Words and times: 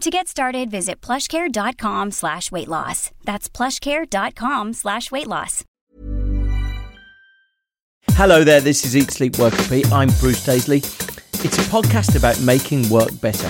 To 0.00 0.10
get 0.10 0.28
started, 0.28 0.70
visit 0.70 1.00
plushcare.com 1.00 2.12
slash 2.12 2.52
weight 2.52 2.68
loss. 2.68 3.10
That's 3.24 3.48
plushcare.com 3.48 4.72
slash 4.74 5.10
weight 5.10 5.26
loss. 5.26 5.64
Hello 8.12 8.44
there, 8.44 8.60
this 8.60 8.84
is 8.84 8.96
Eat 8.96 9.10
Sleep 9.10 9.38
Work 9.38 9.58
Repeat. 9.58 9.90
I'm 9.92 10.08
Bruce 10.20 10.46
Daisley. 10.46 10.78
It's 11.44 11.58
a 11.58 11.62
podcast 11.62 12.16
about 12.16 12.40
making 12.40 12.88
work 12.88 13.20
better. 13.20 13.48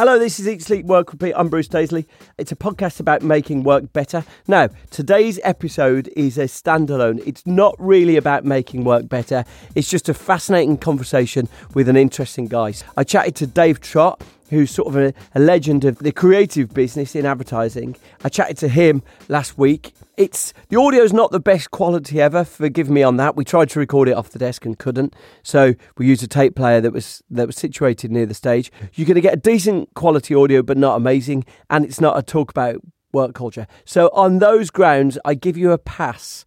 Hello, 0.00 0.18
this 0.18 0.40
is 0.40 0.48
Eat 0.48 0.62
Sleep 0.62 0.86
Work 0.86 1.12
Repeat. 1.12 1.34
I'm 1.36 1.50
Bruce 1.50 1.68
Daisley. 1.68 2.06
It's 2.38 2.50
a 2.50 2.56
podcast 2.56 3.00
about 3.00 3.20
making 3.20 3.64
work 3.64 3.92
better. 3.92 4.24
Now, 4.48 4.70
today's 4.90 5.38
episode 5.44 6.08
is 6.16 6.38
a 6.38 6.44
standalone. 6.44 7.22
It's 7.26 7.46
not 7.46 7.76
really 7.78 8.16
about 8.16 8.46
making 8.46 8.84
work 8.84 9.10
better, 9.10 9.44
it's 9.74 9.90
just 9.90 10.08
a 10.08 10.14
fascinating 10.14 10.78
conversation 10.78 11.50
with 11.74 11.86
an 11.86 11.98
interesting 11.98 12.46
guy. 12.46 12.72
I 12.96 13.04
chatted 13.04 13.36
to 13.36 13.46
Dave 13.46 13.82
Trott 13.82 14.22
who's 14.50 14.70
sort 14.70 14.88
of 14.88 14.96
a, 14.96 15.14
a, 15.34 15.40
legend 15.40 15.84
of 15.84 15.98
the 15.98 16.12
creative 16.12 16.74
business 16.74 17.16
in 17.16 17.24
advertising. 17.24 17.96
I 18.22 18.28
chatted 18.28 18.58
to 18.58 18.68
him 18.68 19.02
last 19.28 19.56
week. 19.56 19.94
It's 20.16 20.52
the 20.68 20.76
audio's 20.76 21.12
not 21.12 21.30
the 21.30 21.40
best 21.40 21.70
quality 21.70 22.20
ever. 22.20 22.44
Forgive 22.44 22.90
me 22.90 23.02
on 23.02 23.16
that. 23.16 23.36
We 23.36 23.44
tried 23.44 23.70
to 23.70 23.78
record 23.78 24.08
it 24.08 24.12
off 24.12 24.30
the 24.30 24.38
desk 24.38 24.66
and 24.66 24.78
couldn't, 24.78 25.14
so 25.42 25.74
we 25.96 26.06
used 26.06 26.22
a 26.22 26.26
tape 26.26 26.54
player 26.54 26.80
that 26.80 26.92
was 26.92 27.22
that 27.30 27.46
was 27.46 27.56
situated 27.56 28.10
near 28.10 28.26
the 28.26 28.34
stage. 28.34 28.70
You're 28.94 29.06
going 29.06 29.14
to 29.14 29.20
get 29.22 29.34
a 29.34 29.38
decent 29.38 29.94
quality 29.94 30.34
audio, 30.34 30.62
but 30.62 30.76
not 30.76 30.96
amazing, 30.96 31.44
and 31.70 31.84
it's 31.84 32.00
not 32.00 32.18
a 32.18 32.22
talk 32.22 32.50
about 32.50 32.82
work 33.12 33.34
culture. 33.34 33.66
So 33.84 34.10
on 34.12 34.38
those 34.38 34.70
grounds, 34.70 35.18
I 35.24 35.34
give 35.34 35.56
you 35.56 35.72
a 35.72 35.78
pass 35.78 36.44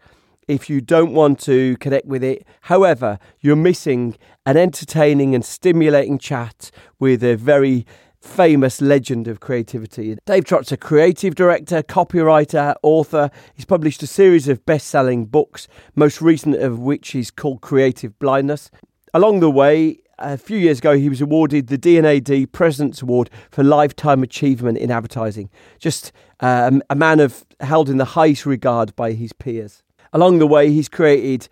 if 0.48 0.70
you 0.70 0.82
don't 0.82 1.14
want 1.14 1.40
to 1.42 1.78
connect 1.78 2.06
with 2.06 2.24
it. 2.24 2.46
However, 2.62 3.20
you're 3.40 3.56
missing 3.56 4.18
an 4.46 4.58
entertaining 4.58 5.34
and 5.34 5.44
stimulating 5.44 6.18
chat 6.18 6.72
with 7.00 7.24
a 7.24 7.36
very 7.36 7.86
famous 8.24 8.82
legend 8.82 9.28
of 9.28 9.40
creativity. 9.40 10.16
Dave 10.26 10.46
Trott's 10.46 10.72
a 10.72 10.78
creative 10.78 11.36
director, 11.36 11.84
copywriter, 11.84 12.74
author. 12.82 13.30
He's 13.54 13.66
published 13.66 14.02
a 14.02 14.08
series 14.08 14.48
of 14.48 14.66
best 14.66 14.88
selling 14.88 15.26
books, 15.26 15.68
most 15.96 16.22
recent 16.22 16.56
of 16.56 16.80
which 16.80 17.16
is 17.16 17.32
called 17.32 17.62
Creative 17.62 18.18
Blindness. 18.20 18.72
Along 19.14 19.42
the 19.42 19.52
way, 19.52 20.00
a 20.20 20.38
few 20.38 20.58
years 20.58 20.80
ago, 20.80 20.96
he 20.98 21.10
was 21.10 21.22
awarded 21.22 21.68
the 21.68 21.78
D&AD 21.78 22.52
President's 22.52 23.02
Award 23.02 23.30
for 23.52 23.64
Lifetime 23.64 24.24
Achievement 24.24 24.78
in 24.78 24.90
Advertising. 24.90 25.50
Just 25.80 26.12
um, 26.40 26.82
a 26.90 26.96
man 26.96 27.20
of 27.20 27.46
held 27.60 27.90
in 27.90 27.98
the 27.98 28.06
highest 28.06 28.46
regard 28.46 28.96
by 28.96 29.12
his 29.12 29.34
peers. 29.34 29.84
Along 30.14 30.40
the 30.40 30.48
way, 30.48 30.70
he's 30.70 30.90
created 30.90 31.50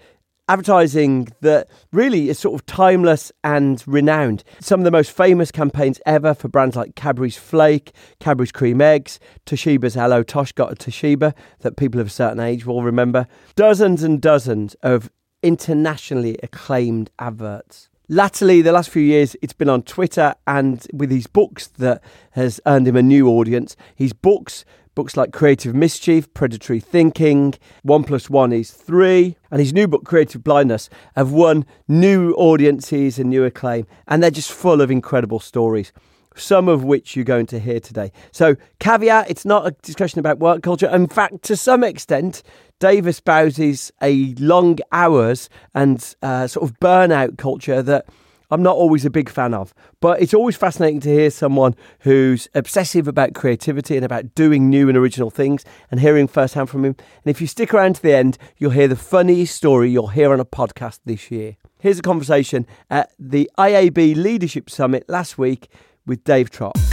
advertising 0.51 1.29
that 1.39 1.69
really 1.93 2.27
is 2.27 2.37
sort 2.37 2.59
of 2.59 2.65
timeless 2.65 3.31
and 3.41 3.81
renowned. 3.87 4.43
Some 4.59 4.81
of 4.81 4.83
the 4.83 4.91
most 4.91 5.09
famous 5.09 5.49
campaigns 5.49 6.01
ever 6.05 6.33
for 6.33 6.49
brands 6.49 6.75
like 6.75 6.95
Cadbury's 6.95 7.37
Flake, 7.37 7.93
Cadbury's 8.19 8.51
Cream 8.51 8.81
Eggs, 8.81 9.17
Toshiba's 9.45 9.93
Hello 9.93 10.23
Tosh 10.23 10.51
got 10.51 10.69
a 10.69 10.75
Toshiba 10.75 11.33
that 11.61 11.77
people 11.77 12.01
of 12.01 12.07
a 12.07 12.09
certain 12.09 12.41
age 12.41 12.65
will 12.65 12.83
remember. 12.83 13.27
Dozens 13.55 14.03
and 14.03 14.21
dozens 14.21 14.73
of 14.83 15.09
internationally 15.41 16.37
acclaimed 16.43 17.11
adverts. 17.17 17.87
Latterly, 18.09 18.61
the 18.61 18.73
last 18.73 18.89
few 18.89 19.03
years, 19.03 19.37
it's 19.41 19.53
been 19.53 19.69
on 19.69 19.83
Twitter 19.83 20.35
and 20.45 20.85
with 20.91 21.11
his 21.11 21.27
books 21.27 21.67
that 21.77 22.03
has 22.31 22.59
earned 22.65 22.89
him 22.89 22.97
a 22.97 23.01
new 23.01 23.29
audience. 23.29 23.77
His 23.95 24.11
books 24.11 24.65
Books 24.93 25.15
like 25.15 25.31
Creative 25.31 25.73
Mischief, 25.73 26.33
Predatory 26.33 26.81
Thinking, 26.81 27.53
One 27.83 28.03
Plus 28.03 28.29
One 28.29 28.51
is 28.51 28.71
Three, 28.71 29.37
and 29.49 29.61
his 29.61 29.71
new 29.71 29.87
book, 29.87 30.03
Creative 30.03 30.43
Blindness, 30.43 30.89
have 31.15 31.31
won 31.31 31.65
new 31.87 32.33
audiences 32.33 33.17
and 33.17 33.29
new 33.29 33.45
acclaim. 33.45 33.87
And 34.09 34.21
they're 34.21 34.29
just 34.29 34.51
full 34.51 34.81
of 34.81 34.91
incredible 34.91 35.39
stories, 35.39 35.93
some 36.35 36.67
of 36.67 36.83
which 36.83 37.15
you're 37.15 37.23
going 37.23 37.45
to 37.47 37.59
hear 37.59 37.79
today. 37.79 38.11
So, 38.33 38.57
caveat 38.79 39.29
it's 39.29 39.45
not 39.45 39.65
a 39.65 39.71
discussion 39.81 40.19
about 40.19 40.39
work 40.39 40.61
culture. 40.61 40.89
In 40.93 41.07
fact, 41.07 41.43
to 41.43 41.55
some 41.55 41.85
extent, 41.85 42.43
Dave 42.79 43.07
espouses 43.07 43.93
a 44.01 44.33
long 44.39 44.77
hours 44.91 45.49
and 45.73 46.15
uh, 46.21 46.47
sort 46.47 46.69
of 46.69 46.77
burnout 46.81 47.37
culture 47.37 47.81
that 47.81 48.07
I'm 48.51 48.61
not 48.61 48.75
always 48.75 49.05
a 49.05 49.09
big 49.09 49.29
fan 49.29 49.53
of. 49.53 49.73
But 50.01 50.21
it's 50.21 50.33
always 50.33 50.57
fascinating 50.57 50.99
to 51.01 51.09
hear 51.09 51.31
someone 51.31 51.75
who's 52.01 52.49
obsessive 52.53 53.07
about 53.07 53.33
creativity 53.33 53.95
and 53.95 54.05
about 54.05 54.35
doing 54.35 54.69
new 54.69 54.89
and 54.89 54.97
original 54.97 55.29
things 55.29 55.63
and 55.89 56.01
hearing 56.01 56.27
firsthand 56.27 56.69
from 56.69 56.83
him. 56.83 56.95
And 57.23 57.31
if 57.31 57.39
you 57.39 57.47
stick 57.47 57.73
around 57.73 57.95
to 57.95 58.01
the 58.01 58.13
end, 58.13 58.37
you'll 58.57 58.71
hear 58.71 58.87
the 58.87 58.95
funniest 58.95 59.55
story 59.55 59.89
you'll 59.89 60.07
hear 60.07 60.33
on 60.33 60.39
a 60.39 60.45
podcast 60.45 60.99
this 61.05 61.31
year. 61.31 61.55
Here's 61.79 61.97
a 61.97 62.03
conversation 62.03 62.67
at 62.89 63.11
the 63.17 63.49
IAB 63.57 64.15
Leadership 64.15 64.69
Summit 64.69 65.05
last 65.07 65.37
week 65.37 65.69
with 66.05 66.23
Dave 66.23 66.49
Trott. 66.49 66.90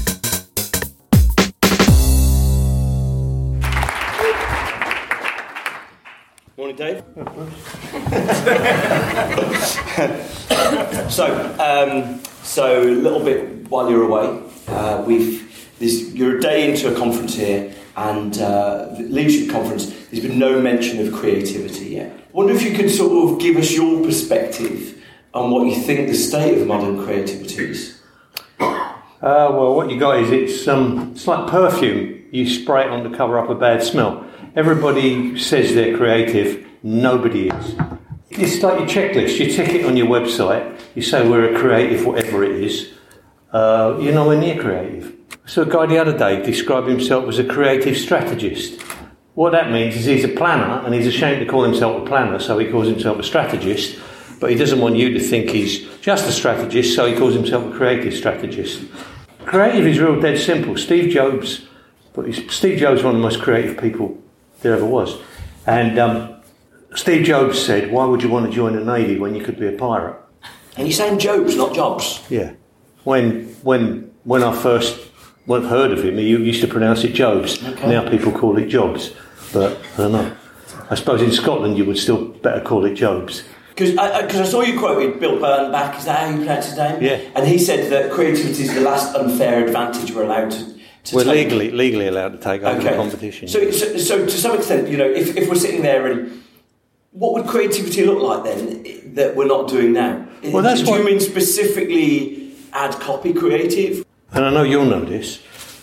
Morning, 6.69 6.87
Dave. 6.87 7.03
so, 11.11 11.57
um, 11.59 12.23
so 12.43 12.83
a 12.83 12.93
little 12.93 13.25
bit 13.25 13.67
while 13.71 13.91
you're 13.91 14.03
away, 14.03 14.43
uh, 14.67 15.03
we've 15.07 15.49
this, 15.79 16.13
you're 16.13 16.37
a 16.37 16.41
day 16.43 16.71
into 16.71 16.93
a 16.93 16.99
conference 16.99 17.37
here, 17.37 17.73
and 17.97 18.37
uh, 18.37 18.95
leadership 18.99 19.51
conference. 19.51 19.87
There's 20.11 20.23
been 20.23 20.39
no 20.39 20.61
mention 20.61 21.07
of 21.07 21.15
creativity 21.15 21.87
yet. 21.87 22.13
I 22.13 22.33
wonder 22.33 22.53
if 22.53 22.63
you 22.63 22.77
could 22.77 22.91
sort 22.91 23.33
of 23.33 23.41
give 23.41 23.57
us 23.57 23.73
your 23.73 24.05
perspective 24.05 25.03
on 25.33 25.51
what 25.51 25.67
you 25.67 25.75
think 25.75 26.07
the 26.07 26.15
state 26.15 26.59
of 26.59 26.67
modern 26.67 27.03
creativity 27.03 27.71
is. 27.71 27.99
Uh, 28.61 28.93
well, 29.23 29.75
what 29.75 29.91
you 29.91 29.99
got 29.99 30.19
is 30.19 30.31
it's 30.31 30.69
um, 30.69 31.13
it's 31.15 31.27
like 31.27 31.51
perfume. 31.51 32.27
You 32.31 32.47
spray 32.47 32.85
it 32.85 32.91
on 32.91 33.11
to 33.11 33.17
cover 33.17 33.39
up 33.39 33.49
a 33.49 33.55
bad 33.55 33.83
smell. 33.83 34.28
Everybody 34.59 35.39
says 35.39 35.77
they're 35.77 35.97
creative, 35.97 36.67
nobody 36.83 37.49
is. 37.49 37.77
It's 38.29 38.61
like 38.61 38.81
your 38.81 38.89
checklist. 38.89 39.39
You 39.39 39.53
tick 39.53 39.69
it 39.69 39.85
on 39.85 39.97
your 39.97 40.09
website, 40.09 40.81
you 40.97 41.03
say 41.03 41.29
we're 41.29 41.55
a 41.55 41.61
creative, 41.61 42.05
whatever 42.05 42.43
it 42.43 42.65
is. 42.65 42.93
Uh, 43.53 43.97
you're 44.01 44.13
nowhere 44.13 44.37
near 44.37 44.61
creative. 44.61 45.15
So, 45.47 45.63
a 45.63 45.65
guy 45.65 45.87
the 45.87 45.99
other 45.99 46.19
day 46.19 46.43
described 46.43 46.89
himself 46.89 47.29
as 47.29 47.39
a 47.39 47.45
creative 47.45 47.97
strategist. 47.97 48.83
What 49.35 49.51
that 49.53 49.71
means 49.71 49.95
is 49.95 50.07
he's 50.07 50.25
a 50.25 50.35
planner 50.37 50.85
and 50.85 50.93
he's 50.93 51.07
ashamed 51.07 51.39
to 51.39 51.47
call 51.47 51.63
himself 51.63 52.03
a 52.03 52.05
planner, 52.05 52.41
so 52.41 52.59
he 52.59 52.69
calls 52.69 52.89
himself 52.89 53.21
a 53.21 53.23
strategist. 53.23 54.01
But 54.41 54.51
he 54.51 54.57
doesn't 54.57 54.81
want 54.81 54.97
you 54.97 55.11
to 55.11 55.21
think 55.21 55.51
he's 55.51 55.87
just 56.01 56.29
a 56.29 56.33
strategist, 56.33 56.97
so 56.97 57.07
he 57.07 57.17
calls 57.17 57.35
himself 57.35 57.73
a 57.73 57.77
creative 57.77 58.13
strategist. 58.13 58.83
Creative 59.47 59.87
is 59.87 60.01
real 60.01 60.21
dead 60.21 60.37
simple. 60.37 60.77
Steve 60.77 61.13
Jobs, 61.13 61.69
but 62.13 62.35
Steve 62.51 62.81
Jobs 62.81 62.99
is 62.99 63.05
one 63.05 63.15
of 63.15 63.21
the 63.21 63.25
most 63.25 63.41
creative 63.41 63.79
people 63.79 64.21
there 64.61 64.75
ever 64.75 64.85
was. 64.85 65.19
And 65.67 65.99
um, 65.99 66.41
Steve 66.95 67.25
Jobs 67.25 67.61
said, 67.61 67.93
Why 67.93 68.05
would 68.05 68.23
you 68.23 68.29
want 68.29 68.47
to 68.47 68.53
join 68.53 68.75
the 68.75 68.85
Navy 68.85 69.19
when 69.19 69.35
you 69.35 69.45
could 69.45 69.59
be 69.59 69.67
a 69.67 69.73
pirate? 69.73 70.17
And 70.77 70.87
you're 70.87 70.95
saying 70.95 71.19
Jobs, 71.19 71.57
not 71.57 71.75
Jobs? 71.75 72.25
Yeah. 72.31 72.55
When, 73.05 73.47
when, 73.63 74.13
when 74.25 74.43
I 74.43 74.55
first 74.55 75.09
heard 75.47 75.93
of 75.93 76.05
him, 76.05 76.19
he 76.19 76.29
used 76.29 76.61
to 76.61 76.69
pronounce 76.69 77.05
it 77.05 77.13
Jobs. 77.13 77.63
Okay. 77.63 77.89
Now 77.89 78.09
people 78.09 78.33
call 78.33 78.59
it 78.59 78.67
Jobs. 78.67 79.13
But 79.53 79.79
I 79.95 79.97
don't 79.97 80.13
know. 80.13 80.37
I 80.91 80.95
suppose 80.95 81.23
in 81.23 81.33
Scotland 81.33 81.77
you 81.77 81.85
would 81.85 81.99
still 81.99 82.29
better 82.29 82.61
call 82.61 82.85
it 82.85 82.95
Jobs. 82.95 83.45
Because 83.71 83.97
I, 83.97 84.27
I, 84.27 84.45
saw 84.45 84.63
you 84.63 84.79
quoted 84.79 85.21
Bill 85.21 85.39
Bernbach, 85.39 85.99
is 85.99 86.05
that 86.07 86.19
how 86.19 86.31
you 86.31 86.39
pronounce 86.39 86.67
his 86.67 86.77
name? 86.77 87.01
Yeah. 87.01 87.21
And 87.37 87.47
he 87.47 87.59
said 87.59 87.93
that 87.93 88.11
creativity 88.11 88.65
is 88.65 88.75
the 88.75 88.81
last 88.81 89.15
unfair 89.15 89.65
advantage 89.65 90.11
we're 90.11 90.25
allowed 90.25 90.51
to 90.51 90.78
We're 91.13 91.25
take- 91.25 91.51
legally 91.51 91.71
legally 91.71 92.07
allowed 92.09 92.33
to 92.33 92.39
take 92.39 92.63
over 92.63 92.83
the 92.83 92.91
competition. 92.91 93.49
So, 93.49 93.71
so, 93.71 93.97
so 93.97 94.25
to 94.25 94.31
some 94.31 94.57
extent, 94.57 94.89
you 94.89 94.97
know, 94.97 95.09
if, 95.09 95.37
if 95.37 95.49
we're 95.49 95.55
sitting 95.55 95.83
there 95.83 96.07
and 96.07 96.43
what 97.13 97.33
would 97.35 97.47
creativity 97.47 98.05
look 98.05 98.21
like 98.23 98.45
then 98.45 99.15
that 99.15 99.35
we're 99.37 99.47
not 99.47 99.69
doing 99.69 99.93
now? 99.93 100.27
Well, 100.53 100.63
that's 100.63 100.83
Do 100.83 100.91
what- 100.91 100.99
you 101.01 101.05
mean 101.07 101.21
specifically 101.21 102.53
ad 102.73 102.93
copy 103.01 103.33
creative? 103.33 104.05
and 104.33 104.45
I 104.45 104.51
know 104.51 104.63
you'll 104.63 104.85
know 104.87 105.05
this. 105.05 105.43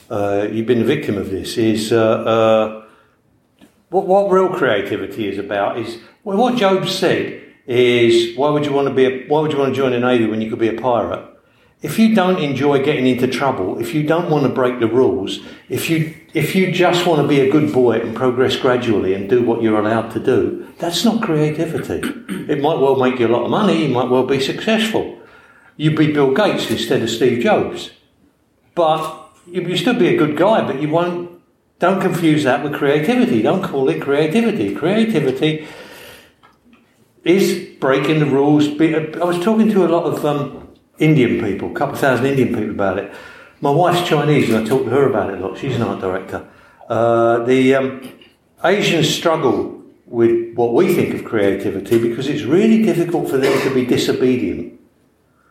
Uh, 0.09 0.47
you've 0.51 0.67
been 0.67 0.81
a 0.81 0.85
victim 0.85 1.17
of 1.17 1.31
this. 1.31 1.57
Is 1.57 1.91
uh, 1.91 1.97
uh, 1.99 2.85
what 3.89 4.05
what 4.07 4.29
real 4.29 4.49
creativity 4.49 5.27
is 5.27 5.37
about 5.39 5.79
is 5.79 5.97
well, 6.23 6.37
what 6.37 6.55
Job 6.57 6.87
said 6.87 7.41
is 7.67 8.37
why 8.37 8.49
would 8.49 8.65
you 8.65 8.71
want 8.71 8.87
to 8.87 8.93
be 8.93 9.05
a, 9.05 9.27
why 9.27 9.39
would 9.41 9.51
you 9.51 9.57
want 9.57 9.73
to 9.73 9.75
join 9.81 9.91
the 9.91 9.99
navy 9.99 10.27
when 10.27 10.41
you 10.41 10.49
could 10.49 10.59
be 10.59 10.67
a 10.69 10.79
pirate? 10.79 11.25
If 11.85 11.99
you 11.99 12.15
don't 12.15 12.41
enjoy 12.41 12.83
getting 12.83 13.05
into 13.05 13.27
trouble, 13.27 13.77
if 13.79 13.93
you 13.93 14.01
don't 14.01 14.31
want 14.31 14.43
to 14.43 14.49
break 14.49 14.79
the 14.79 14.87
rules, 14.87 15.41
if 15.69 15.87
you 15.87 16.15
if 16.33 16.55
you 16.55 16.71
just 16.71 17.05
want 17.05 17.21
to 17.21 17.27
be 17.27 17.41
a 17.41 17.51
good 17.51 17.71
boy 17.71 17.99
and 17.99 18.15
progress 18.15 18.55
gradually 18.55 19.13
and 19.13 19.29
do 19.29 19.43
what 19.43 19.61
you're 19.61 19.79
allowed 19.79 20.09
to 20.13 20.19
do, 20.19 20.67
that's 20.79 21.05
not 21.05 21.21
creativity. 21.21 22.01
It 22.51 22.59
might 22.59 22.79
well 22.79 22.95
make 22.95 23.19
you 23.19 23.27
a 23.27 23.35
lot 23.35 23.43
of 23.43 23.51
money. 23.51 23.85
You 23.85 23.93
might 23.93 24.09
well 24.09 24.25
be 24.25 24.39
successful. 24.39 25.19
You'd 25.77 25.95
be 25.95 26.11
Bill 26.11 26.33
Gates 26.33 26.71
instead 26.71 27.03
of 27.03 27.09
Steve 27.11 27.43
Jobs. 27.43 27.91
But 28.73 29.29
you, 29.45 29.61
you 29.61 29.77
still 29.77 29.93
be 29.93 30.07
a 30.07 30.17
good 30.17 30.35
guy, 30.35 30.65
but 30.65 30.81
you 30.81 30.89
won't. 30.89 31.39
Don't 31.77 32.01
confuse 32.01 32.45
that 32.45 32.63
with 32.63 32.73
creativity. 32.73 33.43
Don't 33.43 33.61
call 33.61 33.89
it 33.89 34.01
creativity. 34.01 34.73
Creativity 34.73 35.67
is 37.23 37.77
breaking 37.79 38.21
the 38.21 38.25
rules. 38.25 38.69
I 38.69 39.23
was 39.23 39.39
talking 39.43 39.69
to 39.69 39.85
a 39.85 39.89
lot 39.89 40.05
of 40.05 40.25
um, 40.25 40.64
Indian 40.97 41.43
people, 41.43 41.71
a 41.71 41.73
couple 41.73 41.95
of 41.95 41.99
thousand 41.99 42.25
Indian 42.25 42.49
people 42.49 42.71
about 42.71 42.97
it. 42.99 43.13
My 43.61 43.71
wife's 43.71 44.07
Chinese, 44.07 44.49
and 44.49 44.65
I 44.65 44.69
talk 44.69 44.83
to 44.83 44.89
her 44.89 45.09
about 45.09 45.33
it 45.33 45.41
a 45.41 45.47
lot. 45.47 45.57
She's 45.57 45.75
an 45.75 45.81
art 45.81 45.99
director. 45.99 46.47
Uh, 46.87 47.43
the 47.43 47.75
um, 47.75 48.13
Asians 48.63 49.09
struggle 49.09 49.83
with 50.05 50.53
what 50.55 50.73
we 50.73 50.93
think 50.93 51.15
of 51.15 51.25
creativity 51.25 51.97
because 51.99 52.27
it's 52.27 52.43
really 52.43 52.83
difficult 52.83 53.29
for 53.29 53.37
them 53.37 53.59
to 53.67 53.73
be 53.73 53.85
disobedient. 53.85 54.79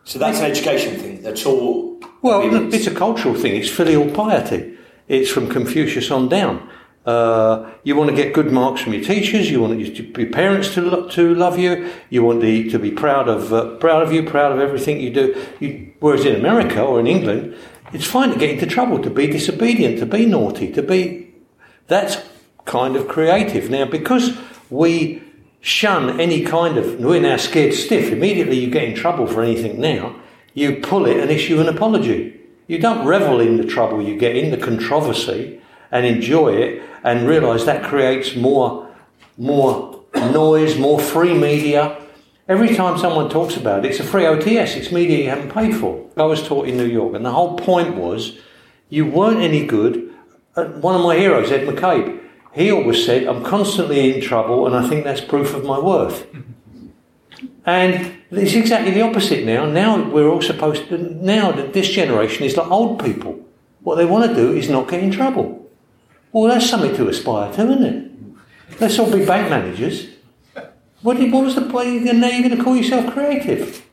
So 0.03 0.19
that's 0.19 0.39
an 0.39 0.45
education 0.45 0.97
thing. 0.97 1.21
That's 1.21 1.45
all. 1.45 1.99
Well, 2.21 2.41
obedience. 2.41 2.73
it's 2.73 2.87
a 2.87 2.93
cultural 2.93 3.35
thing. 3.35 3.55
It's 3.55 3.69
filial 3.69 4.09
piety. 4.11 4.77
It's 5.07 5.29
from 5.29 5.49
Confucius 5.49 6.09
on 6.09 6.29
down. 6.29 6.69
Uh, 7.05 7.71
you 7.83 7.95
want 7.95 8.09
to 8.09 8.15
get 8.15 8.33
good 8.33 8.51
marks 8.51 8.81
from 8.81 8.93
your 8.93 9.03
teachers. 9.03 9.51
You 9.51 9.61
want 9.61 9.79
your 9.79 10.27
parents 10.31 10.73
to 10.73 10.81
lo- 10.81 11.07
to 11.09 11.35
love 11.35 11.59
you. 11.59 11.91
You 12.09 12.23
want 12.23 12.41
the, 12.41 12.69
to 12.71 12.79
be 12.79 12.91
proud 12.91 13.27
of 13.27 13.53
uh, 13.53 13.75
proud 13.75 14.01
of 14.01 14.11
you, 14.11 14.23
proud 14.23 14.51
of 14.51 14.59
everything 14.59 14.99
you 14.99 15.11
do. 15.11 15.45
You, 15.59 15.93
whereas 15.99 16.25
in 16.25 16.35
America 16.35 16.81
or 16.81 16.99
in 16.99 17.05
England, 17.05 17.55
it's 17.93 18.07
fine 18.07 18.29
to 18.31 18.39
get 18.39 18.49
into 18.49 18.65
trouble, 18.65 18.99
to 19.03 19.09
be 19.09 19.27
disobedient, 19.27 19.99
to 19.99 20.05
be 20.05 20.25
naughty, 20.25 20.71
to 20.71 20.81
be. 20.81 21.33
That's 21.87 22.17
kind 22.65 22.95
of 22.95 23.07
creative. 23.07 23.69
Now, 23.69 23.85
because 23.85 24.35
we 24.71 25.21
shun 25.61 26.19
any 26.19 26.43
kind 26.43 26.77
of, 26.77 26.99
we're 26.99 27.21
now 27.21 27.37
scared 27.37 27.73
stiff. 27.73 28.11
Immediately 28.11 28.59
you 28.59 28.69
get 28.69 28.83
in 28.83 28.95
trouble 28.95 29.27
for 29.27 29.41
anything 29.41 29.79
now, 29.79 30.15
you 30.53 30.77
pull 30.77 31.05
it 31.05 31.17
and 31.17 31.31
issue 31.31 31.59
an 31.61 31.67
apology. 31.67 32.39
You 32.67 32.79
don't 32.79 33.05
revel 33.05 33.39
in 33.39 33.57
the 33.57 33.65
trouble 33.65 34.01
you 34.01 34.17
get 34.17 34.35
in, 34.35 34.51
the 34.51 34.57
controversy, 34.57 35.61
and 35.95 36.05
enjoy 36.05 36.53
it 36.53 36.81
and 37.05 37.25
realise 37.25 37.63
that 37.63 37.81
creates 37.81 38.35
more, 38.35 38.93
more 39.37 40.03
noise, 40.13 40.77
more 40.77 40.99
free 40.99 41.33
media. 41.33 41.97
Every 42.49 42.75
time 42.75 42.97
someone 42.97 43.29
talks 43.29 43.55
about 43.55 43.85
it, 43.85 43.91
it's 43.91 44.01
a 44.01 44.03
free 44.03 44.23
OTS, 44.23 44.75
it's 44.75 44.91
media 44.91 45.19
you 45.19 45.29
haven't 45.29 45.53
paid 45.53 45.73
for. 45.73 46.05
I 46.17 46.23
was 46.23 46.45
taught 46.45 46.67
in 46.67 46.75
New 46.75 46.85
York, 46.85 47.15
and 47.15 47.25
the 47.25 47.31
whole 47.31 47.55
point 47.57 47.95
was 47.95 48.37
you 48.89 49.05
weren't 49.05 49.39
any 49.39 49.65
good. 49.65 50.13
One 50.55 50.95
of 50.95 51.01
my 51.01 51.15
heroes, 51.15 51.49
Ed 51.49 51.65
McCabe, 51.65 52.21
he 52.53 52.71
always 52.71 53.05
said, 53.05 53.25
I'm 53.25 53.43
constantly 53.43 54.13
in 54.13 54.21
trouble, 54.21 54.67
and 54.67 54.75
I 54.75 54.87
think 54.89 55.05
that's 55.05 55.21
proof 55.21 55.53
of 55.53 55.63
my 55.63 55.79
worth. 55.79 56.27
And 57.65 58.17
it's 58.31 58.53
exactly 58.53 58.91
the 58.91 59.01
opposite 59.01 59.45
now. 59.45 59.65
Now 59.65 60.09
we're 60.09 60.27
all 60.27 60.41
supposed 60.41 60.89
to, 60.89 60.97
now 60.97 61.53
that 61.53 61.71
this 61.71 61.87
generation 61.89 62.43
is 62.43 62.57
like 62.57 62.69
old 62.69 63.01
people. 63.03 63.39
What 63.81 63.95
they 63.95 64.05
want 64.05 64.27
to 64.29 64.35
do 64.35 64.51
is 64.51 64.69
not 64.69 64.89
get 64.89 65.01
in 65.01 65.11
trouble. 65.11 65.54
Well, 66.35 66.49
that's 66.49 66.69
something 66.69 66.93
to 66.97 67.07
aspire 67.07 67.49
to, 67.53 67.61
isn't 67.71 67.83
it? 67.85 68.11
Let's 68.81 68.99
all 68.99 69.09
be 69.09 69.25
bank 69.25 69.49
managers. 69.49 70.07
What, 71.01 71.15
did- 71.15 71.31
what 71.31 71.45
was 71.45 71.55
the 71.55 71.61
point? 71.61 72.03
Now 72.03 72.27
you're 72.27 72.45
going 72.49 72.57
to 72.57 72.61
call 72.61 72.75
yourself 72.75 73.13
creative. 73.13 73.85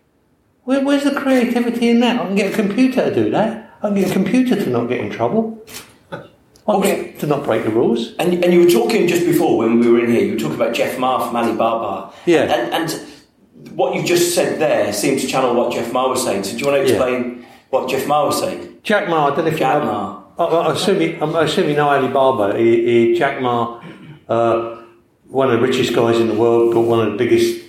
Where, 0.64 0.84
where's 0.84 1.04
the 1.04 1.12
creativity 1.14 1.88
in 1.90 2.00
that? 2.00 2.20
I 2.20 2.26
can 2.26 2.34
get 2.34 2.52
a 2.52 2.56
computer 2.56 3.08
to 3.08 3.14
do 3.14 3.30
that. 3.30 3.76
I 3.80 3.86
can 3.88 3.94
get 3.94 4.10
a 4.10 4.12
computer 4.12 4.56
to 4.56 4.70
not 4.70 4.88
get 4.88 4.98
in 4.98 5.10
trouble. 5.10 5.64
I 6.10 6.80
get 6.82 7.20
to 7.20 7.28
not 7.28 7.44
break 7.44 7.62
the 7.62 7.70
rules. 7.70 8.12
And, 8.18 8.42
and 8.42 8.52
you 8.52 8.64
were 8.64 8.70
talking 8.70 9.06
just 9.06 9.24
before 9.24 9.58
when 9.58 9.78
we 9.78 9.88
were 9.88 10.00
in 10.04 10.10
here, 10.10 10.22
you 10.22 10.32
were 10.32 10.38
talking 10.40 10.56
about 10.56 10.74
Jeff 10.74 10.98
Ma 10.98 11.24
from 11.24 11.36
Alibaba. 11.36 12.12
Yeah. 12.26 12.42
And, 12.52 12.74
and 12.90 13.70
what 13.76 13.94
you 13.94 14.02
just 14.04 14.34
said 14.34 14.58
there 14.60 14.92
seemed 14.92 15.20
to 15.20 15.28
channel 15.28 15.54
what 15.54 15.72
Jeff 15.72 15.92
Ma 15.92 16.08
was 16.08 16.24
saying. 16.24 16.42
So 16.42 16.52
do 16.54 16.58
you 16.58 16.66
want 16.66 16.78
to 16.84 16.88
Yeah. 16.92 16.96
explain 16.96 17.46
what 17.70 17.88
Jeff 17.88 18.08
Ma 18.08 18.26
was 18.26 18.40
saying? 18.40 18.78
Jack 18.82 19.08
Ma, 19.08 19.26
I 19.28 19.36
don't 19.36 19.44
know 19.44 19.52
if 19.52 19.58
Jack 19.60 19.74
you 19.80 19.86
know. 19.86 19.92
Ma. 19.92 20.21
I, 20.38 20.44
I 20.44 20.72
assume 20.72 21.00
you, 21.00 21.18
I 21.20 21.44
assume 21.44 21.68
you 21.68 21.76
know 21.76 21.88
Alibaba. 21.88 22.58
He, 22.58 23.10
he, 23.10 23.18
Jack 23.18 23.40
Ma, 23.40 23.82
uh, 24.28 24.82
one 25.28 25.50
of 25.50 25.60
the 25.60 25.66
richest 25.66 25.94
guys 25.94 26.18
in 26.18 26.28
the 26.28 26.34
world, 26.34 26.74
but 26.74 26.80
one 26.80 27.06
of 27.06 27.12
the 27.12 27.18
biggest 27.18 27.64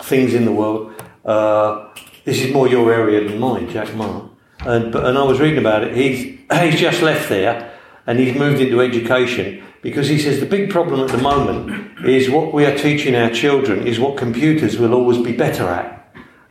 things 0.00 0.34
in 0.34 0.44
the 0.44 0.52
world. 0.52 0.94
Uh, 1.24 1.88
this 2.24 2.40
is 2.40 2.52
more 2.52 2.68
your 2.68 2.92
area 2.92 3.28
than 3.28 3.38
mine, 3.38 3.68
Jack 3.70 3.94
Ma. 3.94 4.28
And, 4.60 4.94
and 4.94 5.18
I 5.18 5.22
was 5.22 5.40
reading 5.40 5.58
about 5.58 5.84
it. 5.84 5.96
He's, 5.96 6.38
he's 6.60 6.80
just 6.80 7.02
left 7.02 7.28
there 7.28 7.74
and 8.06 8.18
he's 8.18 8.34
moved 8.34 8.60
into 8.60 8.80
education 8.80 9.62
because 9.82 10.08
he 10.08 10.18
says 10.18 10.40
the 10.40 10.46
big 10.46 10.70
problem 10.70 11.00
at 11.00 11.10
the 11.10 11.22
moment 11.22 12.06
is 12.06 12.28
what 12.28 12.52
we 12.52 12.66
are 12.66 12.76
teaching 12.76 13.14
our 13.14 13.30
children 13.30 13.86
is 13.86 14.00
what 14.00 14.16
computers 14.16 14.78
will 14.78 14.94
always 14.94 15.18
be 15.18 15.32
better 15.32 15.68
at. 15.68 15.94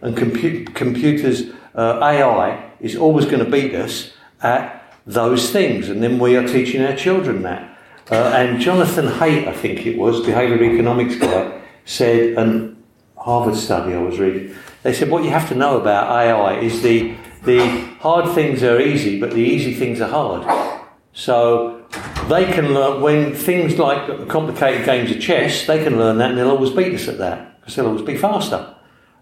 And 0.01 0.15
compu- 0.15 0.73
computers, 0.73 1.51
uh, 1.75 1.99
AI, 2.01 2.71
is 2.79 2.95
always 2.95 3.25
going 3.25 3.43
to 3.43 3.49
beat 3.49 3.73
us 3.73 4.13
at 4.41 4.76
those 5.07 5.49
things. 5.51 5.89
And 5.89 6.03
then 6.03 6.19
we 6.19 6.35
are 6.35 6.45
teaching 6.45 6.83
our 6.83 6.95
children 6.95 7.41
that. 7.43 7.77
Uh, 8.11 8.15
and 8.35 8.59
Jonathan 8.59 9.07
Haidt, 9.07 9.47
I 9.47 9.53
think 9.53 9.85
it 9.85 9.97
was, 9.97 10.21
behavioural 10.21 10.73
economics 10.73 11.15
guy, 11.15 11.61
said, 11.85 12.37
and 12.37 12.81
Harvard 13.17 13.55
study 13.55 13.93
I 13.93 14.01
was 14.01 14.19
reading, 14.19 14.55
they 14.83 14.93
said 14.93 15.09
what 15.09 15.23
you 15.23 15.29
have 15.31 15.49
to 15.49 15.55
know 15.55 15.79
about 15.79 16.09
AI 16.09 16.59
is 16.59 16.81
the, 16.81 17.15
the 17.43 17.59
hard 17.99 18.33
things 18.33 18.63
are 18.63 18.79
easy, 18.79 19.19
but 19.19 19.31
the 19.31 19.41
easy 19.41 19.73
things 19.73 19.99
are 19.99 20.09
hard. 20.09 20.77
So 21.13 21.85
they 22.29 22.45
can 22.45 22.73
learn, 22.73 23.01
when 23.01 23.33
things 23.33 23.77
like 23.77 24.27
complicated 24.29 24.85
games 24.85 25.11
of 25.11 25.19
chess, 25.19 25.65
they 25.65 25.83
can 25.83 25.97
learn 25.97 26.17
that 26.19 26.29
and 26.29 26.37
they'll 26.37 26.51
always 26.51 26.69
beat 26.71 26.93
us 26.93 27.07
at 27.07 27.17
that 27.17 27.59
because 27.59 27.75
they'll 27.75 27.87
always 27.87 28.05
be 28.05 28.17
faster. 28.17 28.75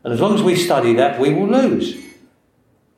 And 0.03 0.13
as 0.13 0.19
long 0.19 0.35
as 0.35 0.43
we 0.43 0.55
study 0.55 0.93
that, 0.95 1.19
we 1.19 1.33
will 1.33 1.47
lose. 1.47 1.97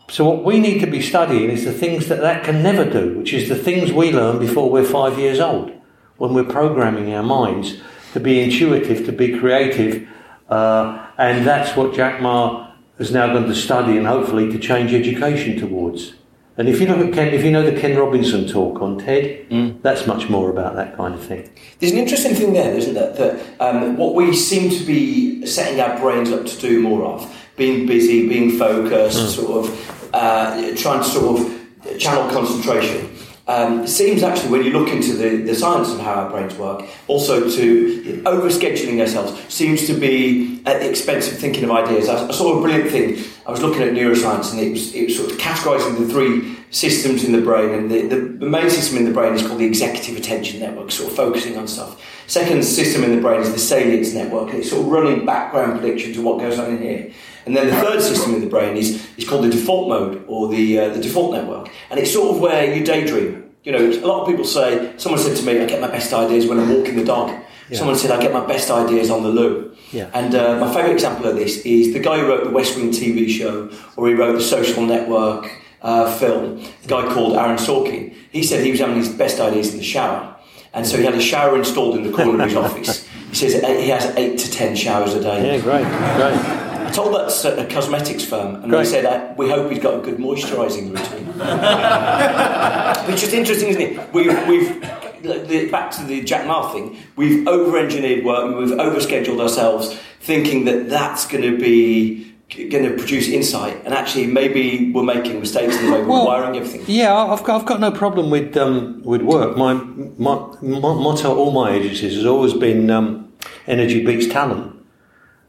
So 0.09 0.23
what 0.23 0.43
we 0.43 0.59
need 0.59 0.79
to 0.79 0.87
be 0.87 1.01
studying 1.01 1.49
is 1.49 1.65
the 1.65 1.73
things 1.73 2.07
that 2.07 2.21
that 2.21 2.45
can 2.45 2.63
never 2.63 2.85
do, 2.89 3.17
which 3.17 3.33
is 3.33 3.49
the 3.49 3.55
things 3.55 3.91
we 3.91 4.11
learn 4.11 4.39
before 4.39 4.69
we're 4.69 4.85
five 4.85 5.19
years 5.19 5.39
old, 5.39 5.71
when 6.17 6.33
we're 6.33 6.45
programming 6.45 7.13
our 7.13 7.23
minds 7.23 7.77
to 8.13 8.19
be 8.19 8.39
intuitive, 8.41 9.05
to 9.05 9.11
be 9.11 9.37
creative, 9.37 10.07
uh, 10.49 11.07
and 11.17 11.45
that's 11.45 11.75
what 11.75 11.93
Jack 11.93 12.21
Ma 12.21 12.71
is 12.99 13.11
now 13.11 13.27
going 13.27 13.47
to 13.47 13.55
study 13.55 13.97
and 13.97 14.07
hopefully 14.07 14.49
to 14.51 14.57
change 14.57 14.93
education 14.93 15.59
towards. 15.59 16.13
And 16.57 16.67
if 16.67 16.81
you 16.81 16.87
look 16.87 17.05
at 17.05 17.13
Ken, 17.13 17.33
if 17.33 17.43
you 17.43 17.51
know 17.51 17.69
the 17.69 17.79
Ken 17.79 17.95
Robinson 17.95 18.47
talk 18.47 18.81
on 18.81 18.97
TED, 18.97 19.45
that's 19.83 20.07
much 20.07 20.27
more 20.27 20.49
about 20.49 20.75
that 20.75 20.97
kind 20.97 21.13
of 21.13 21.23
thing. 21.23 21.47
There's 21.79 21.91
an 21.91 21.99
interesting 21.99 22.33
thing 22.33 22.53
there, 22.53 22.73
isn't 22.75 22.95
there? 22.95 23.13
That 23.13 23.61
um, 23.61 23.95
what 23.97 24.15
we 24.15 24.33
seem 24.35 24.71
to 24.71 24.83
be 24.83 25.45
setting 25.45 25.79
our 25.79 25.99
brains 25.99 26.31
up 26.31 26.47
to 26.47 26.57
do 26.59 26.81
more 26.81 27.05
of, 27.05 27.31
being 27.57 27.85
busy, 27.85 28.27
being 28.27 28.57
focused, 28.57 29.35
sort 29.35 29.65
of 29.67 29.96
uh, 30.13 30.75
trying 30.75 31.03
to 31.03 31.09
sort 31.09 31.39
of 31.39 31.99
channel 31.99 32.29
concentration. 32.31 33.09
Um, 33.47 33.83
it 33.83 33.87
seems 33.87 34.23
actually, 34.23 34.51
when 34.51 34.63
you 34.63 34.71
look 34.71 34.89
into 34.89 35.13
the, 35.13 35.37
the 35.37 35.55
science 35.55 35.89
of 35.89 36.01
how 36.01 36.15
our 36.15 36.29
brains 36.29 36.53
work, 36.55 36.85
also 37.07 37.49
to 37.49 38.21
over 38.25 38.49
scheduling 38.49 38.99
ourselves 38.99 39.41
seems 39.47 39.87
to 39.87 39.93
be 39.93 40.61
at 40.65 40.81
the 40.81 40.89
expense 40.89 41.31
of 41.31 41.37
thinking 41.37 41.63
of 41.63 41.71
ideas. 41.71 42.09
I, 42.09 42.27
I 42.27 42.31
saw 42.31 42.57
a 42.57 42.61
brilliant 42.61 42.91
thing. 42.91 43.23
I 43.45 43.51
was 43.51 43.61
looking 43.61 43.83
at 43.83 43.93
neuroscience, 43.93 44.51
and 44.51 44.59
it 44.59 44.71
was, 44.71 44.93
it 44.93 45.05
was 45.05 45.17
sort 45.17 45.31
of 45.31 45.37
categorising 45.37 45.97
the 45.97 46.09
three 46.09 46.57
systems 46.71 47.23
in 47.23 47.31
the 47.31 47.39
brain, 47.39 47.69
and 47.69 47.89
the, 47.89 48.01
the, 48.07 48.15
the 48.15 48.45
main 48.45 48.69
system 48.69 48.97
in 48.97 49.05
the 49.05 49.13
brain 49.13 49.33
is 49.33 49.47
called 49.47 49.59
the 49.59 49.65
executive 49.65 50.17
attention 50.17 50.59
network, 50.59 50.91
sort 50.91 51.09
of 51.09 51.15
focusing 51.15 51.57
on 51.57 51.69
stuff. 51.69 52.03
Second 52.27 52.61
system 52.65 53.05
in 53.05 53.15
the 53.15 53.21
brain 53.21 53.39
is 53.39 53.53
the 53.53 53.59
salience 53.59 54.13
network, 54.13 54.49
and 54.49 54.59
it's 54.59 54.71
sort 54.71 54.81
of 54.81 54.91
running 54.91 55.25
background 55.25 55.79
prediction 55.79 56.11
to 56.11 56.21
what 56.21 56.39
goes 56.39 56.59
on 56.59 56.69
in 56.71 56.81
here. 56.81 57.13
And 57.47 57.55
then 57.55 57.67
the 57.67 57.75
third 57.77 58.01
system 58.01 58.35
in 58.35 58.41
the 58.41 58.47
brain 58.47 58.75
is, 58.75 59.07
is 59.15 59.27
called 59.27 59.45
the 59.45 59.49
default 59.49 59.87
mode 59.87 60.25
or 60.27 60.49
the, 60.49 60.79
uh, 60.79 60.89
the 60.89 61.01
default 61.01 61.31
network. 61.31 61.69
And 61.89 61.97
it's 61.97 62.11
sort 62.11 62.35
of 62.35 62.41
where 62.41 62.75
you 62.75 62.83
daydream. 62.83 63.51
You 63.63 63.71
know, 63.71 63.89
a 63.89 64.05
lot 64.05 64.21
of 64.21 64.27
people 64.27 64.43
say, 64.43 64.93
someone 64.97 65.19
said 65.21 65.37
to 65.37 65.43
me, 65.43 65.61
I 65.61 65.65
get 65.65 65.79
my 65.79 65.87
best 65.87 66.13
ideas 66.13 66.45
when 66.45 66.59
I'm 66.59 66.69
walking 66.69 66.97
the 66.97 67.05
dog. 67.05 67.33
Someone 67.71 67.97
said, 67.97 68.11
I 68.11 68.21
get 68.21 68.31
my 68.31 68.45
best 68.45 68.69
ideas 68.69 69.09
on 69.09 69.23
the 69.23 69.29
loo. 69.29 69.75
Yeah. 69.91 70.09
And 70.13 70.35
uh, 70.35 70.59
my 70.59 70.73
favourite 70.73 70.93
example 70.93 71.25
of 71.27 71.35
this 71.35 71.57
is 71.65 71.93
the 71.93 71.99
guy 71.99 72.19
who 72.19 72.27
wrote 72.27 72.43
the 72.43 72.49
West 72.49 72.77
Wing 72.77 72.91
TV 72.91 73.29
show, 73.29 73.69
or 73.95 74.07
he 74.07 74.13
wrote 74.13 74.33
The 74.33 74.41
Social 74.41 74.85
Network, 74.85 75.49
uh, 75.81 76.17
film, 76.17 76.59
a 76.83 76.87
guy 76.87 77.13
called 77.13 77.35
Aaron 77.35 77.57
Sorkin, 77.57 78.13
he 78.31 78.43
said 78.43 78.63
he 78.63 78.71
was 78.71 78.79
having 78.79 78.97
his 78.97 79.09
best 79.09 79.39
ideas 79.39 79.71
in 79.71 79.77
the 79.77 79.83
shower. 79.83 80.35
And 80.73 80.85
so 80.85 80.97
he 80.97 81.03
had 81.03 81.15
a 81.15 81.21
shower 81.21 81.57
installed 81.57 81.95
in 81.95 82.03
the 82.03 82.11
corner 82.11 82.43
of 82.43 82.49
his 82.49 82.57
office. 82.65 83.07
He 83.29 83.35
says 83.35 83.53
he 83.53 83.89
has 83.89 84.05
eight 84.15 84.37
to 84.39 84.51
ten 84.51 84.75
showers 84.75 85.13
a 85.13 85.21
day. 85.21 85.57
Yeah, 85.57 85.61
great, 85.61 85.83
great. 85.83 86.66
I 86.87 86.91
told 86.91 87.13
that 87.15 87.29
to 87.41 87.65
a 87.65 87.69
cosmetics 87.69 88.23
firm, 88.23 88.55
and 88.55 88.69
Great. 88.69 88.85
they 88.85 88.89
said 88.89 89.37
we 89.37 89.49
hope 89.49 89.69
he's 89.69 89.83
got 89.83 89.95
a 89.95 90.01
good 90.01 90.17
moisturising 90.19 90.95
routine. 90.95 91.27
Which 93.11 93.23
is 93.23 93.33
interesting, 93.33 93.67
isn't 93.69 93.81
it? 93.81 94.13
We've, 94.13 94.47
we've 94.47 94.81
the, 95.21 95.67
back 95.69 95.91
to 95.91 96.03
the 96.05 96.21
Jack 96.23 96.47
Ma 96.47 96.71
thing. 96.71 96.95
We've 97.17 97.45
over-engineered 97.45 98.23
work, 98.23 98.45
and 98.45 98.55
we've 98.55 98.69
overscheduled 98.69 99.41
ourselves, 99.41 99.99
thinking 100.21 100.63
that 100.65 100.89
that's 100.89 101.27
going 101.27 101.43
to 101.43 101.57
be 101.57 102.33
going 102.69 102.85
to 102.85 102.95
produce 102.95 103.27
insight, 103.27 103.83
and 103.83 103.93
actually 103.93 104.27
maybe 104.27 104.89
we're 104.93 105.03
making 105.03 105.41
mistakes 105.41 105.77
in 105.77 105.87
the 105.87 105.91
way 105.91 105.99
we're 105.99 106.07
Well, 106.07 106.27
wiring 106.27 106.55
everything. 106.55 106.85
Yeah, 106.87 107.13
I've 107.13 107.43
got, 107.43 107.59
I've 107.59 107.67
got 107.67 107.81
no 107.81 107.91
problem 107.91 108.29
with 108.29 108.55
um, 108.55 109.01
with 109.03 109.21
work. 109.23 109.57
My, 109.57 109.73
my, 109.73 110.35
my 110.61 110.93
motto, 110.93 111.35
all 111.35 111.51
my 111.51 111.71
agencies 111.71 112.15
has 112.15 112.25
always 112.25 112.53
been 112.53 112.89
um, 112.89 113.33
energy 113.67 114.05
beats 114.05 114.27
talent, 114.27 114.73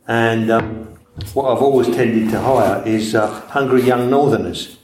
and 0.08 0.50
um, 0.50 0.87
what 1.34 1.50
I've 1.54 1.62
always 1.62 1.86
tended 1.88 2.30
to 2.30 2.40
hire 2.40 2.82
is 2.86 3.14
uh, 3.14 3.28
hungry 3.48 3.82
young 3.82 4.10
northerners. 4.10 4.78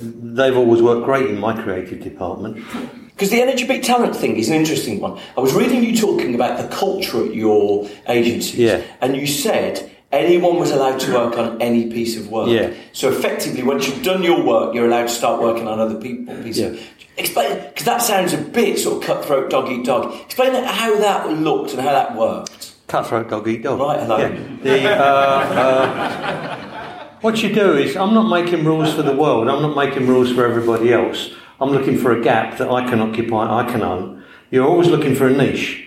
They've 0.00 0.56
always 0.56 0.80
worked 0.82 1.04
great 1.04 1.26
in 1.28 1.38
my 1.38 1.60
creative 1.60 2.02
department. 2.02 2.64
Because 3.08 3.30
the 3.30 3.42
energy 3.42 3.66
beat 3.66 3.82
talent 3.82 4.14
thing 4.14 4.36
is 4.36 4.48
an 4.48 4.54
interesting 4.54 5.00
one. 5.00 5.18
I 5.36 5.40
was 5.40 5.52
reading 5.52 5.82
you 5.82 5.96
talking 5.96 6.34
about 6.36 6.58
the 6.58 6.68
culture 6.74 7.24
at 7.24 7.34
your 7.34 7.88
agency, 8.08 8.58
Yeah. 8.58 8.82
and 9.00 9.16
you 9.16 9.26
said 9.26 9.90
anyone 10.12 10.56
was 10.56 10.70
allowed 10.70 11.00
to 11.00 11.12
work 11.12 11.36
on 11.36 11.60
any 11.60 11.90
piece 11.90 12.16
of 12.16 12.30
work. 12.30 12.48
Yeah. 12.48 12.70
So 12.92 13.08
effectively, 13.08 13.64
once 13.64 13.88
you've 13.88 14.04
done 14.04 14.22
your 14.22 14.44
work, 14.44 14.72
you're 14.74 14.86
allowed 14.86 15.08
to 15.08 15.08
start 15.08 15.42
working 15.42 15.66
on 15.66 15.80
other 15.80 15.96
people's 16.00 16.44
pieces. 16.44 16.78
Yeah. 16.78 16.80
Explain, 17.16 17.58
because 17.70 17.84
that 17.84 18.00
sounds 18.00 18.32
a 18.32 18.38
bit 18.38 18.78
sort 18.78 18.98
of 18.98 19.02
cutthroat, 19.02 19.50
dog 19.50 19.68
eat 19.68 19.84
dog. 19.84 20.14
Explain 20.26 20.54
how 20.64 20.96
that 21.00 21.28
looked 21.30 21.72
and 21.72 21.80
how 21.80 21.90
that 21.90 22.14
worked. 22.16 22.52
Cutthroat 22.88 23.28
dog 23.28 23.46
eat 23.46 23.62
dog. 23.62 23.78
Right, 23.80 24.00
hello. 24.00 24.16
Yeah. 24.16 24.56
The, 24.62 24.90
uh, 24.90 25.04
uh, 25.62 27.08
what 27.20 27.42
you 27.42 27.54
do 27.54 27.76
is, 27.76 27.96
I'm 27.96 28.14
not 28.14 28.28
making 28.30 28.64
rules 28.64 28.94
for 28.94 29.02
the 29.02 29.14
world. 29.14 29.46
I'm 29.48 29.60
not 29.60 29.76
making 29.76 30.06
rules 30.06 30.32
for 30.32 30.46
everybody 30.46 30.92
else. 30.92 31.30
I'm 31.60 31.70
looking 31.70 31.98
for 31.98 32.12
a 32.12 32.22
gap 32.22 32.56
that 32.58 32.70
I 32.70 32.88
can 32.88 33.00
occupy, 33.00 33.62
I 33.62 33.70
can 33.70 33.82
own. 33.82 34.24
You're 34.50 34.66
always 34.66 34.88
looking 34.88 35.14
for 35.14 35.26
a 35.26 35.32
niche. 35.32 35.84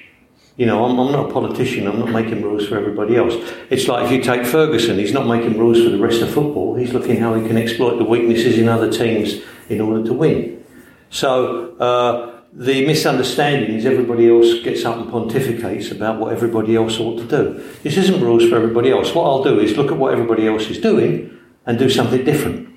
You 0.57 0.67
know, 0.67 0.85
I'm, 0.85 0.99
I'm 0.99 1.11
not 1.11 1.29
a 1.29 1.33
politician. 1.33 1.87
I'm 1.87 1.97
not 1.97 2.09
making 2.09 2.43
rules 2.43 2.67
for 2.67 2.77
everybody 2.77 3.15
else. 3.15 3.33
It's 3.71 3.87
like 3.87 4.05
if 4.05 4.11
you 4.11 4.21
take 4.21 4.45
Ferguson, 4.45 4.99
he's 4.99 5.13
not 5.13 5.25
making 5.25 5.57
rules 5.57 5.81
for 5.81 5.89
the 5.89 5.97
rest 5.97 6.21
of 6.21 6.31
football. 6.31 6.75
He's 6.75 6.93
looking 6.93 7.17
how 7.17 7.33
he 7.33 7.47
can 7.47 7.57
exploit 7.57 7.97
the 7.97 8.03
weaknesses 8.03 8.59
in 8.59 8.69
other 8.69 8.91
teams 8.91 9.41
in 9.69 9.81
order 9.81 10.03
to 10.05 10.13
win. 10.13 10.63
So 11.09 11.75
uh, 11.77 12.40
the 12.53 12.85
misunderstanding 12.85 13.75
is 13.75 13.85
everybody 13.85 14.29
else 14.29 14.59
gets 14.61 14.83
up 14.83 14.97
and 14.97 15.09
pontificates 15.09 15.91
about 15.91 16.19
what 16.19 16.33
everybody 16.33 16.75
else 16.75 16.99
ought 16.99 17.17
to 17.17 17.25
do. 17.25 17.63
This 17.81 17.97
isn't 17.97 18.21
rules 18.21 18.47
for 18.49 18.55
everybody 18.55 18.91
else. 18.91 19.15
What 19.15 19.23
I'll 19.23 19.43
do 19.43 19.59
is 19.59 19.77
look 19.77 19.91
at 19.91 19.97
what 19.97 20.11
everybody 20.11 20.47
else 20.47 20.69
is 20.69 20.79
doing 20.79 21.37
and 21.65 21.79
do 21.79 21.89
something 21.89 22.25
different, 22.25 22.69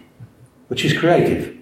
which 0.68 0.84
is 0.84 0.96
creative. 0.96 1.56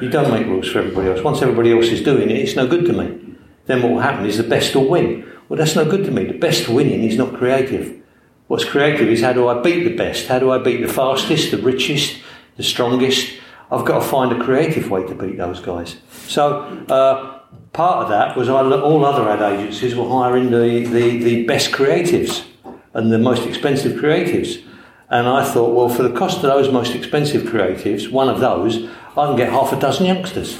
You 0.00 0.08
don't 0.08 0.30
make 0.30 0.46
rules 0.46 0.70
for 0.70 0.78
everybody 0.78 1.10
else. 1.10 1.22
Once 1.22 1.42
everybody 1.42 1.72
else 1.72 1.86
is 1.86 2.02
doing 2.02 2.30
it, 2.30 2.36
it's 2.36 2.56
no 2.56 2.66
good 2.66 2.86
to 2.86 2.94
me. 2.94 3.36
Then 3.66 3.82
what 3.82 3.92
will 3.92 4.00
happen 4.00 4.24
is 4.24 4.38
the 4.38 4.42
best 4.42 4.74
will 4.74 4.88
win. 4.88 5.30
Well, 5.48 5.58
that's 5.58 5.76
no 5.76 5.84
good 5.84 6.04
to 6.06 6.10
me. 6.10 6.24
The 6.24 6.38
best 6.38 6.68
winning 6.68 7.04
is 7.04 7.18
not 7.18 7.34
creative. 7.34 8.00
What's 8.46 8.64
creative 8.64 9.08
is 9.08 9.20
how 9.20 9.34
do 9.34 9.48
I 9.48 9.60
beat 9.60 9.84
the 9.84 9.94
best? 9.94 10.28
How 10.28 10.38
do 10.38 10.50
I 10.50 10.58
beat 10.58 10.80
the 10.80 10.92
fastest, 10.92 11.50
the 11.50 11.58
richest, 11.58 12.20
the 12.56 12.62
strongest? 12.62 13.38
I've 13.70 13.84
got 13.84 14.02
to 14.02 14.08
find 14.08 14.32
a 14.32 14.42
creative 14.42 14.90
way 14.90 15.06
to 15.06 15.14
beat 15.14 15.36
those 15.36 15.60
guys. 15.60 15.98
So 16.26 16.62
uh, 16.88 17.39
part 17.72 18.04
of 18.04 18.08
that 18.10 18.36
was 18.36 18.48
all 18.48 19.04
other 19.04 19.28
ad 19.28 19.42
agencies 19.54 19.94
were 19.94 20.08
hiring 20.08 20.50
the, 20.50 20.84
the, 20.86 21.22
the 21.22 21.46
best 21.46 21.72
creatives 21.72 22.46
and 22.94 23.12
the 23.12 23.18
most 23.18 23.46
expensive 23.46 23.92
creatives. 23.92 24.64
And 25.08 25.26
I 25.26 25.44
thought, 25.44 25.74
well, 25.74 25.88
for 25.88 26.02
the 26.02 26.16
cost 26.16 26.36
of 26.36 26.42
those 26.42 26.72
most 26.72 26.94
expensive 26.94 27.42
creatives, 27.42 28.10
one 28.10 28.28
of 28.28 28.40
those, 28.40 28.88
I 29.16 29.26
can 29.26 29.36
get 29.36 29.50
half 29.50 29.72
a 29.72 29.78
dozen 29.78 30.06
youngsters. 30.06 30.58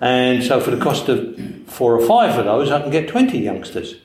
And 0.00 0.44
so 0.44 0.60
for 0.60 0.70
the 0.70 0.82
cost 0.82 1.08
of 1.08 1.38
four 1.66 1.98
or 1.98 2.06
five 2.06 2.38
of 2.38 2.44
those, 2.44 2.70
I 2.70 2.80
can 2.80 2.90
get 2.90 3.08
20 3.08 3.38
youngsters. 3.38 3.96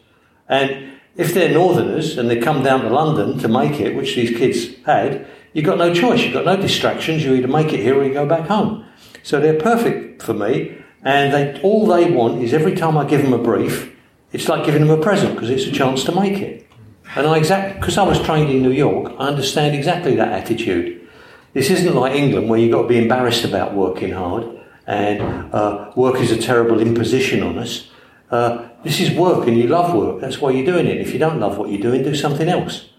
And 0.50 0.94
if 1.16 1.34
they're 1.34 1.54
northerners 1.54 2.18
and 2.18 2.30
they 2.30 2.40
come 2.40 2.64
down 2.64 2.82
to 2.82 2.90
London 2.90 3.38
to 3.40 3.48
make 3.48 3.80
it, 3.80 3.96
which 3.96 4.16
these 4.16 4.36
kids 4.36 4.76
had, 4.86 5.28
you've 5.54 5.66
got 5.66 5.78
no 5.78 5.94
choice. 5.94 6.22
You've 6.22 6.34
got 6.34 6.46
no 6.46 6.58
distractions. 6.58 7.24
You 7.24 7.36
either 7.36 7.48
make 7.48 7.74
it 7.74 7.82
here 7.82 7.98
or 7.98 8.04
you 8.04 8.14
go 8.14 8.26
back 8.26 8.48
home. 8.48 8.86
So 9.22 9.40
they're 9.40 9.60
perfect 9.60 10.24
for 10.24 10.34
me. 10.34 10.83
And 11.04 11.34
they, 11.34 11.62
all 11.62 11.86
they 11.86 12.12
want 12.12 12.42
is 12.42 12.54
every 12.54 12.76
time 12.76 12.98
I 12.98 13.06
give 13.06 13.22
them 13.22 13.34
a 13.34 13.38
brief, 13.38 13.94
it's 14.32 14.48
like 14.48 14.66
giving 14.66 14.86
them 14.86 15.00
a 15.00 15.02
present 15.02 15.36
because 15.36 15.50
it's 15.50 15.66
a 15.66 15.72
chance 15.72 16.04
to 16.06 16.12
make 16.14 16.40
it. 16.40 16.68
And 17.16 17.28
I 17.28 17.38
exact 17.38 17.80
because 17.80 17.98
I 17.98 18.04
was 18.04 18.22
trained 18.22 18.50
in 18.50 18.64
New 18.64 18.72
York, 18.72 19.14
I 19.20 19.28
understand 19.28 19.76
exactly 19.76 20.16
that 20.16 20.30
attitude. 20.30 21.08
This 21.54 21.70
isn't 21.70 21.94
like 21.94 22.16
England 22.16 22.50
where 22.50 22.60
you've 22.60 22.72
got 22.72 22.84
to 22.84 22.88
be 22.88 22.98
embarrassed 22.98 23.44
about 23.44 23.76
working 23.76 24.12
hard 24.12 24.50
and 24.88 25.22
uh, 25.54 25.92
work 25.96 26.16
is 26.16 26.32
a 26.32 26.38
terrible 26.38 26.80
imposition 26.80 27.44
on 27.44 27.60
us. 27.60 27.90
Uh, 28.32 28.70
this 28.84 29.00
is 29.00 29.12
work 29.12 29.48
and 29.48 29.58
you 29.58 29.68
love 29.68 29.94
work. 29.94 30.20
That's 30.20 30.40
why 30.40 30.52
you're 30.52 30.66
doing 30.66 30.88
it. 30.88 31.00
If 31.00 31.14
you 31.14 31.20
don't 31.20 31.40
love 31.40 31.58
what 31.58 31.70
you're 31.70 31.82
doing, 31.82 32.04
do 32.04 32.16
something 32.16 32.50
else. 32.50 32.90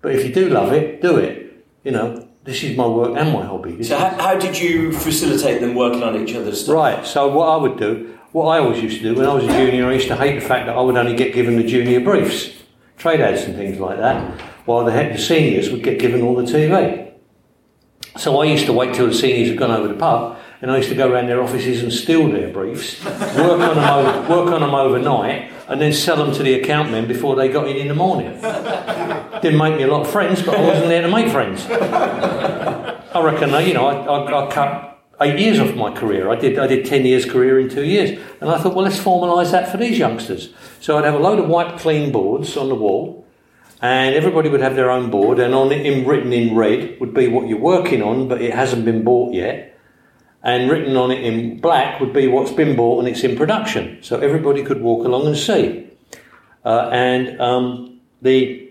But 0.00 0.14
if 0.14 0.24
you 0.24 0.32
do 0.32 0.48
love 0.48 0.72
it, 0.72 1.02
do 1.02 1.16
it. 1.16 1.66
You 1.82 1.90
know, 1.90 2.25
this 2.46 2.62
is 2.62 2.76
my 2.76 2.86
work 2.86 3.16
and 3.16 3.32
my 3.32 3.44
hobby. 3.44 3.72
This 3.72 3.88
So 3.88 3.98
how, 3.98 4.10
how 4.10 4.38
did 4.38 4.56
you 4.58 4.92
facilitate 4.92 5.60
them 5.60 5.74
working 5.74 6.02
on 6.02 6.16
each 6.16 6.34
other's 6.34 6.62
stuff? 6.62 6.74
Right, 6.74 7.06
so 7.06 7.28
what 7.28 7.48
I 7.48 7.56
would 7.56 7.76
do, 7.76 8.16
what 8.32 8.46
I 8.46 8.60
always 8.60 8.82
used 8.82 8.98
to 8.98 9.02
do 9.02 9.14
when 9.14 9.26
I 9.26 9.34
was 9.34 9.44
a 9.44 9.48
junior, 9.48 9.86
I 9.88 9.94
used 9.94 10.08
to 10.08 10.16
hate 10.16 10.40
the 10.40 10.46
fact 10.46 10.66
that 10.66 10.76
I 10.76 10.80
would 10.80 10.96
only 10.96 11.16
get 11.16 11.34
given 11.34 11.56
the 11.56 11.64
junior 11.64 12.00
briefs, 12.00 12.52
trade 12.96 13.20
ads 13.20 13.42
and 13.42 13.56
things 13.56 13.80
like 13.80 13.98
that, 13.98 14.40
while 14.64 14.84
the, 14.84 14.92
head, 14.92 15.12
the 15.12 15.18
seniors 15.18 15.70
would 15.70 15.82
get 15.82 15.98
given 15.98 16.22
all 16.22 16.36
the 16.36 16.44
TV. 16.44 17.12
So 18.16 18.40
I 18.40 18.46
used 18.46 18.66
to 18.66 18.72
wait 18.72 18.94
till 18.94 19.08
the 19.08 19.14
seniors 19.14 19.48
had 19.48 19.58
gone 19.58 19.72
over 19.72 19.88
the 19.88 19.94
pub, 19.94 20.38
and 20.62 20.70
I 20.70 20.76
used 20.76 20.88
to 20.88 20.94
go 20.94 21.12
around 21.12 21.26
their 21.26 21.42
offices 21.42 21.82
and 21.82 21.92
steal 21.92 22.30
their 22.30 22.50
briefs, 22.50 23.04
work 23.04 23.60
on 23.60 23.76
them, 23.76 23.78
over, 23.78 24.28
work 24.28 24.52
on 24.52 24.60
them 24.60 24.74
overnight, 24.74 25.52
and 25.68 25.80
then 25.80 25.92
sell 25.92 26.16
them 26.16 26.32
to 26.34 26.42
the 26.42 26.54
account 26.54 26.92
men 26.92 27.08
before 27.08 27.34
they 27.34 27.48
got 27.48 27.68
in 27.68 27.76
in 27.76 27.88
the 27.88 27.94
morning. 27.94 28.40
Didn't 29.46 29.60
make 29.60 29.76
me 29.76 29.84
a 29.84 29.86
lot 29.86 30.00
of 30.00 30.10
friends, 30.10 30.42
but 30.42 30.56
I 30.56 30.60
wasn't 30.60 30.88
there 30.88 31.02
to 31.02 31.08
make 31.08 31.28
friends. 31.28 31.64
I 31.70 33.22
reckon, 33.22 33.54
uh, 33.54 33.58
you 33.58 33.74
know, 33.74 33.86
I, 33.86 33.94
I, 33.94 34.48
I 34.48 34.50
cut 34.50 35.04
eight 35.20 35.38
years 35.38 35.60
off 35.60 35.72
my 35.76 35.94
career. 35.94 36.28
I 36.28 36.34
did, 36.34 36.58
I 36.58 36.66
did 36.66 36.84
10 36.84 37.06
years 37.06 37.24
career 37.24 37.60
in 37.60 37.68
two 37.68 37.84
years. 37.84 38.18
And 38.40 38.50
I 38.50 38.58
thought, 38.58 38.74
well, 38.74 38.82
let's 38.82 38.98
formalise 38.98 39.52
that 39.52 39.70
for 39.70 39.76
these 39.76 40.00
youngsters. 40.00 40.52
So 40.80 40.98
I'd 40.98 41.04
have 41.04 41.14
a 41.14 41.20
load 41.20 41.38
of 41.38 41.46
white 41.46 41.78
clean 41.78 42.10
boards 42.10 42.56
on 42.56 42.68
the 42.68 42.74
wall, 42.74 43.24
and 43.80 44.16
everybody 44.16 44.48
would 44.48 44.62
have 44.62 44.74
their 44.74 44.90
own 44.90 45.12
board, 45.12 45.38
and 45.38 45.54
on 45.54 45.70
it, 45.70 45.86
in, 45.86 46.04
written 46.04 46.32
in 46.32 46.56
red, 46.56 46.98
would 46.98 47.14
be 47.14 47.28
what 47.28 47.46
you're 47.46 47.60
working 47.60 48.02
on, 48.02 48.26
but 48.26 48.42
it 48.42 48.52
hasn't 48.52 48.84
been 48.84 49.04
bought 49.04 49.32
yet. 49.32 49.78
And 50.42 50.68
written 50.68 50.96
on 50.96 51.12
it 51.12 51.22
in 51.22 51.60
black 51.60 52.00
would 52.00 52.12
be 52.12 52.26
what's 52.26 52.50
been 52.50 52.74
bought 52.74 52.98
and 52.98 53.06
it's 53.06 53.22
in 53.22 53.36
production. 53.36 53.98
So 54.02 54.18
everybody 54.18 54.64
could 54.64 54.80
walk 54.80 55.06
along 55.06 55.28
and 55.28 55.36
see. 55.36 55.88
Uh, 56.64 56.88
and 56.90 57.40
um, 57.40 58.00
the 58.22 58.65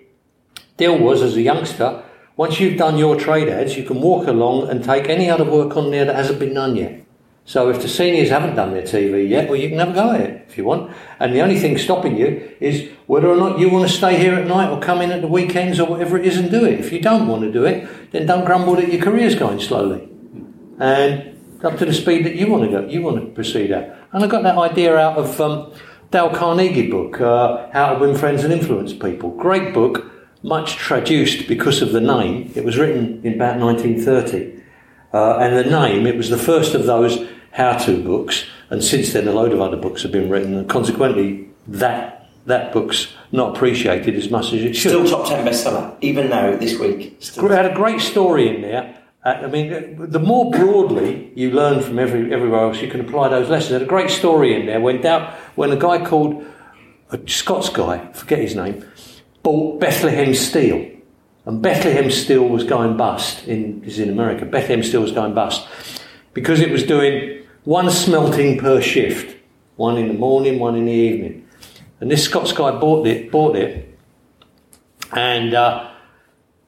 deal 0.77 0.97
was, 0.97 1.21
as 1.21 1.35
a 1.35 1.41
youngster, 1.41 2.03
once 2.37 2.59
you've 2.59 2.77
done 2.77 2.97
your 2.97 3.15
trade 3.15 3.47
ads, 3.47 3.77
you 3.77 3.83
can 3.83 4.01
walk 4.01 4.27
along 4.27 4.69
and 4.69 4.83
take 4.83 5.09
any 5.09 5.29
other 5.29 5.45
work 5.45 5.77
on 5.77 5.91
there 5.91 6.05
that 6.05 6.15
hasn't 6.15 6.39
been 6.39 6.53
done 6.53 6.75
yet. 6.75 7.05
So 7.47 7.69
if 7.69 7.81
the 7.81 7.87
seniors 7.87 8.29
haven't 8.29 8.55
done 8.55 8.73
their 8.73 8.81
TV 8.81 9.29
yet, 9.29 9.47
well, 9.47 9.59
you 9.59 9.69
can 9.69 9.77
have 9.77 9.89
a 9.89 9.93
go 9.93 10.11
at 10.11 10.21
it 10.21 10.45
if 10.49 10.57
you 10.57 10.65
want. 10.65 10.91
And 11.19 11.33
the 11.33 11.41
only 11.41 11.59
thing 11.59 11.77
stopping 11.77 12.17
you 12.17 12.51
is 12.59 12.89
whether 13.05 13.27
or 13.27 13.35
not 13.35 13.59
you 13.59 13.69
want 13.69 13.87
to 13.87 13.95
stay 13.95 14.17
here 14.17 14.33
at 14.33 14.47
night 14.47 14.71
or 14.71 14.79
come 14.79 14.99
in 14.99 15.11
at 15.11 15.21
the 15.21 15.27
weekends 15.27 15.79
or 15.79 15.87
whatever 15.87 16.17
it 16.17 16.25
is 16.25 16.37
and 16.37 16.49
do 16.49 16.65
it. 16.65 16.79
If 16.79 16.91
you 16.91 16.99
don't 16.99 17.27
want 17.27 17.43
to 17.43 17.51
do 17.51 17.63
it, 17.63 18.11
then 18.11 18.25
don't 18.25 18.45
grumble 18.45 18.75
that 18.77 18.91
your 18.91 19.01
career's 19.01 19.35
going 19.35 19.59
slowly. 19.59 20.09
And 20.79 21.39
up 21.63 21.77
to 21.77 21.85
the 21.85 21.93
speed 21.93 22.25
that 22.25 22.35
you 22.35 22.47
want 22.47 22.63
to 22.63 22.69
go, 22.69 22.87
you 22.87 23.03
want 23.03 23.23
to 23.23 23.27
proceed 23.27 23.71
at. 23.71 23.95
And 24.11 24.23
I 24.23 24.27
got 24.27 24.41
that 24.41 24.57
idea 24.57 24.97
out 24.97 25.17
of 25.17 25.39
um, 25.39 25.71
Dale 26.09 26.31
Carnegie 26.31 26.89
book, 26.89 27.21
uh, 27.21 27.69
How 27.71 27.93
to 27.93 27.99
Win 27.99 28.17
Friends 28.17 28.43
and 28.43 28.51
Influence 28.51 28.91
People. 28.91 29.29
Great 29.31 29.71
book, 29.71 30.11
much 30.45 30.75
traduced 30.75 31.47
because 31.47 31.81
of 31.81 31.91
the 31.91 31.99
name. 31.99 32.51
It 32.55 32.63
was 32.63 32.77
written 32.77 33.19
in 33.23 33.33
about 33.33 33.59
1930. 33.59 34.61
Uh, 35.11 35.37
and 35.39 35.57
the 35.57 35.69
name, 35.69 36.05
it 36.05 36.15
was 36.15 36.29
the 36.29 36.37
first 36.37 36.75
of 36.75 36.85
those 36.85 37.27
how-to 37.51 38.03
books. 38.03 38.45
And 38.69 38.83
since 38.83 39.11
then, 39.13 39.27
a 39.27 39.31
load 39.31 39.53
of 39.53 39.61
other 39.61 39.77
books 39.77 40.03
have 40.03 40.11
been 40.11 40.29
written. 40.29 40.55
And 40.55 40.69
consequently, 40.69 41.49
that, 41.67 42.29
that 42.45 42.71
book's 42.73 43.07
not 43.31 43.55
appreciated 43.55 44.13
as 44.15 44.29
much 44.29 44.53
as 44.53 44.61
it 44.61 44.75
should. 44.75 44.91
Still 44.91 45.09
top 45.09 45.27
10 45.27 45.47
bestseller, 45.47 45.97
even 46.01 46.29
now, 46.29 46.55
this 46.55 46.77
week. 46.77 47.17
Still. 47.21 47.51
It 47.51 47.55
had 47.55 47.71
a 47.71 47.73
great 47.73 48.01
story 48.01 48.55
in 48.55 48.61
there. 48.61 48.95
Uh, 49.23 49.29
I 49.29 49.47
mean, 49.47 49.95
the 49.97 50.19
more 50.19 50.51
broadly 50.51 51.31
you 51.33 51.49
learn 51.51 51.81
from 51.81 51.97
every, 51.97 52.31
everywhere 52.31 52.65
else, 52.65 52.81
you 52.81 52.87
can 52.87 53.01
apply 53.01 53.29
those 53.29 53.49
lessons. 53.49 53.71
Had 53.71 53.81
a 53.81 53.85
great 53.85 54.11
story 54.11 54.53
in 54.53 54.67
there 54.67 54.79
when, 54.79 55.01
Dow, 55.01 55.35
when 55.55 55.71
a 55.71 55.75
guy 55.75 56.05
called, 56.05 56.45
a 57.09 57.19
Scots 57.27 57.69
guy, 57.69 58.11
forget 58.11 58.39
his 58.39 58.55
name, 58.55 58.85
bought 59.45 59.79
Bethlehem 59.79 60.33
Steel. 60.33 60.91
And 61.45 61.61
Bethlehem 61.61 62.09
Steel 62.09 62.49
was 62.49 62.63
going 62.63 62.97
bust 62.97 63.47
in, 63.47 63.83
is 63.83 63.99
in 63.99 64.09
America. 64.09 64.43
Bethlehem 64.43 64.81
Steel 64.81 65.01
was 65.01 65.11
going 65.11 65.35
bust. 65.35 65.67
because 66.33 66.59
it 66.59 66.71
was 66.71 66.83
doing 66.83 67.43
one 67.63 67.89
smelting 67.91 68.57
per 68.57 68.81
shift, 68.81 69.37
one 69.75 69.97
in 69.97 70.07
the 70.07 70.13
morning, 70.15 70.59
one 70.59 70.75
in 70.75 70.85
the 70.85 70.91
evening. 70.91 71.47
And 72.01 72.09
this 72.09 72.25
Scots 72.25 72.51
guy 72.51 72.71
bought 72.71 73.05
it, 73.07 73.31
bought 73.31 73.55
it, 73.55 73.97
and 75.13 75.53
uh, 75.53 75.91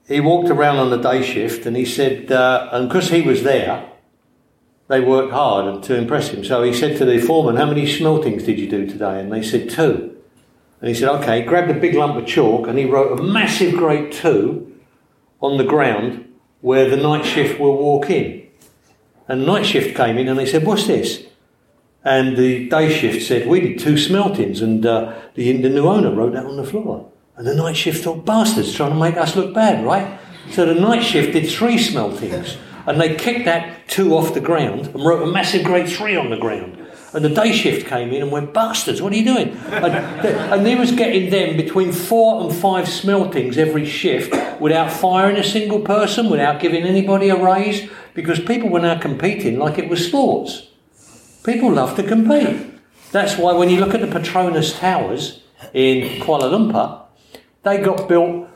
he 0.07 0.19
walked 0.21 0.49
around 0.49 0.77
on 0.77 0.91
the 0.91 0.97
day 0.97 1.21
shift, 1.23 1.65
and 1.65 1.75
he 1.75 1.83
said, 1.83 2.31
uh, 2.31 2.69
and 2.71 2.87
because 2.87 3.09
he 3.09 3.21
was 3.21 3.43
there, 3.43 3.91
they 4.87 5.01
worked 5.01 5.33
hard 5.33 5.65
and 5.65 5.83
to 5.83 5.95
impress 5.95 6.29
him. 6.29 6.45
So 6.45 6.63
he 6.63 6.73
said 6.73 6.97
to 6.97 7.05
the 7.05 7.19
foreman, 7.19 7.57
"How 7.57 7.65
many 7.65 7.85
smeltings 7.85 8.43
did 8.43 8.57
you 8.57 8.69
do 8.69 8.87
today?" 8.87 9.19
And 9.19 9.33
they 9.33 9.43
said 9.43 9.69
two. 9.69 10.16
And 10.81 10.89
he 10.89 10.95
said, 10.95 11.09
"Okay." 11.09 11.41
Grabbed 11.41 11.71
a 11.71 11.79
big 11.79 11.95
lump 11.95 12.15
of 12.15 12.25
chalk, 12.25 12.67
and 12.67 12.77
he 12.77 12.85
wrote 12.85 13.19
a 13.19 13.23
massive 13.23 13.75
great 13.75 14.11
two 14.11 14.75
on 15.41 15.57
the 15.57 15.63
ground 15.63 16.25
where 16.61 16.89
the 16.89 16.97
night 16.97 17.25
shift 17.25 17.59
will 17.59 17.77
walk 17.77 18.09
in. 18.09 18.43
And 19.27 19.45
night 19.45 19.65
shift 19.65 19.95
came 19.95 20.17
in, 20.17 20.27
and 20.27 20.37
they 20.37 20.45
said, 20.45 20.65
"What's 20.65 20.87
this?" 20.87 21.27
And 22.07 22.37
the 22.37 22.69
day 22.69 22.97
shift 22.97 23.27
said, 23.27 23.49
We 23.49 23.59
did 23.59 23.79
two 23.79 23.97
smeltings, 23.97 24.61
and 24.61 24.85
uh, 24.85 25.13
the, 25.35 25.51
the 25.61 25.67
new 25.67 25.87
owner 25.87 26.09
wrote 26.09 26.31
that 26.33 26.45
on 26.45 26.55
the 26.55 26.63
floor. 26.63 27.11
And 27.35 27.45
the 27.45 27.53
night 27.53 27.75
shift 27.75 28.01
thought, 28.01 28.25
Bastards, 28.25 28.73
trying 28.73 28.91
to 28.91 28.95
make 28.97 29.17
us 29.17 29.35
look 29.35 29.53
bad, 29.53 29.83
right? 29.83 30.17
So 30.51 30.65
the 30.65 30.79
night 30.79 31.03
shift 31.03 31.33
did 31.33 31.49
three 31.49 31.77
smeltings, 31.77 32.55
and 32.85 33.01
they 33.01 33.15
kicked 33.15 33.43
that 33.43 33.89
two 33.89 34.15
off 34.15 34.33
the 34.33 34.39
ground 34.39 34.87
and 34.87 35.05
wrote 35.05 35.21
a 35.21 35.29
massive 35.29 35.65
grade 35.65 35.89
three 35.89 36.15
on 36.15 36.29
the 36.29 36.37
ground. 36.37 36.86
And 37.13 37.23
the 37.23 37.29
day 37.29 37.53
shift 37.53 37.87
came 37.87 38.11
in 38.11 38.21
and 38.21 38.31
went, 38.31 38.53
Bastards, 38.53 39.01
what 39.01 39.13
are 39.13 39.15
you 39.15 39.23
doing? 39.23 39.49
And, 39.71 39.95
and 39.95 40.65
they 40.65 40.75
was 40.75 40.91
getting 40.91 41.29
them 41.29 41.55
between 41.55 41.91
four 41.91 42.43
and 42.43 42.53
five 42.53 42.85
smeltings 42.85 43.57
every 43.57 43.85
shift 43.85 44.35
without 44.59 44.91
firing 44.91 45.37
a 45.37 45.43
single 45.43 45.79
person, 45.79 46.29
without 46.29 46.59
giving 46.59 46.83
anybody 46.83 47.29
a 47.29 47.41
raise, 47.41 47.89
because 48.13 48.39
people 48.39 48.69
were 48.69 48.81
now 48.81 48.99
competing 48.99 49.57
like 49.57 49.77
it 49.77 49.89
was 49.89 50.05
sports. 50.05 50.67
People 51.45 51.71
love 51.71 51.95
to 51.95 52.03
compete. 52.03 52.57
That's 53.11 53.37
why 53.37 53.53
when 53.53 53.69
you 53.69 53.79
look 53.79 53.93
at 53.93 54.01
the 54.01 54.07
Petronas 54.07 54.77
Towers 54.77 55.41
in 55.73 56.21
Kuala 56.21 56.51
Lumpur, 56.51 57.03
they 57.63 57.77
got 57.77 58.09
built 58.09 58.49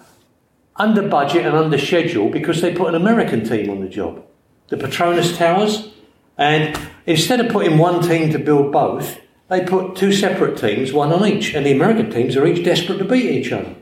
under 0.75 1.07
budget 1.07 1.45
and 1.45 1.55
under 1.55 1.77
schedule 1.77 2.29
because 2.29 2.61
they 2.61 2.73
put 2.73 2.89
an 2.89 2.95
American 2.95 3.47
team 3.47 3.69
on 3.69 3.79
the 3.79 3.87
job. 3.87 4.23
The 4.67 4.77
Petronas 4.77 5.37
Towers, 5.37 5.93
and 6.37 6.77
instead 7.05 7.39
of 7.39 7.51
putting 7.51 7.77
one 7.77 8.01
team 8.01 8.31
to 8.31 8.39
build 8.39 8.71
both, 8.71 9.19
they 9.49 9.65
put 9.65 9.95
two 9.95 10.11
separate 10.11 10.57
teams, 10.57 10.93
one 10.93 11.11
on 11.11 11.25
each, 11.25 11.53
and 11.53 11.65
the 11.65 11.73
American 11.73 12.09
teams 12.09 12.37
are 12.37 12.45
each 12.45 12.63
desperate 12.63 12.97
to 12.99 13.05
beat 13.05 13.29
each 13.29 13.51
other 13.51 13.75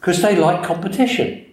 because 0.00 0.20
they 0.22 0.36
like 0.36 0.62
competition. 0.62 1.46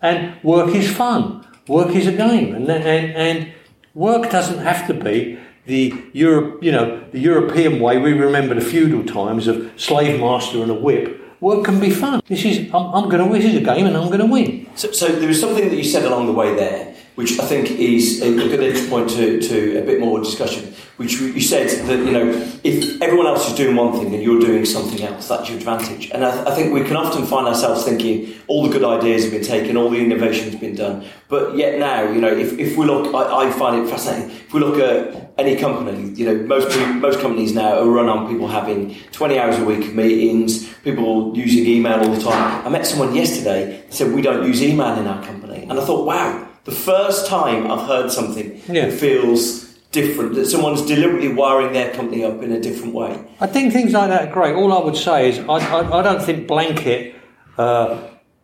And 0.00 0.42
work 0.42 0.74
is 0.74 0.90
fun. 0.90 1.46
Work 1.68 1.94
is 1.94 2.06
a 2.06 2.12
game, 2.12 2.54
and 2.54 2.68
and 2.68 3.12
and 3.14 3.52
work 3.94 4.30
doesn't 4.30 4.58
have 4.58 4.86
to 4.88 4.94
be 4.94 5.38
the 5.66 5.94
you 6.12 6.72
know, 6.72 7.04
the 7.12 7.20
European 7.20 7.80
way. 7.80 7.98
We 7.98 8.12
remember 8.12 8.54
the 8.54 8.60
feudal 8.60 9.04
times 9.04 9.46
of 9.46 9.70
slave 9.76 10.20
master 10.20 10.62
and 10.62 10.70
a 10.70 10.74
whip. 10.74 11.20
Work 11.40 11.64
can 11.64 11.80
be 11.80 11.90
fun. 11.90 12.20
This 12.26 12.44
is 12.44 12.72
I'm, 12.72 12.86
I'm 12.94 13.08
going 13.08 13.26
to. 13.26 13.32
This 13.32 13.44
is 13.44 13.56
a 13.56 13.64
game, 13.64 13.86
and 13.86 13.96
I'm 13.96 14.08
going 14.08 14.20
to 14.20 14.26
win. 14.26 14.68
So, 14.74 14.92
so 14.92 15.08
there 15.08 15.28
was 15.28 15.40
something 15.40 15.68
that 15.68 15.76
you 15.76 15.84
said 15.84 16.04
along 16.04 16.26
the 16.26 16.32
way 16.32 16.54
there, 16.54 16.91
which 17.14 17.38
I 17.38 17.44
think 17.44 17.70
is 17.70 18.22
a 18.22 18.30
good 18.32 18.62
entry 18.62 18.88
point 18.88 19.10
to, 19.10 19.40
to 19.40 19.78
a 19.78 19.82
bit 19.82 20.00
more 20.00 20.18
discussion. 20.20 20.72
Which 20.96 21.20
you 21.20 21.40
said 21.40 21.68
that 21.88 21.98
you 21.98 22.12
know 22.12 22.30
if 22.62 23.00
everyone 23.02 23.26
else 23.26 23.50
is 23.50 23.56
doing 23.56 23.76
one 23.76 23.92
thing 23.92 24.14
and 24.14 24.22
you're 24.22 24.40
doing 24.40 24.64
something 24.64 25.02
else, 25.02 25.28
that's 25.28 25.48
your 25.48 25.58
advantage. 25.58 26.10
And 26.10 26.24
I, 26.24 26.50
I 26.50 26.54
think 26.54 26.72
we 26.72 26.84
can 26.84 26.96
often 26.96 27.26
find 27.26 27.46
ourselves 27.46 27.84
thinking 27.84 28.34
all 28.46 28.66
the 28.66 28.78
good 28.78 28.84
ideas 28.84 29.24
have 29.24 29.32
been 29.32 29.42
taken, 29.42 29.76
all 29.76 29.90
the 29.90 29.98
innovation 29.98 30.50
has 30.50 30.60
been 30.60 30.74
done, 30.74 31.04
but 31.28 31.56
yet 31.56 31.78
now 31.78 32.02
you 32.10 32.20
know 32.20 32.32
if, 32.32 32.58
if 32.58 32.76
we 32.76 32.86
look, 32.86 33.14
I, 33.14 33.48
I 33.48 33.50
find 33.50 33.84
it 33.84 33.90
fascinating. 33.90 34.30
If 34.30 34.54
we 34.54 34.60
look 34.60 34.78
at 34.78 35.32
any 35.38 35.56
company, 35.56 36.10
you 36.14 36.26
know 36.26 36.36
most 36.46 36.78
most 36.96 37.20
companies 37.20 37.52
now 37.52 37.78
are 37.78 37.88
run 37.88 38.08
on 38.08 38.28
people 38.28 38.48
having 38.48 38.94
20 39.12 39.38
hours 39.38 39.58
a 39.58 39.64
week 39.64 39.80
of 39.88 39.94
meetings, 39.94 40.72
people 40.84 41.36
using 41.36 41.66
email 41.66 41.98
all 41.98 42.14
the 42.14 42.22
time. 42.22 42.66
I 42.66 42.68
met 42.68 42.86
someone 42.86 43.14
yesterday 43.14 43.84
said 43.90 44.12
we 44.12 44.22
don't 44.22 44.46
use 44.46 44.62
email 44.62 44.94
in 44.98 45.06
our 45.06 45.22
company, 45.24 45.62
and 45.62 45.72
I 45.72 45.84
thought, 45.84 46.06
wow, 46.06 46.51
the 46.64 46.72
first 46.72 47.26
time 47.26 47.70
I've 47.70 47.86
heard 47.86 48.10
something 48.10 48.60
Yeah. 48.68 48.86
that 48.86 48.92
feels 48.98 49.64
different, 49.90 50.34
that 50.36 50.46
someone's 50.46 50.82
deliberately 50.82 51.32
wiring 51.32 51.72
their 51.72 51.90
company 51.92 52.24
up 52.24 52.42
in 52.42 52.52
a 52.52 52.60
different 52.60 52.94
way. 52.94 53.18
I 53.40 53.46
think 53.46 53.72
things 53.72 53.92
like 53.92 54.08
that 54.08 54.28
are 54.28 54.32
great. 54.32 54.54
All 54.54 54.72
I 54.72 54.82
would 54.82 54.96
say 54.96 55.28
is 55.28 55.38
I, 55.40 55.44
I, 55.44 55.98
I 55.98 56.02
don't 56.02 56.22
think 56.22 56.46
blanket. 56.48 57.14
Uh, 57.58 57.98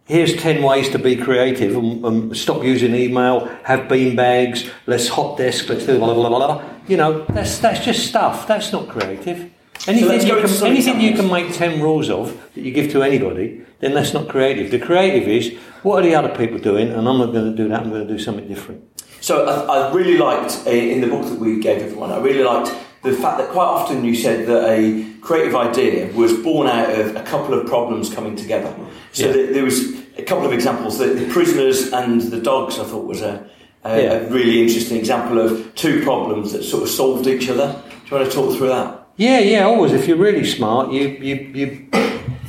here's 0.05 0.35
ten 0.37 0.63
ways 0.63 0.89
to 0.91 0.99
be 0.99 1.17
creative 1.17 1.75
and, 1.77 2.37
stop 2.37 2.63
using 2.63 2.95
email. 2.95 3.47
Have 3.65 3.89
bean 3.89 4.17
bags. 4.17 4.69
Let's 4.87 5.09
hot 5.09 5.39
desk. 5.39 5.69
Let's 5.69 5.87
do 5.87 5.99
blah 5.99 6.13
blah 6.15 6.29
blah. 6.29 6.39
blah. 6.39 6.65
You 6.87 6.97
know, 6.97 7.25
that's 7.27 7.59
that's 7.59 7.85
just 7.85 8.07
stuff. 8.07 8.47
That's 8.47 8.73
not 8.73 8.89
creative. 8.89 9.51
Anything, 9.87 10.09
let's 10.09 10.25
you, 10.25 10.35
can, 10.35 10.67
anything 10.67 11.01
you 11.01 11.15
can 11.15 11.29
make 11.31 11.53
ten 11.55 11.81
rules 11.81 12.11
of 12.11 12.37
that 12.55 12.61
you 12.61 12.73
give 12.73 12.91
to 12.93 13.03
anybody, 13.03 13.63
then 13.81 13.95
that's 13.95 14.13
not 14.13 14.29
creative. 14.29 14.71
The 14.71 14.79
creative 14.79 15.29
is 15.29 15.55
what 15.83 16.01
are 16.01 16.07
the 16.07 16.15
other 16.15 16.35
people 16.37 16.59
doing, 16.59 16.89
and 16.89 17.09
I'm 17.09 17.19
not 17.19 17.33
going 17.33 17.51
to 17.51 17.57
do 17.57 17.69
that. 17.69 17.83
I'm 17.83 17.91
going 17.91 18.07
to 18.07 18.13
do 18.13 18.19
something 18.19 18.49
different. 18.49 18.83
So 19.21 19.47
I, 19.47 19.89
I 19.89 19.93
really 19.93 20.19
liked 20.19 20.63
uh, 20.67 20.71
in 20.71 21.01
the 21.01 21.07
book 21.07 21.25
that 21.27 21.39
we 21.39 21.61
gave 21.61 21.83
everyone. 21.83 22.11
I 22.11 22.19
really 22.19 22.43
liked 22.43 22.75
the 23.03 23.13
fact 23.13 23.39
that 23.39 23.51
quite 23.51 23.67
often 23.67 24.05
you 24.05 24.15
said 24.15 24.47
that 24.49 24.69
a 24.69 25.05
creative 25.21 25.55
idea 25.55 26.13
was 26.13 26.33
born 26.35 26.67
out 26.67 26.91
of 26.91 27.15
a 27.17 27.23
couple 27.23 27.55
of 27.55 27.67
problems 27.67 28.13
coming 28.13 28.35
together. 28.37 28.75
So 29.13 29.27
Yeah. 29.27 29.33
that 29.33 29.55
there 29.55 29.65
was 29.65 29.95
a 30.17 30.23
couple 30.23 30.45
of 30.45 30.53
examples. 30.53 30.99
The, 30.99 31.07
the 31.07 31.29
prisoners 31.33 31.93
and 31.93 32.21
the 32.21 32.41
dogs, 32.41 32.79
I 32.79 32.85
thought, 32.85 33.07
was 33.07 33.23
a, 33.23 33.49
a, 33.85 34.03
Yeah. 34.03 34.13
a 34.15 34.29
really 34.31 34.61
interesting 34.63 34.97
example 34.99 35.39
of 35.41 35.73
two 35.77 36.03
problems 36.03 36.53
that 36.53 36.65
sort 36.65 36.83
of 36.83 36.89
solved 36.89 37.27
each 37.29 37.49
other. 37.49 37.73
Do 37.73 38.15
you 38.17 38.21
want 38.21 38.31
to 38.31 38.37
talk 38.37 38.57
through 38.57 38.69
that? 38.69 38.98
Yeah, 39.19 39.41
yeah. 39.41 39.65
Always, 39.65 39.93
if 39.93 40.07
you're 40.07 40.17
really 40.17 40.45
smart, 40.45 40.93
you 40.93 41.09
you 41.09 41.35
you 41.53 41.89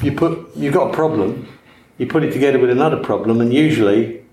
you 0.03 0.11
put 0.11 0.55
you've 0.55 0.73
got 0.75 0.91
a 0.91 0.93
problem, 0.93 1.47
you 1.97 2.05
put 2.05 2.23
it 2.23 2.31
together 2.31 2.59
with 2.59 2.69
another 2.69 2.97
problem, 2.97 3.41
and 3.41 3.51
usually 3.51 4.23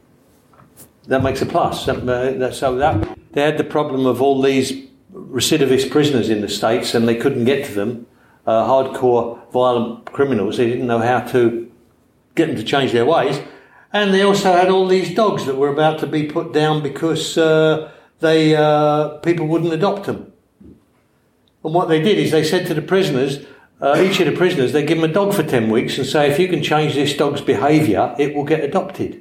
that 1.06 1.22
makes 1.22 1.40
a 1.40 1.46
plus. 1.46 1.88
Uh, 1.88 2.52
so 2.52 2.76
that 2.76 3.18
they 3.32 3.40
had 3.40 3.56
the 3.56 3.64
problem 3.64 4.04
of 4.04 4.20
all 4.20 4.42
these 4.42 4.86
recidivist 5.14 5.90
prisoners 5.90 6.28
in 6.28 6.42
the 6.42 6.48
states, 6.48 6.94
and 6.94 7.08
they 7.08 7.16
couldn't 7.16 7.46
get 7.46 7.64
to 7.68 7.72
them. 7.72 8.06
Uh, 8.46 8.66
hardcore 8.68 9.38
violent 9.50 10.04
criminals. 10.04 10.58
They 10.58 10.68
didn't 10.68 10.86
know 10.86 11.00
how 11.00 11.20
to 11.32 11.72
get 12.34 12.48
them 12.48 12.56
to 12.56 12.64
change 12.64 12.92
their 12.92 13.06
ways, 13.06 13.40
and 13.94 14.12
they 14.12 14.20
also 14.20 14.52
had 14.52 14.68
all 14.68 14.86
these 14.86 15.14
dogs 15.14 15.46
that 15.46 15.56
were 15.56 15.70
about 15.70 16.00
to 16.00 16.06
be 16.06 16.24
put 16.24 16.52
down 16.52 16.82
because 16.82 17.38
uh, 17.38 17.90
they 18.20 18.54
uh, 18.54 19.16
people 19.20 19.46
wouldn't 19.46 19.72
adopt 19.72 20.04
them. 20.04 20.34
And 21.66 21.74
what 21.74 21.88
they 21.88 22.00
did 22.00 22.16
is 22.16 22.30
they 22.30 22.44
said 22.44 22.64
to 22.68 22.74
the 22.74 22.80
prisoners, 22.80 23.44
uh, 23.80 24.00
each 24.00 24.20
of 24.20 24.26
the 24.26 24.36
prisoners, 24.36 24.72
they 24.72 24.86
give 24.86 24.98
them 25.00 25.10
a 25.10 25.12
dog 25.12 25.34
for 25.34 25.42
10 25.42 25.68
weeks 25.68 25.98
and 25.98 26.06
say, 26.06 26.30
if 26.30 26.38
you 26.38 26.46
can 26.46 26.62
change 26.62 26.94
this 26.94 27.16
dog's 27.16 27.40
behaviour, 27.40 28.14
it 28.20 28.36
will 28.36 28.44
get 28.44 28.62
adopted. 28.62 29.20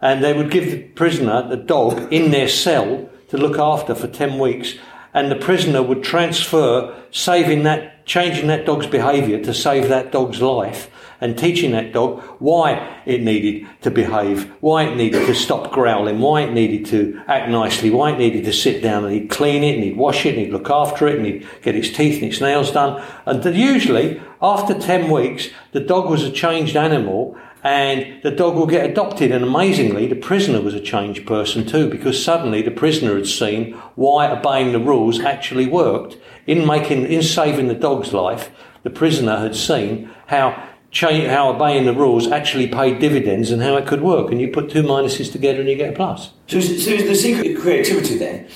And 0.00 0.24
they 0.24 0.32
would 0.32 0.50
give 0.50 0.70
the 0.70 0.78
prisoner 0.78 1.46
the 1.46 1.58
dog 1.58 2.10
in 2.10 2.30
their 2.30 2.48
cell 2.48 3.10
to 3.28 3.36
look 3.36 3.58
after 3.58 3.94
for 3.94 4.08
10 4.08 4.38
weeks. 4.38 4.76
And 5.18 5.32
the 5.32 5.36
prisoner 5.36 5.82
would 5.82 6.04
transfer 6.04 6.94
saving 7.10 7.64
that, 7.64 8.06
changing 8.06 8.46
that 8.46 8.64
dog's 8.64 8.86
behaviour 8.86 9.42
to 9.42 9.52
save 9.52 9.88
that 9.88 10.12
dog's 10.12 10.40
life 10.40 10.88
and 11.20 11.36
teaching 11.36 11.72
that 11.72 11.92
dog 11.92 12.22
why 12.38 13.02
it 13.04 13.20
needed 13.22 13.66
to 13.80 13.90
behave, 13.90 14.48
why 14.60 14.84
it 14.84 14.94
needed 14.94 15.26
to 15.26 15.34
stop 15.34 15.72
growling, 15.72 16.20
why 16.20 16.42
it 16.42 16.52
needed 16.52 16.86
to 16.86 17.20
act 17.26 17.50
nicely, 17.50 17.90
why 17.90 18.12
it 18.12 18.18
needed 18.18 18.44
to 18.44 18.52
sit 18.52 18.80
down 18.80 19.04
and 19.04 19.12
he'd 19.12 19.28
clean 19.28 19.64
it 19.64 19.74
and 19.74 19.82
he'd 19.82 19.96
wash 19.96 20.24
it 20.24 20.36
and 20.36 20.38
he'd 20.38 20.52
look 20.52 20.70
after 20.70 21.08
it 21.08 21.16
and 21.16 21.26
he'd 21.26 21.48
get 21.62 21.74
its 21.74 21.90
teeth 21.90 22.22
and 22.22 22.30
its 22.30 22.40
nails 22.40 22.70
done. 22.70 23.04
And 23.26 23.44
usually, 23.56 24.22
after 24.40 24.78
10 24.78 25.10
weeks, 25.10 25.48
the 25.72 25.80
dog 25.80 26.08
was 26.08 26.22
a 26.22 26.30
changed 26.30 26.76
animal 26.76 27.36
and 27.68 28.22
the 28.22 28.30
dog 28.30 28.54
will 28.54 28.66
get 28.66 28.88
adopted. 28.88 29.30
And 29.30 29.44
amazingly, 29.44 30.06
the 30.06 30.16
prisoner 30.16 30.62
was 30.62 30.74
a 30.74 30.80
changed 30.80 31.26
person 31.26 31.66
too, 31.66 31.88
because 31.90 32.22
suddenly 32.22 32.62
the 32.62 32.70
prisoner 32.70 33.14
had 33.14 33.26
seen 33.26 33.74
why 33.94 34.30
obeying 34.30 34.72
the 34.72 34.78
rules 34.80 35.20
actually 35.20 35.66
worked. 35.66 36.16
In 36.46 36.66
making, 36.66 37.04
in 37.06 37.22
saving 37.22 37.68
the 37.68 37.74
dog's 37.74 38.14
life, 38.14 38.50
the 38.84 38.90
prisoner 38.90 39.36
had 39.36 39.54
seen 39.54 40.10
how 40.28 40.68
cha- 40.90 41.28
how 41.28 41.50
obeying 41.50 41.84
the 41.84 41.92
rules 41.92 42.26
actually 42.28 42.68
paid 42.68 43.00
dividends 43.00 43.50
and 43.50 43.60
how 43.60 43.76
it 43.76 43.86
could 43.86 44.00
work. 44.00 44.30
And 44.30 44.40
you 44.40 44.48
put 44.48 44.70
two 44.70 44.82
minuses 44.82 45.30
together 45.30 45.60
and 45.60 45.68
you 45.68 45.76
get 45.76 45.92
a 45.92 45.96
plus. 45.96 46.30
So, 46.46 46.60
so 46.60 46.96
the 46.96 47.14
secret 47.14 47.54
of 47.54 47.60
creativity 47.60 48.16
then, 48.16 48.48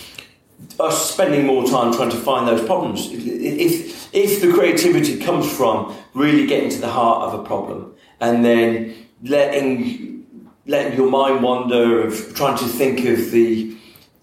us 0.80 1.10
spending 1.12 1.44
more 1.44 1.66
time 1.66 1.92
trying 1.92 2.10
to 2.10 2.16
find 2.16 2.48
those 2.48 2.64
problems. 2.64 3.10
If 3.12 4.14
if 4.14 4.40
the 4.40 4.52
creativity 4.52 5.18
comes 5.18 5.50
from 5.52 5.94
really 6.14 6.46
getting 6.46 6.70
to 6.70 6.78
the 6.78 6.88
heart 6.88 7.28
of 7.28 7.40
a 7.40 7.42
problem 7.42 7.91
and 8.22 8.44
then 8.44 8.94
letting 9.24 10.26
letting 10.66 10.96
your 10.96 11.10
mind 11.10 11.42
wander 11.42 12.06
of 12.06 12.34
trying 12.34 12.56
to 12.56 12.64
think 12.64 13.04
of 13.04 13.30
the 13.32 13.76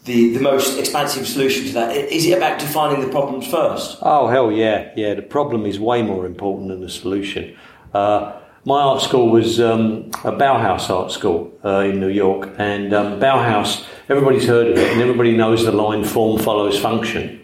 the, 0.05 0.33
the 0.33 0.39
most 0.39 0.79
expansive 0.79 1.27
solution 1.27 1.67
to 1.67 1.73
that, 1.73 1.95
is 1.95 2.25
it 2.25 2.35
about 2.35 2.57
defining 2.57 3.01
the 3.01 3.11
problems 3.11 3.45
first? 3.45 3.99
Oh 4.01 4.27
hell 4.27 4.51
yeah, 4.51 4.91
yeah. 4.95 5.13
The 5.13 5.21
problem 5.21 5.65
is 5.65 5.79
way 5.79 6.01
more 6.01 6.25
important 6.25 6.69
than 6.69 6.81
the 6.81 6.89
solution. 6.89 7.55
Uh, 7.93 8.39
my 8.65 8.81
art 8.81 9.01
school 9.01 9.29
was 9.29 9.59
um, 9.59 10.09
a 10.23 10.31
Bauhaus 10.31 10.89
art 10.89 11.11
school 11.11 11.51
uh, 11.63 11.79
in 11.79 11.99
New 11.99 12.09
York, 12.09 12.49
and 12.57 12.93
um, 12.93 13.19
Bauhaus 13.19 13.85
everybody's 14.07 14.47
heard 14.47 14.67
of 14.67 14.77
it, 14.77 14.91
and 14.93 15.01
everybody 15.01 15.35
knows 15.35 15.65
the 15.65 15.71
line 15.71 16.03
form 16.03 16.39
follows 16.41 16.79
function, 16.79 17.43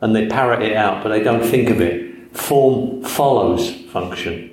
and 0.00 0.14
they 0.14 0.26
parrot 0.28 0.62
it 0.62 0.76
out, 0.76 1.02
but 1.02 1.10
they 1.10 1.22
don't 1.22 1.44
think 1.44 1.68
of 1.68 1.80
it. 1.80 2.36
Form 2.36 3.02
follows 3.02 3.70
function. 3.90 4.45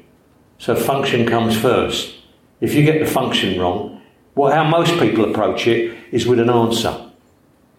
So 0.64 0.78
function 0.78 1.26
comes 1.26 1.58
first. 1.58 2.16
If 2.62 2.74
you 2.74 2.86
get 2.86 3.02
the 3.04 3.06
function 3.06 3.60
wrong, 3.60 4.02
well, 4.34 4.50
how 4.50 4.64
most 4.64 4.98
people 4.98 5.30
approach 5.30 5.68
it 5.68 5.94
is 6.14 6.26
with 6.26 6.40
an 6.40 6.50
answer, 6.50 7.12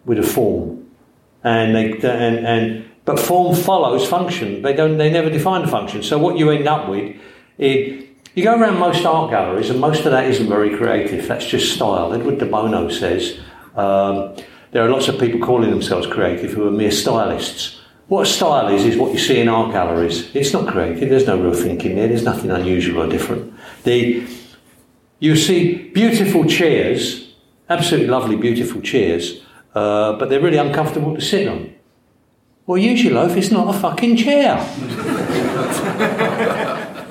with 0.04 0.18
a 0.18 0.22
form, 0.22 0.86
and 1.42 1.74
they 1.74 1.92
and 1.92 2.46
and 2.46 2.84
but 3.06 3.18
form 3.18 3.56
follows 3.56 4.06
function. 4.06 4.60
They 4.60 4.74
don't. 4.74 4.98
They 4.98 5.10
never 5.10 5.30
define 5.30 5.62
the 5.62 5.68
function. 5.68 6.02
So 6.02 6.18
what 6.18 6.36
you 6.36 6.50
end 6.50 6.68
up 6.68 6.90
with, 6.90 7.16
is 7.56 8.04
you 8.34 8.44
go 8.44 8.54
around 8.54 8.78
most 8.78 9.06
art 9.06 9.30
galleries, 9.30 9.70
and 9.70 9.80
most 9.80 10.04
of 10.04 10.12
that 10.12 10.24
isn't 10.24 10.50
very 10.50 10.76
creative. 10.76 11.26
That's 11.26 11.46
just 11.46 11.74
style. 11.74 12.12
Edward 12.12 12.36
de 12.36 12.44
Bono 12.44 12.90
says 12.90 13.40
um, 13.76 14.36
there 14.72 14.84
are 14.84 14.90
lots 14.90 15.08
of 15.08 15.18
people 15.18 15.40
calling 15.40 15.70
themselves 15.70 16.06
creative 16.06 16.52
who 16.52 16.68
are 16.68 16.70
mere 16.70 16.92
stylists. 16.92 17.80
What 18.08 18.26
style 18.26 18.68
is, 18.68 18.84
is 18.84 18.96
what 18.98 19.12
you 19.12 19.18
see 19.18 19.40
in 19.40 19.48
art 19.48 19.72
galleries. 19.72 20.34
It's 20.34 20.52
not 20.52 20.70
creative, 20.70 21.08
there's 21.08 21.26
no 21.26 21.40
real 21.40 21.54
thinking 21.54 21.96
there, 21.96 22.08
there's 22.08 22.24
nothing 22.24 22.50
unusual 22.50 23.02
or 23.02 23.08
different. 23.08 23.54
The, 23.84 24.26
you 25.20 25.36
see 25.36 25.88
beautiful 25.90 26.44
chairs, 26.44 27.34
absolutely 27.70 28.08
lovely, 28.08 28.36
beautiful 28.36 28.82
chairs, 28.82 29.40
uh, 29.74 30.18
but 30.18 30.28
they're 30.28 30.40
really 30.40 30.58
uncomfortable 30.58 31.14
to 31.14 31.20
sit 31.20 31.48
on. 31.48 31.74
Well, 32.66 32.78
your 32.78 33.12
loaf, 33.12 33.36
it's 33.36 33.50
not 33.50 33.74
a 33.74 33.78
fucking 33.78 34.16
chair. 34.16 34.56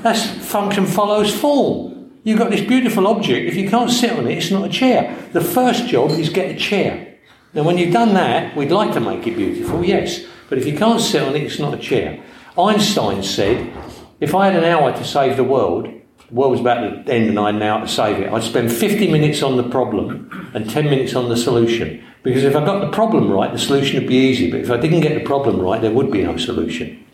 That's 0.03 0.29
function 0.47 0.85
follows 0.85 1.33
form. 1.33 2.11
You've 2.23 2.39
got 2.39 2.51
this 2.51 2.61
beautiful 2.61 3.07
object, 3.07 3.47
if 3.47 3.55
you 3.55 3.69
can't 3.69 3.89
sit 3.89 4.11
on 4.11 4.27
it, 4.27 4.37
it's 4.37 4.51
not 4.51 4.65
a 4.65 4.69
chair. 4.69 5.27
The 5.33 5.41
first 5.41 5.87
job 5.87 6.11
is 6.11 6.29
get 6.29 6.55
a 6.55 6.55
chair. 6.55 7.17
Now, 7.53 7.63
when 7.63 7.77
you've 7.77 7.93
done 7.93 8.13
that, 8.13 8.55
we'd 8.55 8.71
like 8.71 8.93
to 8.93 8.99
make 8.99 9.27
it 9.27 9.35
beautiful, 9.35 9.83
yes. 9.83 10.25
But 10.49 10.57
if 10.57 10.65
you 10.65 10.77
can't 10.77 11.01
sit 11.01 11.21
on 11.21 11.35
it, 11.35 11.43
it's 11.43 11.59
not 11.59 11.73
a 11.73 11.77
chair. 11.77 12.23
Einstein 12.57 13.23
said, 13.23 13.73
if 14.19 14.35
I 14.35 14.49
had 14.49 14.55
an 14.55 14.63
hour 14.63 14.91
to 14.91 15.03
save 15.03 15.37
the 15.37 15.43
world, 15.43 15.85
the 15.85 16.33
world 16.33 16.51
was 16.51 16.61
about 16.61 16.81
to 16.81 17.13
end 17.13 17.29
and 17.29 17.39
I 17.39 17.47
had 17.47 17.55
an 17.55 17.63
hour 17.63 17.81
to 17.81 17.87
save 17.87 18.19
it, 18.19 18.31
I'd 18.31 18.43
spend 18.43 18.71
50 18.71 19.11
minutes 19.11 19.41
on 19.41 19.57
the 19.57 19.63
problem 19.63 20.51
and 20.53 20.69
10 20.69 20.85
minutes 20.85 21.15
on 21.15 21.29
the 21.29 21.37
solution. 21.37 22.03
Because 22.21 22.43
if 22.43 22.55
I 22.55 22.63
got 22.65 22.79
the 22.79 22.91
problem 22.91 23.31
right, 23.31 23.51
the 23.51 23.59
solution 23.59 23.99
would 23.99 24.07
be 24.07 24.15
easy. 24.15 24.49
But 24.49 24.61
if 24.61 24.71
I 24.71 24.77
didn't 24.77 25.01
get 25.01 25.13
the 25.13 25.25
problem 25.25 25.59
right, 25.59 25.81
there 25.81 25.91
would 25.91 26.11
be 26.11 26.23
no 26.23 26.37
solution. 26.37 27.05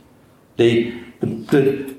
The, 0.57 0.93
the, 1.19 1.25
the, 1.25 1.95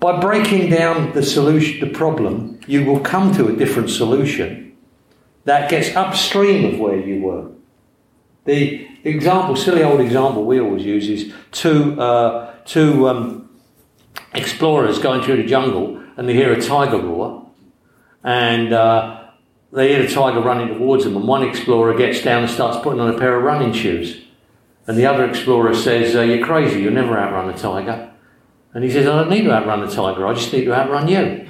by 0.00 0.20
breaking 0.20 0.70
down 0.70 1.12
the 1.12 1.22
solution, 1.22 1.80
the 1.80 1.94
problem, 1.94 2.60
you 2.66 2.84
will 2.84 3.00
come 3.00 3.32
to 3.34 3.48
a 3.48 3.52
different 3.56 3.90
solution 3.90 4.76
that 5.44 5.70
gets 5.70 5.96
upstream 5.96 6.74
of 6.74 6.78
where 6.78 6.98
you 6.98 7.22
were. 7.22 7.50
The 8.44 8.87
example, 9.08 9.56
silly 9.56 9.82
old 9.82 10.00
example 10.00 10.44
we 10.44 10.60
always 10.60 10.84
use 10.84 11.08
is 11.08 11.32
two, 11.52 12.00
uh, 12.00 12.54
two 12.64 13.08
um, 13.08 13.50
explorers 14.34 14.98
going 14.98 15.22
through 15.22 15.36
the 15.36 15.48
jungle 15.48 16.02
and 16.16 16.28
they 16.28 16.34
hear 16.34 16.52
a 16.52 16.60
tiger 16.60 16.98
roar 16.98 17.50
and 18.24 18.72
uh, 18.72 19.28
they 19.72 19.88
hear 19.88 20.06
the 20.06 20.12
tiger 20.12 20.40
running 20.40 20.68
towards 20.68 21.04
them 21.04 21.16
and 21.16 21.26
one 21.26 21.42
explorer 21.42 21.96
gets 21.96 22.22
down 22.22 22.42
and 22.42 22.50
starts 22.50 22.78
putting 22.82 23.00
on 23.00 23.14
a 23.14 23.18
pair 23.18 23.36
of 23.36 23.42
running 23.42 23.72
shoes. 23.72 24.24
And 24.86 24.96
the 24.96 25.06
other 25.06 25.28
explorer 25.28 25.74
says, 25.74 26.16
uh, 26.16 26.22
You're 26.22 26.44
crazy, 26.46 26.80
you'll 26.80 26.94
never 26.94 27.18
outrun 27.18 27.50
a 27.50 27.58
tiger. 27.58 28.10
And 28.72 28.84
he 28.84 28.90
says, 28.90 29.06
I 29.06 29.16
don't 29.16 29.30
need 29.30 29.42
to 29.42 29.52
outrun 29.52 29.80
the 29.80 29.94
tiger, 29.94 30.26
I 30.26 30.34
just 30.34 30.52
need 30.52 30.64
to 30.64 30.74
outrun 30.74 31.08
you. 31.08 31.46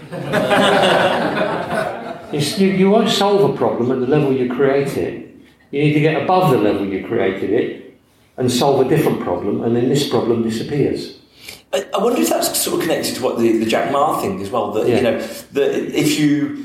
you, 2.39 2.69
you 2.69 2.91
won't 2.91 3.09
solve 3.09 3.51
a 3.51 3.57
problem 3.57 3.93
at 3.93 4.01
the 4.01 4.07
level 4.07 4.33
you 4.33 4.53
create 4.53 4.97
it 4.97 5.28
you 5.71 5.83
need 5.83 5.95
to 5.95 6.01
get 6.01 6.23
above 6.23 6.51
the 6.51 6.59
level 6.59 6.87
you 6.87 7.07
created 7.07 7.51
it 7.51 7.99
and 8.37 8.51
solve 8.51 8.87
a 8.87 8.89
different 8.89 9.21
problem, 9.21 9.63
and 9.63 9.75
then 9.77 9.89
this 9.89 10.09
problem 10.09 10.43
disappears. 10.43 11.19
I, 11.73 11.85
I 11.95 11.99
wonder 12.03 12.21
if 12.21 12.29
that's 12.29 12.59
sort 12.59 12.77
of 12.77 12.83
connected 12.83 13.17
to 13.17 13.23
what 13.23 13.39
the, 13.39 13.59
the 13.59 13.67
Jack 13.67 13.93
Ma 13.93 14.21
thing 14.21 14.41
as 14.41 14.51
well. 14.51 14.73
That 14.73 14.89
yeah. 14.89 14.97
you 14.97 15.03
know, 15.03 15.19
that 15.19 15.75
if 15.99 16.19
you 16.19 16.65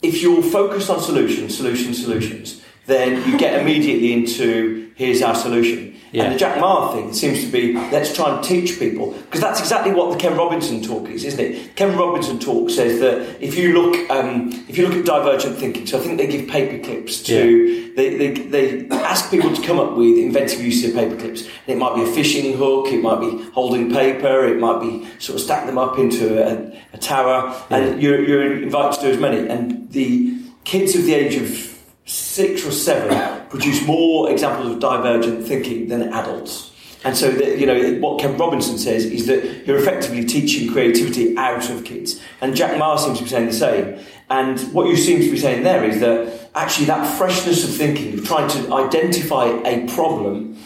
if 0.00 0.22
you're 0.22 0.42
focused 0.42 0.90
on 0.90 1.00
solutions, 1.00 1.56
solutions, 1.56 2.02
solutions, 2.02 2.62
then 2.86 3.28
you 3.30 3.36
get 3.38 3.60
immediately 3.60 4.12
into 4.12 4.92
here's 4.94 5.22
our 5.22 5.34
solution. 5.34 5.96
Yeah. 6.12 6.24
And 6.24 6.34
the 6.34 6.38
Jack 6.38 6.58
Ma 6.60 6.92
thing 6.92 7.12
seems 7.12 7.44
to 7.44 7.50
be 7.50 7.74
let's 7.74 8.14
try 8.14 8.34
and 8.34 8.42
teach 8.44 8.78
people 8.78 9.12
because 9.12 9.40
that's 9.40 9.60
exactly 9.60 9.92
what 9.92 10.12
the 10.12 10.18
Ken 10.18 10.36
Robinson 10.36 10.82
talk 10.82 11.08
is, 11.08 11.24
isn't 11.24 11.40
it? 11.40 11.76
Ken 11.76 11.96
Robinson 11.96 12.38
talk 12.38 12.70
says 12.70 13.00
that 13.00 13.42
if 13.42 13.56
you 13.56 13.80
look 13.80 14.10
um, 14.10 14.48
if 14.68 14.78
you 14.78 14.86
look 14.86 14.96
at 14.96 15.04
divergent 15.04 15.56
thinking, 15.58 15.86
so 15.86 15.98
I 15.98 16.02
think 16.02 16.18
they 16.18 16.26
give 16.26 16.48
paper 16.48 16.82
clips 16.82 17.22
to 17.24 17.34
yeah. 17.34 17.92
they, 17.96 18.16
they, 18.16 18.30
they 18.30 18.88
ask 18.90 19.30
people 19.30 19.54
to 19.54 19.62
come 19.62 19.78
up 19.78 19.96
with 19.96 20.18
inventive 20.18 20.60
uses 20.60 20.90
of 20.90 20.96
paper 20.96 21.16
clips. 21.16 21.42
And 21.42 21.76
it 21.76 21.78
might 21.78 21.94
be 21.94 22.02
a 22.02 22.06
fishing 22.06 22.56
hook, 22.56 22.86
it 22.88 23.02
might 23.02 23.20
be 23.20 23.42
holding 23.50 23.92
paper, 23.92 24.46
it 24.46 24.58
might 24.58 24.80
be 24.80 25.08
sort 25.18 25.38
of 25.38 25.44
stack 25.44 25.66
them 25.66 25.78
up 25.78 25.98
into 25.98 26.42
a, 26.42 26.80
a 26.92 26.98
tower, 26.98 27.54
yeah. 27.70 27.76
and 27.76 28.02
you're, 28.02 28.22
you're 28.22 28.62
invited 28.62 29.00
to 29.00 29.06
do 29.06 29.12
as 29.12 29.18
many. 29.18 29.48
And 29.48 29.90
the 29.90 30.38
kids 30.64 30.94
of 30.94 31.04
the 31.04 31.14
age 31.14 31.34
of 31.36 31.67
six 32.08 32.64
or 32.66 32.72
seven 32.72 33.46
produce 33.48 33.86
more 33.86 34.30
examples 34.30 34.72
of 34.72 34.80
divergent 34.80 35.46
thinking 35.46 35.88
than 35.88 36.12
adults. 36.12 36.72
And 37.04 37.16
so, 37.16 37.28
you 37.30 37.66
know, 37.66 37.94
what 38.00 38.20
Ken 38.20 38.36
Robinson 38.36 38.76
says 38.76 39.04
is 39.04 39.26
that 39.26 39.66
you're 39.66 39.78
effectively 39.78 40.24
teaching 40.24 40.72
creativity 40.72 41.36
out 41.36 41.70
of 41.70 41.84
kids. 41.84 42.20
And 42.40 42.56
Jack 42.56 42.76
Ma 42.76 42.96
seems 42.96 43.18
to 43.18 43.24
be 43.24 43.30
saying 43.30 43.46
the 43.46 43.52
same. 43.52 44.04
And 44.30 44.58
what 44.72 44.88
you 44.88 44.96
seem 44.96 45.20
to 45.20 45.30
be 45.30 45.38
saying 45.38 45.62
there 45.62 45.84
is 45.84 46.00
that 46.00 46.50
actually 46.54 46.86
that 46.86 47.06
freshness 47.16 47.62
of 47.62 47.74
thinking, 47.74 48.22
trying 48.24 48.48
to 48.50 48.74
identify 48.74 49.46
a 49.64 49.86
problem 49.94 50.58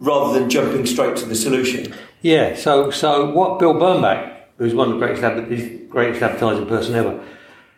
rather 0.00 0.38
than 0.38 0.50
jumping 0.50 0.86
straight 0.86 1.16
to 1.18 1.24
the 1.24 1.36
solution. 1.36 1.94
Yeah, 2.20 2.56
so, 2.56 2.90
so 2.90 3.30
what 3.30 3.58
Bill 3.58 3.74
Bernbach, 3.74 4.40
who's 4.58 4.74
one 4.74 4.90
of 4.90 4.98
the 4.98 5.06
greatest, 5.06 5.88
greatest 5.88 6.22
advertising 6.22 6.66
person 6.66 6.94
ever, 6.96 7.22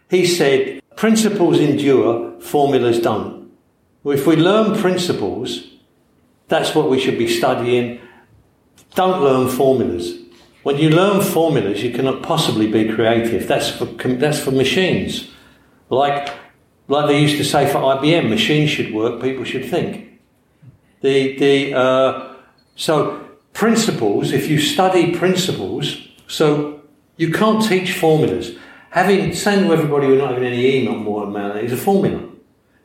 he 0.09 0.27
said, 0.27 0.78
principles 0.99 1.61
endure, 1.61 2.41
formulas 2.41 2.99
don't. 2.99 3.53
If 4.05 4.27
we 4.27 4.35
learn 4.35 4.77
principles, 4.77 5.65
that's 6.49 6.75
what 6.75 6.91
we 6.91 6.99
should 6.99 7.17
be 7.17 7.29
studying. 7.29 8.01
Don't 8.97 9.23
learn 9.23 9.49
formulas. 9.49 10.19
When 10.65 10.77
you 10.79 10.91
learn 10.91 11.21
formulas, 11.23 11.85
you 11.85 11.93
cannot 11.93 12.25
possibly 12.25 12.67
be 12.67 12.93
creative. 12.93 13.47
That's 13.47 13.71
for, 13.71 13.85
that's 13.85 14.41
for 14.41 14.51
machines. 14.51 15.31
Like, 15.89 16.35
like 16.89 17.07
they 17.07 17.21
used 17.21 17.37
to 17.37 17.45
say 17.45 17.71
for 17.71 17.79
IBM, 17.79 18.29
machines 18.29 18.69
should 18.69 18.93
work, 18.93 19.23
people 19.23 19.45
should 19.45 19.67
think. 19.71 20.21
The, 21.03 21.39
the, 21.39 21.75
uh, 21.75 22.35
so, 22.75 23.25
principles, 23.53 24.33
if 24.33 24.51
you 24.51 24.59
study 24.59 25.15
principles, 25.15 26.09
so 26.27 26.83
you 27.17 27.31
can't 27.31 27.65
teach 27.65 27.93
formulas. 27.93 28.57
Having, 28.91 29.35
saying 29.35 29.65
to 29.65 29.73
everybody 29.73 30.07
we're 30.07 30.19
not 30.19 30.31
having 30.31 30.45
any 30.45 30.77
email 30.77 31.27
mail 31.27 31.53
is 31.53 31.73
a 31.73 31.77
formula 31.77 32.29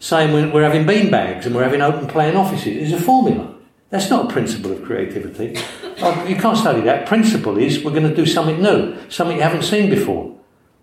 saying 0.04 0.52
we're 0.52 0.63
having 0.63 0.86
bean 0.86 1.10
bags 1.10 1.46
and 1.46 1.56
we're 1.56 1.63
having 1.63 1.82
open 1.82 2.06
plan 2.08 2.36
offices 2.36 2.76
is 2.76 2.92
a 2.92 3.00
formula. 3.00 3.56
That's 3.89 4.10
not 4.10 4.30
a 4.30 4.34
principle 4.34 4.74
of 4.74 4.84
creativity. 4.84 5.58
Oh, 6.02 6.26
you 6.28 6.36
can't 6.36 6.58
study 6.58 6.82
that. 6.82 7.08
Principle 7.08 7.58
is 7.58 7.86
we're 7.86 7.92
going 7.92 8.10
to 8.10 8.13
do 8.13 8.26
something 8.26 8.62
new, 8.62 8.98
something 9.10 9.38
you 9.38 9.44
haven't 9.44 9.63
seen 9.63 9.89
before. 9.89 10.36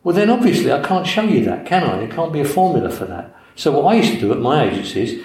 Well, 0.03 0.17
then 0.17 0.31
obviously 0.31 0.73
I 0.73 0.81
can't 0.83 1.07
show 1.07 1.21
you 1.21 1.45
that, 1.45 1.67
can 1.67 1.83
I? 1.83 1.99
There 1.99 2.09
can't 2.09 2.33
be 2.33 2.41
a 2.41 2.47
formula 2.47 2.89
for 2.89 3.05
that. 3.05 3.37
So 3.57 3.73
what 3.73 3.93
I 3.93 3.99
used 3.99 4.15
to 4.15 4.21
do 4.21 4.33
at 4.33 4.39
my 4.39 4.65
agencies 4.65 5.13
is 5.13 5.25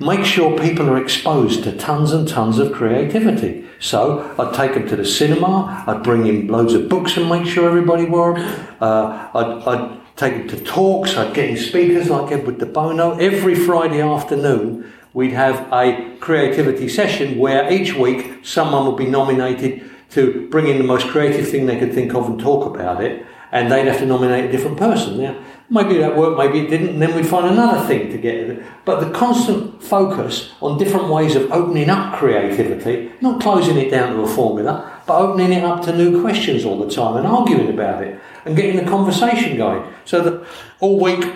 make 0.00 0.24
sure 0.24 0.58
people 0.58 0.88
are 0.88 1.02
exposed 1.02 1.64
to 1.64 1.76
tons 1.76 2.12
and 2.12 2.28
tons 2.28 2.58
of 2.58 2.72
creativity. 2.72 3.64
So 3.78 4.34
I'd 4.38 4.54
take 4.54 4.74
them 4.74 4.88
to 4.88 4.96
the 4.96 5.04
cinema, 5.04 5.84
I'd 5.86 6.02
bring 6.02 6.26
in 6.26 6.48
loads 6.48 6.74
of 6.74 6.88
books 6.88 7.16
and 7.16 7.28
make 7.28 7.46
sure 7.46 7.68
everybody 7.68 8.04
wore 8.04 8.34
them. 8.34 8.76
Uh, 8.80 9.28
I'd, 9.34 9.68
I'd 9.68 10.16
take 10.16 10.34
them 10.34 10.48
to 10.48 10.64
talks, 10.64 11.16
I'd 11.16 11.34
get 11.34 11.50
in 11.50 11.56
speakers 11.56 12.08
like 12.08 12.32
Edward 12.32 12.58
de 12.58 12.66
Bono. 12.66 13.18
Every 13.18 13.54
Friday 13.54 14.00
afternoon, 14.00 14.90
we'd 15.12 15.32
have 15.32 15.70
a 15.72 16.16
creativity 16.20 16.88
session 16.88 17.38
where 17.38 17.70
each 17.72 17.94
week 17.94 18.40
someone 18.42 18.86
would 18.86 18.96
be 18.96 19.06
nominated 19.06 19.90
to 20.10 20.48
bring 20.50 20.68
in 20.68 20.78
the 20.78 20.84
most 20.84 21.08
creative 21.08 21.48
thing 21.48 21.66
they 21.66 21.78
could 21.78 21.92
think 21.92 22.14
of 22.14 22.28
and 22.28 22.40
talk 22.40 22.74
about 22.74 23.02
it, 23.02 23.26
and 23.52 23.70
they'd 23.70 23.86
have 23.86 23.98
to 23.98 24.06
nominate 24.06 24.44
a 24.44 24.52
different 24.52 24.78
person. 24.78 25.44
Maybe 25.68 25.98
that 25.98 26.16
worked, 26.16 26.38
maybe 26.38 26.60
it 26.60 26.70
didn't, 26.70 26.90
and 26.90 27.02
then 27.02 27.14
we'd 27.14 27.26
find 27.26 27.46
another 27.46 27.86
thing 27.86 28.10
to 28.10 28.18
get 28.18 28.34
it. 28.34 28.62
But 28.84 29.00
the 29.00 29.10
constant 29.10 29.82
focus 29.82 30.52
on 30.60 30.78
different 30.78 31.08
ways 31.08 31.36
of 31.36 31.50
opening 31.52 31.90
up 31.90 32.16
creativity, 32.18 33.12
not 33.20 33.40
closing 33.40 33.76
it 33.76 33.90
down 33.90 34.14
to 34.14 34.22
a 34.22 34.28
formula, 34.28 35.00
but 35.06 35.18
opening 35.18 35.52
it 35.52 35.64
up 35.64 35.82
to 35.84 35.96
new 35.96 36.20
questions 36.20 36.64
all 36.64 36.78
the 36.78 36.92
time 36.92 37.16
and 37.16 37.26
arguing 37.26 37.68
about 37.68 38.02
it 38.02 38.20
and 38.44 38.56
getting 38.56 38.76
the 38.76 38.90
conversation 38.90 39.56
going. 39.56 39.92
So 40.04 40.22
that 40.22 40.46
all 40.80 41.00
week, 41.00 41.32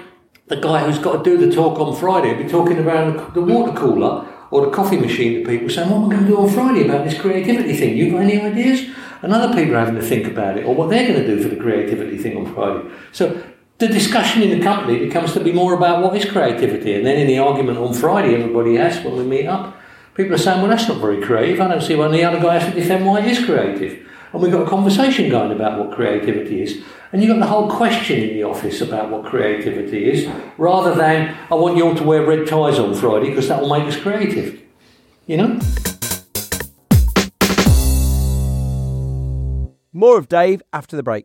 the 0.46 0.56
guy 0.56 0.84
who's 0.84 0.98
got 0.98 1.24
to 1.24 1.30
do 1.30 1.36
the 1.36 1.54
talk 1.54 1.78
on 1.78 1.94
Friday 1.94 2.34
will 2.34 2.42
be 2.42 2.48
talking 2.48 2.78
about 2.78 3.34
the 3.34 3.40
water 3.40 3.72
cooler 3.72 4.26
or 4.50 4.66
the 4.66 4.72
coffee 4.72 4.96
machine 4.96 5.44
to 5.44 5.48
people, 5.48 5.68
saying, 5.68 5.88
What 5.88 5.98
am 5.98 6.04
I 6.06 6.14
going 6.14 6.26
to 6.26 6.28
do 6.28 6.38
on 6.38 6.50
Friday 6.50 6.84
about 6.84 7.04
this 7.04 7.18
creativity 7.18 7.74
thing? 7.76 7.96
You 7.96 8.10
got 8.10 8.22
any 8.22 8.40
ideas? 8.40 8.90
And 9.22 9.32
other 9.32 9.54
people 9.54 9.76
are 9.76 9.80
having 9.80 9.96
to 9.96 10.02
think 10.02 10.26
about 10.26 10.56
it 10.56 10.64
or 10.64 10.74
what 10.74 10.88
they're 10.88 11.06
going 11.06 11.20
to 11.20 11.26
do 11.26 11.42
for 11.42 11.48
the 11.48 11.60
creativity 11.60 12.16
thing 12.16 12.36
on 12.36 12.52
Friday. 12.54 12.90
So 13.12 13.42
the 13.80 13.88
discussion 13.88 14.42
in 14.42 14.50
the 14.50 14.62
company 14.62 14.98
becomes 14.98 15.32
to 15.32 15.40
be 15.42 15.52
more 15.52 15.72
about 15.72 16.02
what 16.02 16.14
is 16.14 16.30
creativity. 16.30 16.94
And 16.96 17.06
then 17.06 17.16
in 17.16 17.26
the 17.26 17.38
argument 17.38 17.78
on 17.78 17.94
Friday, 17.94 18.34
everybody 18.34 18.76
asks 18.76 19.02
when 19.02 19.16
we 19.16 19.24
meet 19.24 19.46
up, 19.46 19.74
people 20.14 20.34
are 20.34 20.38
saying, 20.38 20.60
well, 20.60 20.68
that's 20.68 20.86
not 20.86 21.00
very 21.00 21.22
creative. 21.22 21.62
I 21.62 21.68
don't 21.68 21.80
see 21.80 21.94
why 21.94 22.08
the 22.08 22.22
other 22.22 22.38
guy 22.38 22.58
has 22.58 22.70
to 22.70 22.78
defend 22.78 23.06
why 23.06 23.20
it 23.20 23.26
is 23.26 23.42
creative. 23.42 24.06
And 24.34 24.42
we've 24.42 24.52
got 24.52 24.66
a 24.66 24.68
conversation 24.68 25.30
going 25.30 25.50
about 25.50 25.78
what 25.78 25.96
creativity 25.96 26.62
is. 26.62 26.84
And 27.10 27.22
you've 27.22 27.32
got 27.32 27.40
the 27.40 27.46
whole 27.46 27.70
question 27.70 28.18
in 28.22 28.34
the 28.34 28.42
office 28.42 28.82
about 28.82 29.10
what 29.10 29.24
creativity 29.24 30.10
is, 30.10 30.30
rather 30.58 30.94
than, 30.94 31.34
I 31.50 31.54
want 31.54 31.78
you 31.78 31.88
all 31.88 31.94
to 31.94 32.04
wear 32.04 32.24
red 32.24 32.46
ties 32.46 32.78
on 32.78 32.94
Friday 32.94 33.30
because 33.30 33.48
that 33.48 33.62
will 33.62 33.70
make 33.70 33.88
us 33.88 33.96
creative. 33.96 34.60
You 35.26 35.38
know? 35.38 35.60
More 39.94 40.18
of 40.18 40.28
Dave 40.28 40.62
after 40.70 40.96
the 40.96 41.02
break. 41.02 41.24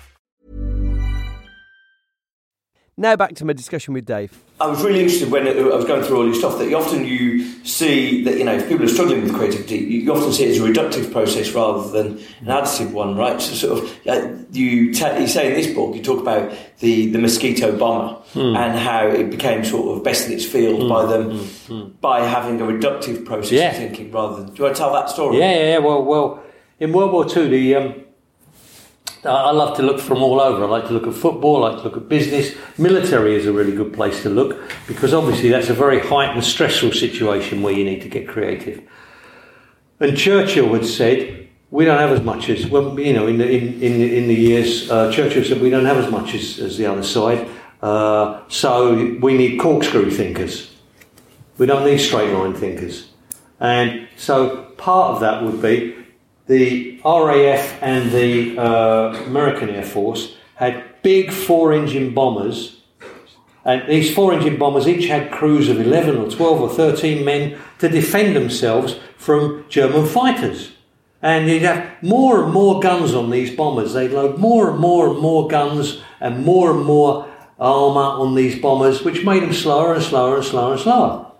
Now 3.01 3.15
back 3.15 3.33
to 3.37 3.45
my 3.45 3.53
discussion 3.53 3.95
with 3.95 4.05
Dave. 4.05 4.31
I 4.59 4.67
was 4.67 4.83
really 4.83 4.99
interested 5.01 5.31
when 5.31 5.47
I 5.47 5.53
was 5.75 5.85
going 5.85 6.03
through 6.03 6.17
all 6.17 6.25
your 6.25 6.35
stuff 6.35 6.59
that 6.59 6.69
you 6.69 6.77
often 6.77 7.03
you 7.03 7.43
see 7.65 8.23
that 8.25 8.37
you 8.37 8.43
know 8.43 8.53
if 8.53 8.69
people 8.69 8.85
are 8.85 8.89
struggling 8.89 9.23
with 9.23 9.33
creativity, 9.33 9.77
you 9.79 10.13
often 10.13 10.31
see 10.31 10.43
it 10.43 10.51
as 10.51 10.59
a 10.59 10.61
reductive 10.61 11.11
process 11.11 11.51
rather 11.53 11.89
than 11.89 12.19
an 12.41 12.45
additive 12.45 12.91
one, 12.91 13.15
right? 13.15 13.41
So 13.41 13.53
sort 13.55 13.79
of 13.83 14.07
uh, 14.07 14.37
you 14.51 14.93
ta- 14.93 15.17
you 15.17 15.25
say 15.27 15.47
in 15.47 15.53
this 15.55 15.73
book 15.73 15.95
you 15.95 16.03
talk 16.03 16.19
about 16.19 16.53
the 16.77 17.07
the 17.11 17.17
mosquito 17.17 17.75
bomber 17.75 18.19
Hmm. 18.33 18.55
and 18.55 18.77
how 18.79 19.07
it 19.07 19.29
became 19.31 19.65
sort 19.65 19.97
of 19.97 20.03
best 20.05 20.27
in 20.27 20.33
its 20.33 20.45
field 20.45 20.87
by 20.87 21.05
them 21.05 21.97
by 22.01 22.21
having 22.21 22.61
a 22.61 22.65
reductive 22.65 23.25
process. 23.25 23.51
Yeah. 23.51 23.71
of 23.71 23.77
thinking 23.77 24.11
rather 24.11 24.43
than. 24.43 24.53
Do 24.53 24.67
I 24.67 24.73
tell 24.73 24.93
that 24.93 25.09
story? 25.09 25.39
Yeah, 25.39 25.51
yeah, 25.55 25.67
yeah. 25.71 25.77
Well, 25.79 26.03
well, 26.05 26.43
in 26.79 26.93
World 26.93 27.11
War 27.11 27.25
Two, 27.27 27.49
the 27.49 27.75
um, 27.75 27.95
I 29.23 29.51
love 29.51 29.77
to 29.77 29.83
look 29.83 29.99
from 29.99 30.23
all 30.23 30.41
over. 30.41 30.63
I 30.63 30.67
like 30.67 30.87
to 30.87 30.93
look 30.93 31.05
at 31.05 31.13
football. 31.13 31.63
I 31.63 31.69
like 31.69 31.79
to 31.79 31.83
look 31.83 31.97
at 31.97 32.09
business. 32.09 32.55
Military 32.77 33.35
is 33.35 33.45
a 33.45 33.53
really 33.53 33.75
good 33.75 33.93
place 33.93 34.23
to 34.23 34.29
look 34.29 34.59
because 34.87 35.13
obviously 35.13 35.49
that's 35.49 35.69
a 35.69 35.75
very 35.75 35.99
heightened, 35.99 36.43
stressful 36.43 36.93
situation 36.93 37.61
where 37.61 37.73
you 37.73 37.83
need 37.83 38.01
to 38.01 38.09
get 38.09 38.27
creative. 38.27 38.81
And 39.99 40.17
Churchill 40.17 40.73
had 40.73 40.85
said, 40.85 41.47
"We 41.69 41.85
don't 41.85 41.99
have 41.99 42.11
as 42.11 42.23
much 42.23 42.49
as 42.49 42.65
well, 42.65 42.99
you 42.99 43.13
know." 43.13 43.27
In 43.27 43.37
the 43.37 43.47
in 43.47 43.79
in, 43.83 44.01
in 44.01 44.27
the 44.27 44.33
years, 44.33 44.89
uh, 44.89 45.11
Churchill 45.11 45.43
said, 45.43 45.61
"We 45.61 45.69
don't 45.69 45.85
have 45.85 45.97
as 45.97 46.09
much 46.09 46.33
as, 46.33 46.57
as 46.57 46.77
the 46.77 46.87
other 46.87 47.03
side, 47.03 47.47
uh, 47.83 48.39
so 48.47 49.17
we 49.21 49.37
need 49.37 49.59
corkscrew 49.59 50.09
thinkers. 50.09 50.75
We 51.59 51.67
don't 51.67 51.85
need 51.85 51.99
straight 51.99 52.33
line 52.33 52.55
thinkers." 52.55 53.09
And 53.59 54.07
so 54.17 54.65
part 54.77 55.13
of 55.13 55.19
that 55.19 55.43
would 55.43 55.61
be 55.61 55.93
the 56.51 56.99
RAF 57.05 57.81
and 57.81 58.11
the 58.11 58.59
uh, 58.59 59.23
American 59.25 59.69
Air 59.69 59.85
Force 59.85 60.35
had 60.55 61.01
big 61.01 61.31
four 61.31 61.71
engine 61.71 62.13
bombers. 62.13 62.81
And 63.63 63.87
these 63.87 64.13
four 64.13 64.33
engine 64.33 64.57
bombers 64.57 64.85
each 64.85 65.05
had 65.05 65.31
crews 65.31 65.69
of 65.69 65.79
11 65.79 66.17
or 66.17 66.29
12 66.29 66.61
or 66.61 66.69
13 66.69 67.23
men 67.23 67.57
to 67.79 67.87
defend 67.87 68.35
themselves 68.35 68.99
from 69.15 69.65
German 69.69 70.05
fighters. 70.05 70.73
And 71.21 71.47
you'd 71.47 71.61
have 71.61 72.03
more 72.03 72.43
and 72.43 72.51
more 72.51 72.81
guns 72.81 73.13
on 73.13 73.29
these 73.29 73.55
bombers. 73.55 73.93
They'd 73.93 74.11
load 74.11 74.37
more 74.37 74.71
and 74.71 74.79
more 74.79 75.07
and 75.07 75.19
more 75.19 75.47
guns 75.47 76.01
and 76.19 76.43
more 76.43 76.71
and 76.71 76.83
more 76.83 77.29
armour 77.59 78.21
on 78.21 78.35
these 78.35 78.59
bombers, 78.59 79.03
which 79.03 79.23
made 79.23 79.43
them 79.43 79.53
slower 79.53 79.93
and 79.93 80.03
slower 80.03 80.35
and 80.35 80.45
slower 80.45 80.73
and 80.73 80.81
slower. 80.81 81.31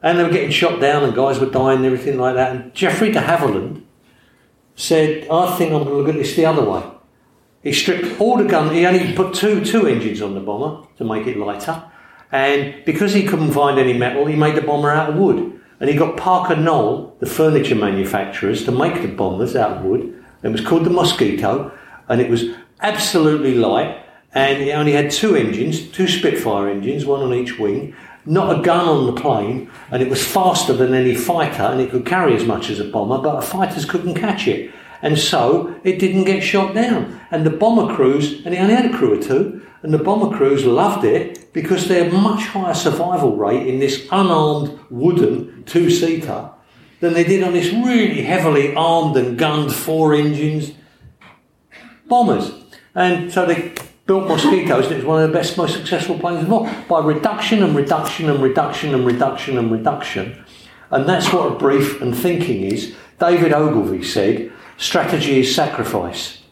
And 0.00 0.16
they 0.16 0.22
were 0.22 0.30
getting 0.30 0.50
shot 0.50 0.80
down 0.80 1.02
and 1.02 1.12
guys 1.12 1.40
were 1.40 1.46
dying 1.50 1.78
and 1.78 1.86
everything 1.86 2.18
like 2.18 2.36
that. 2.36 2.54
And 2.54 2.72
Geoffrey 2.72 3.10
de 3.10 3.20
Havilland 3.20 3.82
said, 4.82 5.28
I 5.28 5.56
think 5.56 5.72
I'm 5.72 5.84
going 5.84 5.88
to 5.88 5.94
look 5.94 6.08
at 6.08 6.16
this 6.16 6.34
the 6.34 6.46
other 6.46 6.64
way. 6.68 6.82
He 7.62 7.72
stripped 7.72 8.20
all 8.20 8.36
the 8.36 8.44
gun, 8.44 8.74
he 8.74 8.84
only 8.84 9.14
put 9.14 9.34
two, 9.34 9.64
two 9.64 9.86
engines 9.86 10.20
on 10.20 10.34
the 10.34 10.40
bomber 10.40 10.86
to 10.98 11.04
make 11.04 11.26
it 11.28 11.36
lighter. 11.36 11.84
And 12.32 12.84
because 12.84 13.12
he 13.12 13.22
couldn't 13.22 13.52
find 13.52 13.78
any 13.78 13.92
metal, 13.92 14.26
he 14.26 14.34
made 14.34 14.56
the 14.56 14.62
bomber 14.62 14.90
out 14.90 15.10
of 15.10 15.16
wood. 15.16 15.60
And 15.78 15.88
he 15.88 15.96
got 15.96 16.16
Parker 16.16 16.56
Knoll, 16.56 17.16
the 17.20 17.26
furniture 17.26 17.76
manufacturers, 17.76 18.64
to 18.64 18.72
make 18.72 19.02
the 19.02 19.08
bombers 19.08 19.54
out 19.54 19.78
of 19.78 19.84
wood. 19.84 20.24
It 20.42 20.48
was 20.48 20.60
called 20.60 20.84
the 20.84 20.90
Mosquito, 20.90 21.70
and 22.08 22.20
it 22.20 22.28
was 22.28 22.46
absolutely 22.80 23.54
light. 23.54 24.04
And 24.34 24.62
it 24.62 24.72
only 24.72 24.92
had 24.92 25.10
two 25.10 25.36
engines, 25.36 25.88
two 25.90 26.08
Spitfire 26.08 26.68
engines, 26.68 27.04
one 27.04 27.22
on 27.22 27.34
each 27.34 27.58
wing, 27.58 27.94
not 28.24 28.58
a 28.58 28.62
gun 28.62 28.86
on 28.86 29.06
the 29.06 29.20
plane, 29.20 29.70
and 29.90 30.02
it 30.02 30.08
was 30.08 30.24
faster 30.24 30.72
than 30.72 30.94
any 30.94 31.14
fighter, 31.14 31.62
and 31.62 31.80
it 31.80 31.90
could 31.90 32.06
carry 32.06 32.34
as 32.34 32.44
much 32.44 32.70
as 32.70 32.80
a 32.80 32.84
bomber, 32.84 33.18
but 33.18 33.40
the 33.40 33.46
fighters 33.46 33.84
couldn't 33.84 34.14
catch 34.14 34.46
it. 34.46 34.72
And 35.02 35.18
so 35.18 35.74
it 35.82 35.98
didn't 35.98 36.24
get 36.24 36.42
shot 36.42 36.74
down. 36.74 37.20
And 37.30 37.44
the 37.44 37.50
bomber 37.50 37.94
crews, 37.94 38.44
and 38.46 38.54
it 38.54 38.58
only 38.58 38.74
had 38.74 38.86
a 38.86 38.96
crew 38.96 39.18
or 39.18 39.22
two, 39.22 39.66
and 39.82 39.92
the 39.92 39.98
bomber 39.98 40.36
crews 40.36 40.64
loved 40.64 41.04
it 41.04 41.52
because 41.52 41.88
they 41.88 42.04
had 42.04 42.12
much 42.12 42.44
higher 42.44 42.74
survival 42.74 43.36
rate 43.36 43.66
in 43.66 43.80
this 43.80 44.06
unarmed 44.12 44.78
wooden 44.90 45.64
two 45.64 45.90
seater 45.90 46.50
than 47.00 47.14
they 47.14 47.24
did 47.24 47.42
on 47.42 47.52
this 47.52 47.72
really 47.72 48.22
heavily 48.22 48.74
armed 48.76 49.16
and 49.16 49.36
gunned 49.36 49.74
four 49.74 50.14
engines 50.14 50.72
bombers. 52.12 52.52
And 52.94 53.32
so 53.32 53.46
they 53.46 53.74
built 54.06 54.28
Mosquitoes, 54.28 54.86
and 54.86 54.94
it 54.94 54.96
was 54.96 55.04
one 55.04 55.22
of 55.22 55.30
the 55.30 55.36
best, 55.36 55.56
most 55.56 55.74
successful 55.74 56.18
planes 56.18 56.44
of 56.44 56.52
all 56.52 56.68
by 56.88 57.04
reduction 57.04 57.62
and 57.62 57.74
reduction 57.76 58.28
and 58.28 58.42
reduction 58.42 58.94
and 58.94 59.06
reduction 59.06 59.58
and 59.58 59.70
reduction. 59.70 60.44
And 60.90 61.08
that's 61.08 61.32
what 61.32 61.52
a 61.52 61.56
brief 61.56 62.00
and 62.02 62.16
thinking 62.16 62.64
is. 62.64 62.94
David 63.18 63.52
Ogilvy 63.52 64.02
said, 64.02 64.52
strategy 64.76 65.40
is 65.40 65.54
sacrifice. 65.54 66.42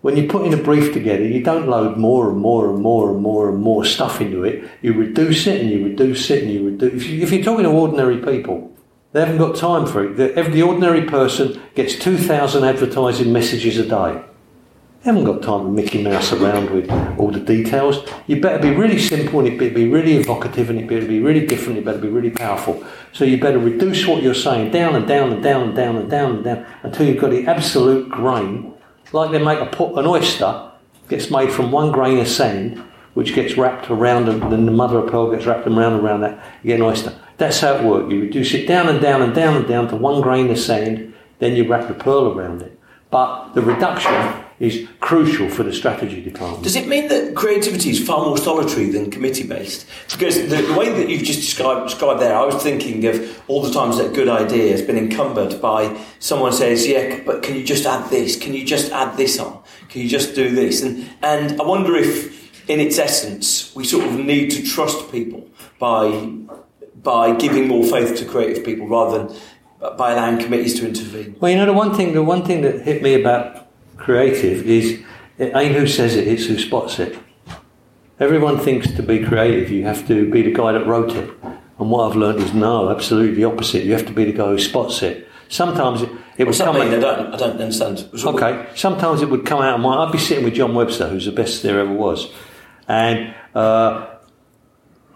When 0.00 0.16
you're 0.16 0.28
putting 0.28 0.54
a 0.54 0.62
brief 0.62 0.92
together, 0.92 1.24
you 1.24 1.42
don't 1.42 1.68
load 1.68 1.96
more 1.96 2.30
and 2.30 2.38
more 2.38 2.70
and 2.70 2.80
more 2.80 3.10
and 3.10 3.20
more 3.20 3.48
and 3.48 3.58
more 3.58 3.84
stuff 3.84 4.20
into 4.20 4.44
it. 4.44 4.64
You 4.80 4.92
reduce 4.92 5.46
it 5.48 5.60
and 5.60 5.70
you 5.70 5.84
reduce 5.84 6.30
it 6.30 6.44
and 6.44 6.52
you 6.52 6.64
reduce. 6.66 6.94
If, 6.94 7.06
you, 7.08 7.22
if 7.22 7.32
you're 7.32 7.42
talking 7.42 7.64
to 7.64 7.70
ordinary 7.70 8.18
people, 8.18 8.72
they 9.12 9.20
haven't 9.20 9.38
got 9.38 9.56
time 9.56 9.86
for 9.86 10.04
it. 10.04 10.16
The, 10.16 10.42
the 10.42 10.62
ordinary 10.62 11.02
person 11.02 11.60
gets 11.74 11.96
2,000 11.96 12.62
advertising 12.62 13.32
messages 13.32 13.76
a 13.78 13.88
day. 13.88 14.24
Haven't 15.08 15.24
got 15.24 15.40
time 15.40 15.64
to 15.64 15.70
Mickey 15.70 16.02
Mouse 16.02 16.34
around 16.34 16.68
with 16.68 16.90
all 17.18 17.30
the 17.30 17.40
details. 17.40 18.06
You 18.26 18.42
better 18.42 18.58
be 18.58 18.76
really 18.76 18.98
simple 18.98 19.38
and 19.38 19.48
it 19.48 19.58
better 19.58 19.74
be 19.74 19.88
really 19.88 20.16
evocative 20.16 20.68
and 20.68 20.78
it 20.78 20.86
better 20.86 21.06
be 21.06 21.18
really 21.18 21.46
different, 21.46 21.78
it 21.78 21.86
better 21.86 21.96
be 21.96 22.10
really 22.10 22.28
powerful. 22.28 22.84
So 23.14 23.24
you 23.24 23.40
better 23.40 23.58
reduce 23.58 24.06
what 24.06 24.22
you're 24.22 24.34
saying 24.34 24.70
down 24.70 24.94
and 24.94 25.08
down 25.08 25.32
and 25.32 25.42
down 25.42 25.62
and 25.62 25.74
down 25.74 25.96
and 25.96 26.10
down 26.10 26.32
and 26.32 26.44
down 26.44 26.66
until 26.82 27.06
you've 27.06 27.22
got 27.22 27.30
the 27.30 27.46
absolute 27.46 28.10
grain. 28.10 28.74
Like 29.12 29.30
they 29.30 29.42
make 29.42 29.60
a 29.60 29.84
an 29.94 30.06
oyster 30.06 30.72
gets 31.08 31.30
made 31.30 31.52
from 31.52 31.72
one 31.72 31.90
grain 31.90 32.18
of 32.18 32.28
sand, 32.28 32.76
which 33.14 33.34
gets 33.34 33.56
wrapped 33.56 33.88
around 33.88 34.28
and 34.28 34.52
then 34.52 34.66
the 34.66 34.72
mother 34.72 34.98
of 34.98 35.10
pearl 35.10 35.30
gets 35.30 35.46
wrapped 35.46 35.66
around 35.66 35.94
and 35.94 36.04
around 36.04 36.20
that, 36.20 36.44
you 36.62 36.68
get 36.68 36.80
an 36.80 36.82
oyster. 36.82 37.18
That's 37.38 37.60
how 37.60 37.76
it 37.76 37.82
works. 37.82 38.12
You 38.12 38.20
reduce 38.20 38.52
it 38.52 38.66
down 38.66 38.90
and 38.90 39.00
down 39.00 39.22
and 39.22 39.34
down 39.34 39.56
and 39.56 39.66
down 39.66 39.88
to 39.88 39.96
one 39.96 40.20
grain 40.20 40.50
of 40.50 40.58
sand, 40.58 41.14
then 41.38 41.56
you 41.56 41.66
wrap 41.66 41.88
the 41.88 41.94
pearl 41.94 42.38
around 42.38 42.60
it. 42.60 42.78
But 43.10 43.54
the 43.54 43.62
reduction 43.62 44.44
is 44.60 44.88
crucial 45.00 45.48
for 45.48 45.62
the 45.62 45.72
strategy 45.72 46.20
department. 46.20 46.64
Does 46.64 46.74
it 46.74 46.88
mean 46.88 47.08
that 47.08 47.34
creativity 47.36 47.90
is 47.90 48.04
far 48.04 48.24
more 48.24 48.36
solitary 48.36 48.90
than 48.90 49.10
committee 49.10 49.46
based? 49.46 49.86
Because 50.10 50.36
the, 50.48 50.56
the, 50.56 50.74
way 50.74 50.92
that 50.92 51.08
you've 51.08 51.22
just 51.22 51.40
described, 51.40 51.88
described 51.88 52.20
there, 52.20 52.36
I 52.36 52.44
was 52.44 52.60
thinking 52.62 53.04
of 53.06 53.42
all 53.48 53.62
the 53.62 53.72
times 53.72 53.98
that 53.98 54.06
a 54.10 54.14
good 54.14 54.28
idea 54.28 54.72
has 54.72 54.82
been 54.82 54.98
encumbered 54.98 55.60
by 55.60 55.96
someone 56.18 56.52
says, 56.52 56.86
"Yeah, 56.86 57.20
but 57.24 57.42
can 57.42 57.54
you 57.54 57.64
just 57.64 57.86
add 57.86 58.10
this? 58.10 58.36
Can 58.36 58.52
you 58.52 58.64
just 58.64 58.90
add 58.90 59.16
this 59.16 59.38
on? 59.38 59.62
Can 59.88 60.02
you 60.02 60.08
just 60.08 60.34
do 60.34 60.54
this?" 60.54 60.82
And 60.82 61.08
and 61.22 61.60
I 61.60 61.64
wonder 61.64 61.94
if, 61.94 62.68
in 62.68 62.80
its 62.80 62.98
essence, 62.98 63.74
we 63.76 63.84
sort 63.84 64.06
of 64.06 64.18
need 64.18 64.50
to 64.50 64.62
trust 64.62 65.12
people 65.12 65.46
by 65.78 66.10
by 67.00 67.34
giving 67.36 67.68
more 67.68 67.84
faith 67.84 68.16
to 68.16 68.24
creative 68.24 68.64
people 68.64 68.88
rather 68.88 69.18
than 69.18 69.36
by 69.96 70.12
allowing 70.12 70.38
committees 70.38 70.78
to 70.80 70.88
intervene. 70.88 71.36
Well, 71.38 71.52
you 71.52 71.56
know, 71.56 71.66
the 71.66 71.72
one 71.72 71.94
thing 71.94 72.12
the 72.12 72.24
one 72.24 72.44
thing 72.44 72.62
that 72.62 72.82
hit 72.82 73.02
me 73.02 73.14
about 73.14 73.67
creative 74.08 74.66
is 74.66 75.02
it 75.36 75.54
ain't 75.54 75.74
who 75.74 75.86
says 75.86 76.16
it, 76.16 76.26
it's 76.26 76.46
who 76.46 76.58
spots 76.58 76.98
it. 76.98 77.18
Everyone 78.18 78.58
thinks 78.58 78.90
to 78.92 79.02
be 79.02 79.22
creative, 79.22 79.70
you 79.70 79.84
have 79.84 80.08
to 80.08 80.30
be 80.30 80.40
the 80.40 80.50
guy 80.50 80.72
that 80.72 80.86
wrote 80.86 81.12
it. 81.12 81.30
And 81.42 81.90
what 81.90 82.10
I've 82.10 82.16
learned 82.16 82.38
is 82.38 82.54
no, 82.54 82.88
absolutely 82.88 83.34
the 83.34 83.44
opposite. 83.44 83.84
You 83.84 83.92
have 83.92 84.06
to 84.06 84.12
be 84.12 84.24
the 84.24 84.32
guy 84.32 84.46
who 84.46 84.58
spots 84.58 85.02
it. 85.02 85.28
Sometimes 85.48 86.00
it, 86.00 86.10
it 86.38 86.46
would 86.46 86.56
come 86.56 86.76
out. 86.76 86.82
I 86.82 86.98
don't, 86.98 87.34
I 87.34 87.36
don't 87.36 87.60
understand. 87.60 88.08
Okay. 88.14 88.66
Sometimes 88.74 89.20
it 89.20 89.28
would 89.28 89.44
come 89.44 89.60
out 89.60 89.74
of 89.74 89.80
my. 89.80 90.04
I'd 90.04 90.12
be 90.12 90.18
sitting 90.18 90.44
with 90.44 90.54
John 90.54 90.74
Webster, 90.74 91.08
who's 91.08 91.26
the 91.26 91.32
best 91.32 91.62
there 91.62 91.78
ever 91.78 91.92
was, 91.92 92.32
and 92.88 93.34
uh, 93.54 94.06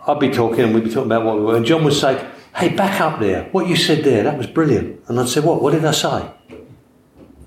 I'd 0.06 0.20
be 0.20 0.30
talking, 0.30 0.64
and 0.64 0.74
we'd 0.74 0.84
be 0.84 0.90
talking 0.90 1.10
about 1.10 1.24
what 1.24 1.38
we 1.38 1.44
were, 1.44 1.56
and 1.56 1.66
John 1.66 1.82
would 1.84 1.94
say, 1.94 2.24
"Hey, 2.54 2.68
back 2.68 3.00
up 3.00 3.20
there! 3.20 3.44
What 3.52 3.68
you 3.68 3.76
said 3.76 4.04
there, 4.04 4.22
that 4.22 4.38
was 4.38 4.46
brilliant." 4.46 5.00
And 5.08 5.18
I'd 5.18 5.28
say, 5.28 5.40
"What? 5.40 5.62
What 5.62 5.72
did 5.72 5.84
I 5.84 5.92
say?" 5.92 6.30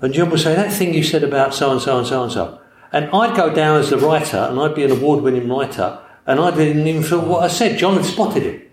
And 0.00 0.12
John 0.12 0.30
would 0.30 0.40
say, 0.40 0.54
that 0.54 0.72
thing 0.72 0.94
you 0.94 1.02
said 1.02 1.22
about 1.22 1.54
so 1.54 1.72
and 1.72 1.80
so 1.80 1.98
and 1.98 2.06
so 2.06 2.22
and 2.22 2.32
so. 2.32 2.60
And 2.92 3.06
I'd 3.06 3.36
go 3.36 3.52
down 3.54 3.80
as 3.80 3.90
the 3.90 3.98
writer, 3.98 4.36
and 4.36 4.60
I'd 4.60 4.74
be 4.74 4.84
an 4.84 4.90
award 4.90 5.22
winning 5.22 5.48
writer, 5.48 5.98
and 6.26 6.40
I 6.40 6.50
didn't 6.54 6.86
even 6.86 7.02
feel 7.02 7.20
what 7.20 7.44
I 7.44 7.48
said. 7.48 7.78
John 7.78 7.96
had 7.96 8.04
spotted 8.04 8.42
it. 8.42 8.70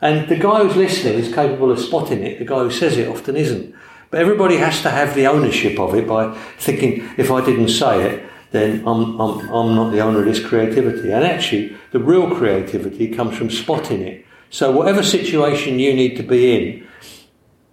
And 0.00 0.28
the 0.28 0.36
guy 0.36 0.62
who's 0.62 0.76
listening 0.76 1.18
is 1.18 1.34
capable 1.34 1.70
of 1.70 1.78
spotting 1.78 2.22
it, 2.22 2.38
the 2.38 2.44
guy 2.44 2.60
who 2.60 2.70
says 2.70 2.96
it 2.96 3.08
often 3.08 3.36
isn't. 3.36 3.74
But 4.10 4.20
everybody 4.20 4.56
has 4.56 4.82
to 4.82 4.90
have 4.90 5.14
the 5.14 5.26
ownership 5.26 5.78
of 5.78 5.94
it 5.94 6.06
by 6.06 6.36
thinking, 6.58 7.08
if 7.16 7.30
I 7.30 7.44
didn't 7.44 7.68
say 7.68 8.02
it, 8.02 8.30
then 8.52 8.86
I'm, 8.86 9.20
I'm, 9.20 9.40
I'm 9.48 9.74
not 9.74 9.90
the 9.90 10.00
owner 10.00 10.20
of 10.20 10.26
this 10.26 10.44
creativity. 10.44 11.10
And 11.10 11.24
actually, 11.24 11.76
the 11.90 11.98
real 11.98 12.34
creativity 12.34 13.08
comes 13.08 13.36
from 13.36 13.50
spotting 13.50 14.02
it. 14.02 14.24
So, 14.50 14.70
whatever 14.70 15.02
situation 15.02 15.78
you 15.78 15.92
need 15.92 16.16
to 16.16 16.22
be 16.22 16.54
in, 16.54 16.88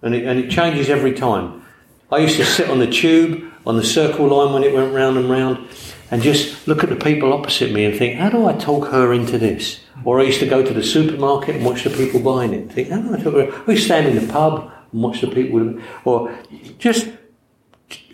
and 0.01 0.15
it, 0.15 0.25
and 0.25 0.39
it 0.39 0.49
changes 0.49 0.89
every 0.89 1.13
time, 1.13 1.62
I 2.13 2.19
used 2.19 2.37
to 2.37 2.45
sit 2.45 2.69
on 2.69 2.79
the 2.79 2.87
tube, 2.87 3.51
on 3.65 3.75
the 3.75 3.83
circle 3.83 4.27
line 4.27 4.53
when 4.53 4.63
it 4.63 4.73
went 4.73 4.93
round 4.93 5.17
and 5.17 5.29
round, 5.29 5.67
and 6.11 6.21
just 6.21 6.67
look 6.67 6.83
at 6.83 6.89
the 6.89 6.95
people 6.95 7.33
opposite 7.33 7.71
me 7.71 7.85
and 7.85 7.97
think, 7.97 8.19
how 8.19 8.29
do 8.29 8.45
I 8.45 8.53
talk 8.53 8.89
her 8.89 9.11
into 9.13 9.39
this? 9.39 9.79
Or 10.05 10.19
I 10.19 10.23
used 10.23 10.39
to 10.41 10.45
go 10.45 10.63
to 10.63 10.73
the 10.73 10.83
supermarket 10.83 11.55
and 11.55 11.65
watch 11.65 11.83
the 11.83 11.89
people 11.89 12.19
buying 12.19 12.53
it 12.53 12.71
think, 12.71 12.89
how 12.89 13.01
do 13.01 13.15
I 13.15 13.17
talk 13.17 13.33
her? 13.33 13.63
We 13.65 13.77
stand 13.77 14.07
in 14.07 14.27
the 14.27 14.31
pub 14.31 14.71
and 14.91 15.01
watch 15.01 15.21
the 15.21 15.27
people, 15.27 15.81
or 16.05 16.37
just 16.77 17.09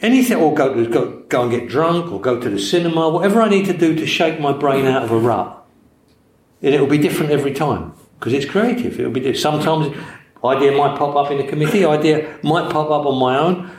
anything, 0.02 0.38
or 0.38 0.54
go, 0.54 0.74
to, 0.74 0.90
go, 0.90 1.20
go 1.28 1.42
and 1.42 1.52
get 1.52 1.68
drunk, 1.68 2.10
or 2.12 2.22
go 2.22 2.40
to 2.40 2.50
the 2.50 2.60
cinema, 2.60 3.10
whatever 3.10 3.42
I 3.42 3.50
need 3.50 3.66
to 3.66 3.78
do 3.78 3.96
to 3.96 4.08
shake 4.08 4.40
my 4.40 4.54
brain 4.54 4.86
out 4.86 5.04
of 5.04 5.12
a 5.12 5.18
rut. 5.18 5.58
And 6.62 6.74
it 6.74 6.80
will 6.80 6.88
be 6.88 6.98
different 6.98 7.32
every 7.32 7.54
time 7.54 7.94
because 8.18 8.32
it's 8.34 8.46
creative. 8.46 8.98
It 9.00 9.04
will 9.04 9.12
be 9.12 9.34
sometimes 9.34 9.96
idea 10.44 10.72
might 10.72 10.98
pop 10.98 11.16
up 11.16 11.32
in 11.32 11.40
a 11.40 11.48
committee, 11.48 11.84
idea 11.86 12.40
might 12.44 12.72
pop 12.72 12.90
up 12.92 13.06
on 13.06 13.20
my 13.20 13.38
own. 13.38 13.72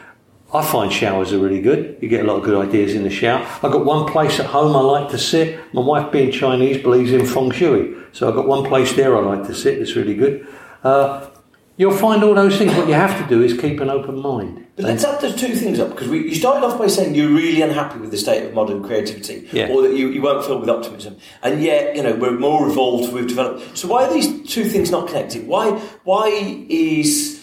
I 0.52 0.64
find 0.64 0.92
showers 0.92 1.32
are 1.32 1.38
really 1.38 1.62
good. 1.62 1.96
You 2.00 2.08
get 2.08 2.24
a 2.24 2.28
lot 2.28 2.38
of 2.38 2.44
good 2.44 2.56
ideas 2.56 2.94
in 2.94 3.04
the 3.04 3.10
shower. 3.10 3.46
I've 3.62 3.72
got 3.72 3.84
one 3.84 4.10
place 4.10 4.40
at 4.40 4.46
home 4.46 4.74
I 4.74 4.80
like 4.80 5.10
to 5.10 5.18
sit. 5.18 5.60
My 5.72 5.80
wife, 5.80 6.10
being 6.10 6.32
Chinese, 6.32 6.78
believes 6.78 7.12
in 7.12 7.24
feng 7.24 7.52
shui. 7.52 7.94
So 8.12 8.28
I've 8.28 8.34
got 8.34 8.48
one 8.48 8.64
place 8.64 8.92
there 8.94 9.16
I 9.16 9.20
like 9.20 9.46
to 9.46 9.54
sit 9.54 9.78
that's 9.78 9.94
really 9.94 10.16
good. 10.16 10.46
Uh, 10.82 11.28
you'll 11.76 11.96
find 11.96 12.24
all 12.24 12.34
those 12.34 12.58
things. 12.58 12.74
What 12.74 12.88
you 12.88 12.94
have 12.94 13.16
to 13.22 13.28
do 13.28 13.42
is 13.42 13.58
keep 13.60 13.78
an 13.80 13.90
open 13.90 14.18
mind. 14.18 14.66
But 14.74 14.86
let's 14.86 15.04
add 15.04 15.20
those 15.20 15.36
two 15.36 15.54
things 15.54 15.78
up 15.78 15.90
because 15.90 16.08
we, 16.08 16.28
you 16.28 16.34
started 16.34 16.66
off 16.66 16.78
by 16.78 16.88
saying 16.88 17.14
you're 17.14 17.30
really 17.30 17.62
unhappy 17.62 18.00
with 18.00 18.10
the 18.10 18.18
state 18.18 18.44
of 18.44 18.54
modern 18.54 18.82
creativity, 18.82 19.48
yeah. 19.52 19.68
or 19.68 19.82
that 19.82 19.94
you, 19.94 20.08
you 20.08 20.22
weren't 20.22 20.44
filled 20.44 20.60
with 20.60 20.70
optimism, 20.70 21.16
and 21.42 21.62
yet 21.62 21.94
you 21.94 22.02
know 22.02 22.14
we're 22.14 22.38
more 22.38 22.68
evolved, 22.68 23.12
we've 23.12 23.26
developed. 23.26 23.76
So 23.76 23.88
why 23.88 24.04
are 24.04 24.12
these 24.12 24.50
two 24.50 24.64
things 24.64 24.90
not 24.90 25.06
connected? 25.06 25.46
Why 25.46 25.72
why 26.04 26.28
is 26.68 27.39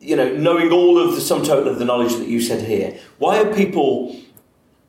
you 0.00 0.16
know, 0.16 0.34
knowing 0.34 0.72
all 0.72 0.98
of 0.98 1.14
the 1.14 1.20
sum 1.20 1.44
total 1.44 1.68
of 1.68 1.78
the 1.78 1.84
knowledge 1.84 2.16
that 2.16 2.26
you 2.26 2.40
said 2.40 2.66
here, 2.66 2.98
why 3.18 3.38
are 3.38 3.54
people 3.54 4.16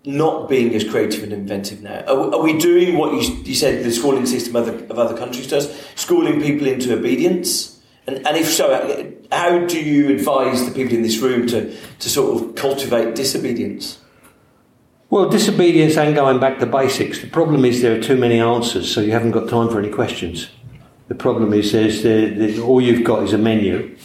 not 0.05 0.49
being 0.49 0.73
as 0.73 0.83
creative 0.83 1.23
and 1.23 1.33
inventive 1.33 1.83
now? 1.83 1.99
Are, 2.07 2.35
are 2.35 2.41
we 2.41 2.57
doing 2.57 2.97
what 2.97 3.13
you, 3.13 3.33
you, 3.43 3.53
said 3.53 3.83
the 3.83 3.91
schooling 3.91 4.25
system 4.25 4.55
of 4.55 4.67
other, 4.67 4.85
of 4.85 4.97
other 4.97 5.17
countries 5.17 5.47
does, 5.47 5.69
schooling 5.95 6.41
people 6.41 6.65
into 6.65 6.97
obedience? 6.97 7.79
And, 8.07 8.25
and 8.25 8.37
if 8.37 8.47
so, 8.47 9.13
how 9.31 9.65
do 9.65 9.79
you 9.79 10.15
advise 10.15 10.65
the 10.65 10.71
people 10.71 10.95
in 10.95 11.03
this 11.03 11.19
room 11.19 11.45
to, 11.47 11.75
to 11.99 12.09
sort 12.09 12.41
of 12.41 12.55
cultivate 12.55 13.15
disobedience? 13.15 13.99
Well, 15.09 15.27
disobedience 15.29 15.97
and 15.97 16.15
going 16.15 16.39
back 16.39 16.59
to 16.59 16.65
basics. 16.65 17.19
The 17.19 17.27
problem 17.27 17.65
is 17.65 17.81
there 17.81 17.97
are 17.97 18.01
too 18.01 18.15
many 18.15 18.39
answers, 18.39 18.91
so 18.91 19.01
you 19.01 19.11
haven't 19.11 19.31
got 19.31 19.49
time 19.49 19.69
for 19.69 19.77
any 19.77 19.89
questions. 19.89 20.49
The 21.09 21.15
problem 21.15 21.51
is 21.51 21.73
there's, 21.73 22.01
there's 22.01 22.57
all 22.57 22.79
you've 22.79 23.03
got 23.03 23.23
is 23.23 23.33
a 23.33 23.37
menu 23.37 23.97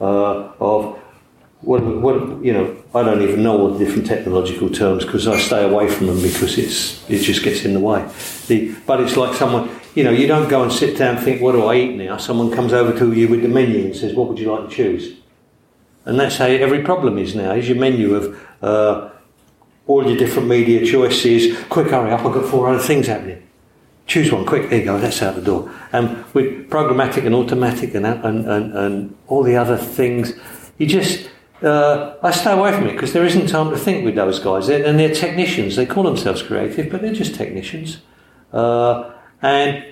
uh, 0.00 0.52
of 0.60 0.98
what, 1.60 1.82
what 1.82 2.44
you 2.44 2.52
know. 2.52 2.76
I 2.94 3.02
don't 3.02 3.22
even 3.22 3.42
know 3.42 3.58
all 3.58 3.70
the 3.70 3.84
different 3.84 4.06
technological 4.06 4.70
terms 4.70 5.04
because 5.04 5.26
I 5.26 5.38
stay 5.38 5.64
away 5.64 5.88
from 5.88 6.06
them 6.06 6.22
because 6.22 6.56
it's 6.56 7.08
it 7.10 7.18
just 7.18 7.42
gets 7.42 7.64
in 7.64 7.74
the 7.74 7.80
way. 7.80 8.08
The, 8.46 8.74
but 8.86 9.00
it's 9.00 9.16
like 9.16 9.34
someone 9.34 9.70
you 9.94 10.04
know 10.04 10.10
you 10.10 10.26
don't 10.26 10.48
go 10.48 10.62
and 10.62 10.72
sit 10.72 10.96
down 10.96 11.16
and 11.16 11.24
think 11.24 11.42
what 11.42 11.52
do 11.52 11.64
I 11.64 11.76
eat 11.76 11.96
now. 11.96 12.16
Someone 12.16 12.50
comes 12.50 12.72
over 12.72 12.96
to 12.98 13.12
you 13.12 13.28
with 13.28 13.42
the 13.42 13.48
menu 13.48 13.86
and 13.86 13.96
says 13.96 14.14
what 14.14 14.28
would 14.28 14.38
you 14.38 14.52
like 14.52 14.68
to 14.68 14.74
choose, 14.74 15.16
and 16.04 16.18
that's 16.18 16.36
how 16.36 16.46
every 16.46 16.82
problem 16.82 17.18
is 17.18 17.34
now. 17.34 17.52
Is 17.52 17.68
your 17.68 17.78
menu 17.78 18.14
of 18.14 18.40
uh, 18.62 19.10
all 19.86 20.06
your 20.06 20.16
different 20.16 20.48
media 20.48 20.86
choices. 20.86 21.58
Quick, 21.68 21.88
hurry 21.88 22.12
up! 22.12 22.24
I've 22.24 22.34
got 22.34 22.44
four 22.44 22.68
other 22.68 22.82
things 22.82 23.06
happening 23.08 23.47
choose 24.08 24.32
one 24.32 24.46
quick, 24.46 24.70
there 24.70 24.80
you 24.80 24.84
go, 24.86 24.98
that's 24.98 25.22
out 25.22 25.36
the 25.36 25.42
door. 25.42 25.70
Um, 25.92 26.24
with 26.32 26.68
programmatic 26.70 27.24
and 27.26 27.34
automatic 27.34 27.94
and, 27.94 28.06
and, 28.06 28.46
and, 28.46 28.76
and 28.76 29.16
all 29.28 29.42
the 29.42 29.54
other 29.54 29.76
things, 29.76 30.32
you 30.78 30.86
just, 30.86 31.28
uh, 31.62 32.16
I 32.22 32.30
stay 32.30 32.52
away 32.52 32.72
from 32.72 32.86
it 32.86 32.92
because 32.92 33.12
there 33.12 33.26
isn't 33.26 33.48
time 33.48 33.70
to 33.70 33.76
think 33.76 34.04
with 34.04 34.14
those 34.14 34.40
guys. 34.40 34.66
They're, 34.66 34.84
and 34.84 34.98
they're 34.98 35.14
technicians. 35.14 35.76
They 35.76 35.84
call 35.84 36.04
themselves 36.04 36.42
creative, 36.42 36.90
but 36.90 37.02
they're 37.02 37.12
just 37.12 37.34
technicians. 37.34 37.98
Uh, 38.50 39.12
and 39.42 39.84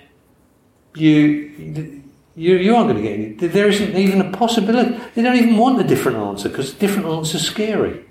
you, 0.94 2.02
you, 2.34 2.56
you 2.56 2.74
aren't 2.74 2.88
going 2.90 2.96
to 2.96 3.02
get 3.02 3.18
any. 3.18 3.32
There 3.34 3.68
isn't 3.68 3.94
even 3.94 4.22
a 4.22 4.32
possibility. 4.32 4.98
They 5.14 5.22
don't 5.22 5.36
even 5.36 5.58
want 5.58 5.78
a 5.78 5.84
different 5.84 6.16
answer 6.16 6.48
because 6.48 6.72
different 6.72 7.06
answers 7.06 7.42
scary. 7.42 8.02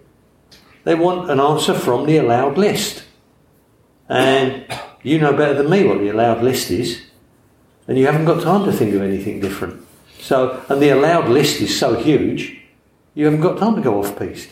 They 0.83 0.93
want 0.93 1.31
an 1.31 1.39
answer 1.39 1.73
from 1.73 2.05
the 2.05 2.17
allowed 2.17 2.59
list. 2.59 3.05
And 4.07 4.67
you 5.05 5.19
know 5.19 5.33
better 5.33 5.53
than 5.53 5.69
me 5.69 5.85
what 5.85 5.99
the 5.99 6.09
allowed 6.09 6.43
list 6.43 6.71
is, 6.71 7.03
and 7.87 7.97
you 7.97 8.05
haven't 8.05 8.25
got 8.25 8.41
time 8.41 8.65
to 8.65 8.71
think 8.71 8.93
of 8.95 9.01
anything 9.01 9.39
different. 9.39 9.85
So, 10.19 10.63
and 10.69 10.81
the 10.81 10.89
allowed 10.89 11.29
list 11.29 11.61
is 11.61 11.77
so 11.77 11.95
huge, 11.95 12.59
you 13.13 13.25
haven't 13.25 13.41
got 13.41 13.59
time 13.59 13.75
to 13.75 13.81
go 13.81 13.99
off 13.99 14.17
piste. 14.17 14.49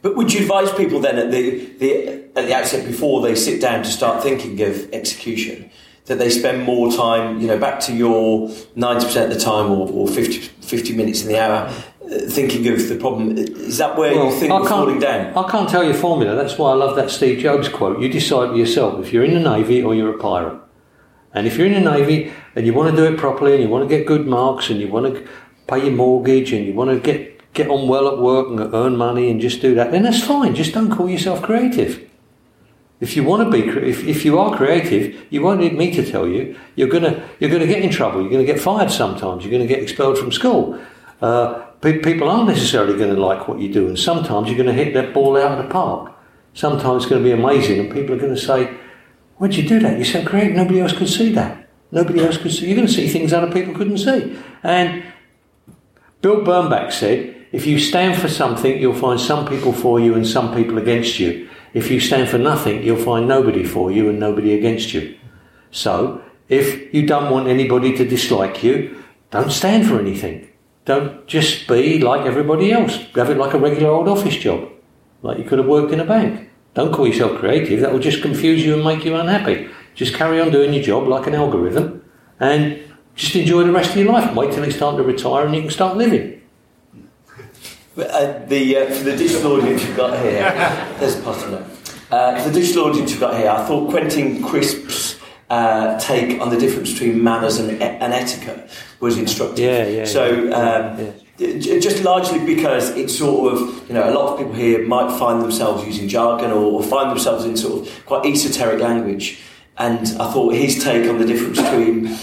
But 0.00 0.16
would 0.16 0.32
you 0.32 0.42
advise 0.42 0.72
people 0.72 1.00
then 1.00 1.18
at 1.18 1.30
the, 1.30 1.66
the 1.78 2.08
at 2.36 2.46
the 2.46 2.54
outset 2.54 2.86
before 2.86 3.22
they 3.22 3.34
sit 3.34 3.60
down 3.60 3.82
to 3.84 3.90
start 3.90 4.22
thinking 4.22 4.60
of 4.62 4.92
execution 4.92 5.70
that 6.06 6.18
they 6.18 6.30
spend 6.30 6.64
more 6.64 6.90
time, 6.92 7.40
you 7.40 7.46
know, 7.46 7.58
back 7.58 7.78
to 7.78 7.94
your 7.94 8.48
90% 8.48 9.24
of 9.24 9.30
the 9.30 9.38
time 9.38 9.70
or, 9.70 9.88
or 9.88 10.08
50, 10.08 10.40
50 10.40 10.96
minutes 10.96 11.22
in 11.22 11.28
the 11.28 11.40
hour, 11.40 11.72
thinking 12.28 12.66
of 12.68 12.88
the 12.88 12.96
problem. 12.96 13.36
Is 13.36 13.78
that 13.78 13.96
where 13.96 14.14
well, 14.14 14.26
you 14.26 14.38
think 14.38 14.52
we're 14.52 14.68
falling 14.68 14.98
down? 14.98 15.36
I 15.36 15.50
can't 15.50 15.68
tell 15.68 15.84
you 15.84 15.94
formula. 15.94 16.34
That's 16.34 16.58
why 16.58 16.70
I 16.72 16.74
love 16.74 16.96
that 16.96 17.10
Steve 17.10 17.38
Jobs 17.38 17.68
quote. 17.68 18.00
You 18.00 18.08
decide 18.08 18.50
for 18.50 18.56
yourself 18.56 19.04
if 19.04 19.12
you're 19.12 19.24
in 19.24 19.34
the 19.34 19.40
Navy 19.40 19.82
or 19.82 19.94
you're 19.94 20.14
a 20.14 20.18
pirate. 20.18 20.60
And 21.34 21.46
if 21.46 21.56
you're 21.56 21.66
in 21.66 21.82
the 21.82 21.90
Navy 21.90 22.32
and 22.54 22.66
you 22.66 22.74
want 22.74 22.90
to 22.90 22.96
do 22.96 23.12
it 23.12 23.18
properly 23.18 23.54
and 23.54 23.62
you 23.62 23.68
want 23.68 23.88
to 23.88 23.96
get 23.96 24.06
good 24.06 24.26
marks 24.26 24.68
and 24.68 24.80
you 24.80 24.88
want 24.88 25.14
to 25.14 25.28
pay 25.66 25.84
your 25.84 25.92
mortgage 25.92 26.52
and 26.52 26.66
you 26.66 26.74
want 26.74 26.90
to 26.90 27.00
get, 27.00 27.52
get 27.54 27.68
on 27.68 27.88
well 27.88 28.08
at 28.08 28.18
work 28.18 28.48
and 28.48 28.74
earn 28.74 28.96
money 28.96 29.30
and 29.30 29.40
just 29.40 29.62
do 29.62 29.74
that, 29.74 29.90
then 29.90 30.02
that's 30.02 30.22
fine. 30.22 30.54
Just 30.54 30.74
don't 30.74 30.90
call 30.90 31.08
yourself 31.08 31.42
creative. 31.42 32.08
If 33.00 33.16
you 33.16 33.24
want 33.24 33.42
to 33.42 33.50
be, 33.50 33.68
if, 33.88 34.04
if 34.04 34.24
you 34.24 34.38
are 34.38 34.56
creative, 34.56 35.26
you 35.30 35.42
won't 35.42 35.60
need 35.60 35.76
me 35.76 35.90
to 35.92 36.08
tell 36.08 36.28
you. 36.28 36.56
You're 36.76 36.88
gonna, 36.88 37.28
you're 37.40 37.50
gonna 37.50 37.66
get 37.66 37.82
in 37.82 37.90
trouble. 37.90 38.20
You're 38.20 38.30
gonna 38.30 38.44
get 38.44 38.60
fired 38.60 38.92
sometimes. 38.92 39.44
You're 39.44 39.50
gonna 39.50 39.66
get 39.66 39.82
expelled 39.82 40.18
from 40.18 40.30
school. 40.30 40.78
Uh, 41.20 41.64
people 41.82 42.28
aren't 42.28 42.48
necessarily 42.48 42.96
going 42.96 43.14
to 43.14 43.20
like 43.20 43.48
what 43.48 43.58
you 43.58 43.72
do, 43.72 43.88
and 43.88 43.98
sometimes 43.98 44.48
you're 44.48 44.56
going 44.56 44.74
to 44.74 44.84
hit 44.84 44.94
that 44.94 45.12
ball 45.12 45.36
out 45.36 45.58
of 45.58 45.64
the 45.64 45.70
park. 45.70 46.12
Sometimes 46.54 47.02
it's 47.02 47.10
going 47.10 47.22
to 47.22 47.28
be 47.28 47.32
amazing, 47.32 47.80
and 47.80 47.92
people 47.92 48.14
are 48.14 48.18
going 48.18 48.34
to 48.34 48.40
say, 48.40 48.72
Where'd 49.36 49.54
you 49.56 49.68
do 49.68 49.80
that? 49.80 49.96
You're 49.96 50.04
so 50.04 50.22
great, 50.22 50.52
nobody 50.52 50.80
else 50.80 50.92
could 50.92 51.08
see 51.08 51.32
that. 51.32 51.68
Nobody 51.90 52.24
else 52.24 52.38
could 52.38 52.52
see. 52.52 52.66
You're 52.66 52.76
going 52.76 52.86
to 52.86 52.92
see 52.92 53.08
things 53.08 53.32
other 53.32 53.52
people 53.52 53.74
couldn't 53.74 53.98
see. 53.98 54.38
And 54.62 55.04
Bill 56.20 56.42
Bernbach 56.42 56.92
said, 56.92 57.42
if 57.50 57.66
you 57.66 57.78
stand 57.78 58.20
for 58.20 58.28
something, 58.28 58.78
you'll 58.78 58.94
find 58.94 59.20
some 59.20 59.46
people 59.46 59.72
for 59.72 59.98
you 59.98 60.14
and 60.14 60.26
some 60.26 60.54
people 60.54 60.78
against 60.78 61.18
you. 61.18 61.50
If 61.74 61.90
you 61.90 62.00
stand 62.00 62.28
for 62.28 62.38
nothing, 62.38 62.82
you'll 62.82 62.96
find 62.96 63.26
nobody 63.26 63.64
for 63.64 63.90
you 63.90 64.08
and 64.08 64.20
nobody 64.20 64.54
against 64.54 64.94
you. 64.94 65.18
So, 65.70 66.22
if 66.48 66.94
you 66.94 67.06
don't 67.06 67.30
want 67.30 67.48
anybody 67.48 67.96
to 67.96 68.08
dislike 68.08 68.62
you, 68.62 69.02
don't 69.30 69.50
stand 69.50 69.86
for 69.86 69.98
anything. 69.98 70.48
Don't 70.84 71.26
just 71.26 71.68
be 71.68 72.00
like 72.00 72.26
everybody 72.26 72.72
else. 72.72 72.96
Have 73.14 73.30
it 73.30 73.36
like 73.36 73.54
a 73.54 73.58
regular 73.58 73.90
old 73.90 74.08
office 74.08 74.36
job, 74.36 74.68
like 75.22 75.38
you 75.38 75.44
could 75.44 75.58
have 75.58 75.68
worked 75.68 75.92
in 75.92 76.00
a 76.00 76.04
bank. 76.04 76.50
Don't 76.74 76.92
call 76.92 77.06
yourself 77.06 77.38
creative, 77.38 77.80
that 77.80 77.92
will 77.92 78.00
just 78.00 78.22
confuse 78.22 78.64
you 78.64 78.74
and 78.74 78.84
make 78.84 79.04
you 79.04 79.14
unhappy. 79.14 79.68
Just 79.94 80.14
carry 80.14 80.40
on 80.40 80.50
doing 80.50 80.72
your 80.72 80.82
job 80.82 81.06
like 81.06 81.26
an 81.26 81.34
algorithm 81.34 82.02
and 82.40 82.80
just 83.14 83.36
enjoy 83.36 83.62
the 83.64 83.72
rest 83.72 83.90
of 83.90 83.96
your 83.98 84.12
life. 84.12 84.34
Wait 84.34 84.52
till 84.52 84.64
it's 84.64 84.78
time 84.78 84.96
to 84.96 85.02
retire 85.02 85.46
and 85.46 85.54
you 85.54 85.62
can 85.62 85.70
start 85.70 85.96
living. 85.96 86.40
Uh, 87.94 88.38
the, 88.46 88.76
uh, 88.76 88.86
the 89.02 89.14
digital 89.16 89.52
audience 89.52 89.84
you've 89.84 89.96
got 89.96 90.18
here, 90.18 90.42
there's 90.98 91.18
a 91.18 91.22
post 91.22 91.46
uh, 92.12 92.44
the 92.46 92.52
digital 92.52 92.84
audience 92.84 93.10
you've 93.10 93.20
got 93.20 93.38
here, 93.38 93.48
I 93.48 93.66
thought 93.66 93.88
Quentin 93.88 94.42
Crisp's 94.42 95.11
uh, 95.52 95.98
take 95.98 96.40
on 96.40 96.48
the 96.48 96.56
difference 96.56 96.90
between 96.94 97.22
manners 97.22 97.58
and, 97.58 97.70
and 97.82 98.14
etiquette 98.14 98.70
was 99.00 99.18
instructive. 99.18 99.58
Yeah, 99.58 99.86
yeah. 99.86 100.04
So, 100.06 100.50
um, 100.50 101.12
yeah. 101.36 101.58
just 101.78 102.02
largely 102.02 102.42
because 102.42 102.88
it's 102.96 103.18
sort 103.18 103.52
of, 103.52 103.86
you 103.86 103.92
know, 103.92 104.08
a 104.08 104.14
lot 104.14 104.32
of 104.32 104.38
people 104.38 104.54
here 104.54 104.86
might 104.86 105.14
find 105.18 105.42
themselves 105.42 105.84
using 105.84 106.08
jargon 106.08 106.52
or, 106.52 106.80
or 106.80 106.82
find 106.82 107.10
themselves 107.10 107.44
in 107.44 107.58
sort 107.58 107.86
of 107.86 108.06
quite 108.06 108.24
esoteric 108.24 108.80
language. 108.80 109.40
And 109.76 110.00
I 110.18 110.32
thought 110.32 110.54
his 110.54 110.82
take 110.82 111.06
on 111.10 111.18
the 111.18 111.26
difference 111.26 111.60
between, 111.60 112.16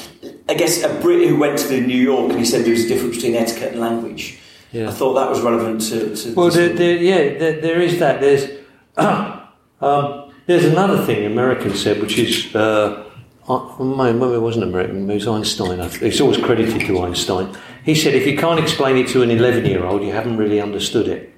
I 0.49 0.55
guess, 0.55 0.83
a 0.83 0.99
Brit 0.99 1.27
who 1.27 1.37
went 1.37 1.59
to 1.59 1.81
New 1.81 2.01
York 2.01 2.31
and 2.31 2.39
he 2.39 2.45
said 2.45 2.65
there 2.65 2.71
was 2.71 2.85
a 2.85 2.87
difference 2.87 3.17
between 3.17 3.35
etiquette 3.35 3.73
and 3.73 3.79
language. 3.79 4.39
Yeah. 4.71 4.89
I 4.89 4.91
thought 4.91 5.13
that 5.13 5.29
was 5.29 5.41
relevant 5.41 5.81
to. 5.89 6.15
to 6.15 6.33
well, 6.33 6.49
there, 6.49 6.73
there, 6.73 6.97
yeah, 6.97 7.37
there, 7.37 7.61
there 7.61 7.79
is 7.79 7.99
that. 7.99 8.21
There's 8.21 8.49
um, 8.97 10.33
there's 10.47 10.65
another 10.65 11.05
thing 11.05 11.27
Americans 11.27 11.79
said, 11.79 12.01
which 12.01 12.17
is 12.17 12.55
uh, 12.55 13.08
maybe 13.49 14.35
it 14.35 14.41
wasn't 14.41 14.63
American, 14.63 15.09
it 15.09 15.13
was 15.13 15.27
Einstein. 15.27 15.79
It's 15.79 16.21
always 16.21 16.37
credited 16.37 16.81
to 16.81 17.01
Einstein. 17.01 17.57
He 17.83 17.95
said, 17.95 18.13
if 18.13 18.27
you 18.27 18.37
can't 18.37 18.59
explain 18.59 18.97
it 18.97 19.07
to 19.09 19.23
an 19.23 19.31
11 19.31 19.65
year 19.65 19.83
old, 19.83 20.03
you 20.03 20.11
haven't 20.11 20.37
really 20.37 20.61
understood 20.61 21.07
it. 21.07 21.33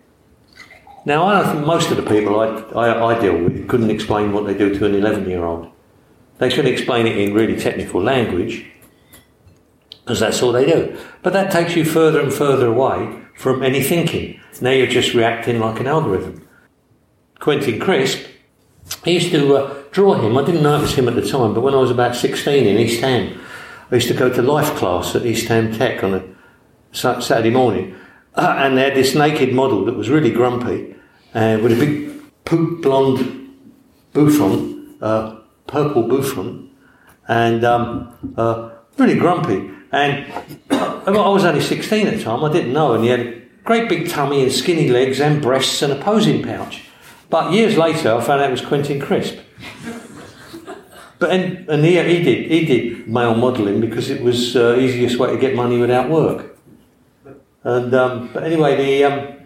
Now, 1.06 1.26
I 1.26 1.42
don't 1.42 1.54
think 1.54 1.66
most 1.66 1.90
of 1.90 1.98
the 1.98 2.04
people 2.04 2.40
I, 2.40 2.48
I, 2.76 3.16
I 3.16 3.20
deal 3.20 3.38
with 3.38 3.68
couldn't 3.68 3.90
explain 3.90 4.34
what 4.34 4.46
they 4.46 4.54
do 4.54 4.78
to 4.78 4.86
an 4.86 4.94
11 4.94 5.30
year 5.30 5.46
old. 5.46 5.72
They 6.38 6.50
can 6.50 6.68
explain 6.68 7.08
it 7.08 7.18
in 7.18 7.34
really 7.34 7.56
technical 7.56 8.02
language, 8.02 8.66
because 10.02 10.20
that's 10.20 10.42
all 10.42 10.52
they 10.52 10.66
do. 10.66 10.98
But 11.22 11.34
that 11.34 11.52
takes 11.52 11.76
you 11.76 11.86
further 11.86 12.20
and 12.20 12.34
further 12.34 12.68
away 12.68 13.24
from 13.36 13.64
any 13.64 13.82
thinking. 13.82 14.40
Now 14.60 14.72
you're 14.72 14.88
just 14.88 15.14
reacting 15.14 15.60
like 15.60 15.80
an 15.80 15.88
algorithm. 15.88 16.48
Quentin 17.40 17.80
Crisp, 17.80 18.28
I 19.06 19.10
used 19.10 19.32
to 19.32 19.56
uh, 19.56 19.84
draw 19.92 20.16
him. 20.16 20.38
I 20.38 20.44
didn't 20.44 20.64
was 20.64 20.94
him 20.94 21.08
at 21.08 21.16
the 21.16 21.28
time, 21.28 21.54
but 21.54 21.62
when 21.62 21.74
I 21.74 21.78
was 21.78 21.92
about 21.92 22.16
16 22.16 22.68
in 22.68 22.78
East 22.78 23.02
Ham, 23.02 23.40
I 23.90 23.96
used 23.96 24.08
to 24.08 24.14
go 24.14 24.32
to 24.32 24.42
life 24.42 24.76
class 24.76 25.16
at 25.16 25.26
East 25.26 25.48
Ham 25.48 25.74
Tech 25.74 26.04
on 26.04 26.14
a 26.14 26.24
Saturday 26.94 27.50
morning, 27.50 27.96
uh, 28.36 28.56
and 28.60 28.78
they 28.78 28.84
had 28.84 28.96
this 28.96 29.16
naked 29.16 29.54
model 29.54 29.86
that 29.86 29.96
was 29.96 30.10
really 30.10 30.32
grumpy, 30.32 30.96
uh, 31.34 31.60
with 31.62 31.72
a 31.74 31.76
big 31.76 32.46
poop 32.46 32.82
blonde 32.82 33.50
bouffant, 34.14 35.02
uh, 35.02 35.40
purple 35.68 36.04
bouffant, 36.04 36.70
and 37.28 37.64
um, 37.64 38.34
uh, 38.38 38.72
really 38.98 39.18
grumpy. 39.18 39.72
And 39.92 40.32
I 40.70 41.10
was 41.10 41.44
only 41.44 41.62
16 41.62 42.08
at 42.08 42.18
the 42.18 42.24
time, 42.24 42.44
I 42.44 42.52
didn't 42.52 42.74
know, 42.74 42.94
and 42.94 43.04
he 43.04 43.10
had 43.10 43.20
a 43.20 43.42
great 43.64 43.90
big 43.90 44.10
tummy 44.10 44.44
and 44.44 44.52
skinny 44.52 44.90
legs 44.90 45.20
and 45.20 45.42
breasts 45.42 45.82
and 45.82 45.92
a 45.92 46.02
posing 46.02 46.44
pouch. 46.44 46.86
But 47.32 47.54
years 47.54 47.78
later, 47.78 48.14
I 48.14 48.22
found 48.22 48.42
out 48.42 48.50
it 48.50 48.52
was 48.52 48.62
Quentin 48.62 49.00
Crisp. 49.00 49.40
But 51.18 51.32
and, 51.32 51.70
and 51.70 51.86
he, 51.86 51.92
he 52.04 52.24
did 52.24 52.52
he 52.52 52.66
did 52.66 53.08
male 53.08 53.36
modelling 53.36 53.80
because 53.80 54.10
it 54.10 54.22
was 54.22 54.56
uh, 54.56 54.76
easiest 54.78 55.18
way 55.18 55.32
to 55.32 55.38
get 55.38 55.56
money 55.56 55.78
without 55.78 56.10
work. 56.10 56.58
And 57.64 57.94
um, 57.94 58.30
but 58.34 58.44
anyway, 58.44 58.76
the, 58.76 59.04
um, 59.06 59.38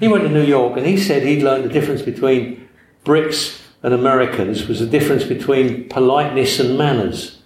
he 0.00 0.08
went 0.08 0.24
to 0.24 0.30
New 0.30 0.44
York 0.44 0.76
and 0.78 0.86
he 0.86 0.96
said 0.96 1.22
he'd 1.22 1.42
learned 1.42 1.64
the 1.64 1.68
difference 1.68 2.02
between 2.02 2.68
Brits 3.04 3.60
and 3.82 3.92
Americans 3.92 4.66
was 4.66 4.80
the 4.80 4.86
difference 4.86 5.24
between 5.24 5.88
politeness 5.88 6.58
and 6.60 6.78
manners. 6.78 7.42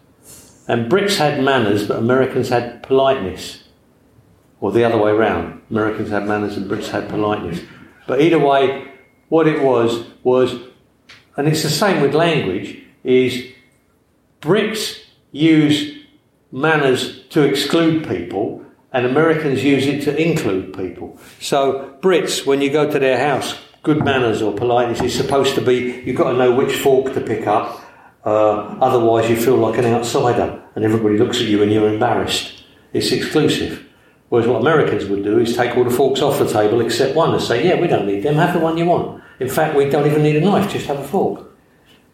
And 0.69 0.91
Brits 0.91 1.17
had 1.17 1.43
manners, 1.43 1.89
but 1.89 1.99
Americans 1.99 2.51
had 2.51 2.83
politeness. 2.83 3.65
Or 4.61 4.71
the 4.71 4.85
other 4.85 4.99
way 4.99 5.11
around. 5.11 5.63
Americans 5.71 6.11
had 6.11 6.27
manners 6.27 6.57
and 6.57 6.71
Brits 6.71 6.91
had 6.91 7.09
politeness. 7.09 7.61
But 8.07 8.21
either 8.21 8.39
way, 8.39 8.87
what 9.31 9.49
it 9.49 9.63
was 9.63 10.05
was, 10.23 10.55
and 11.37 11.49
it's 11.49 11.63
the 11.63 11.71
same 11.71 12.03
with 12.03 12.15
language, 12.15 12.79
is 13.03 13.47
Brits 14.43 15.01
use 15.33 16.05
manners 16.53 17.27
to 17.29 17.43
exclude 17.43 18.07
people 18.07 18.63
and 18.93 19.07
Americans 19.07 19.63
use 19.63 19.87
it 19.87 20.03
to 20.03 20.17
include 20.17 20.77
people. 20.77 21.17
So 21.39 21.97
Brits, 22.01 22.45
when 22.45 22.61
you 22.61 22.71
go 22.71 22.91
to 22.91 22.99
their 22.99 23.19
house, 23.19 23.59
good 23.83 24.05
manners 24.05 24.43
or 24.43 24.53
politeness 24.53 25.01
is 25.01 25.15
supposed 25.15 25.55
to 25.55 25.61
be 25.61 26.03
you've 26.05 26.17
got 26.17 26.33
to 26.33 26.37
know 26.37 26.55
which 26.55 26.77
fork 26.77 27.15
to 27.15 27.21
pick 27.21 27.47
up. 27.47 27.81
Uh, 28.25 28.77
otherwise, 28.81 29.31
you 29.31 29.37
feel 29.37 29.57
like 29.57 29.79
an 29.79 29.87
outsider, 29.87 30.63
and 30.75 30.85
everybody 30.85 31.17
looks 31.17 31.39
at 31.39 31.47
you 31.47 31.63
and 31.63 31.73
you're 31.73 31.89
embarrassed. 31.89 32.65
It's 32.93 33.13
exclusive. 33.13 33.87
Whereas 34.31 34.49
what 34.49 34.63
Americans 34.63 35.07
would 35.07 35.25
do 35.25 35.39
is 35.39 35.55
take 35.55 35.77
all 35.77 35.85
the 35.85 35.91
forks 35.91 36.23
off 36.23 36.39
the 36.39 36.51
table 36.51 36.81
except 36.81 37.15
one 37.15 37.35
and 37.35 37.43
say, 37.43 37.67
"Yeah, 37.67 37.79
we 37.81 37.89
don't 37.89 38.07
need 38.07 38.23
them. 38.23 38.37
Have 38.37 38.55
the 38.55 38.61
one 38.61 38.79
you 38.79 38.87
want." 38.87 39.23
In 39.41 39.49
fact, 39.49 39.77
we 39.77 39.91
don't 39.91 40.07
even 40.07 40.23
need 40.23 40.37
a 40.37 40.41
knife. 40.41 40.73
Just 40.73 40.87
have 40.87 40.99
a 40.99 41.05
fork. 41.07 41.51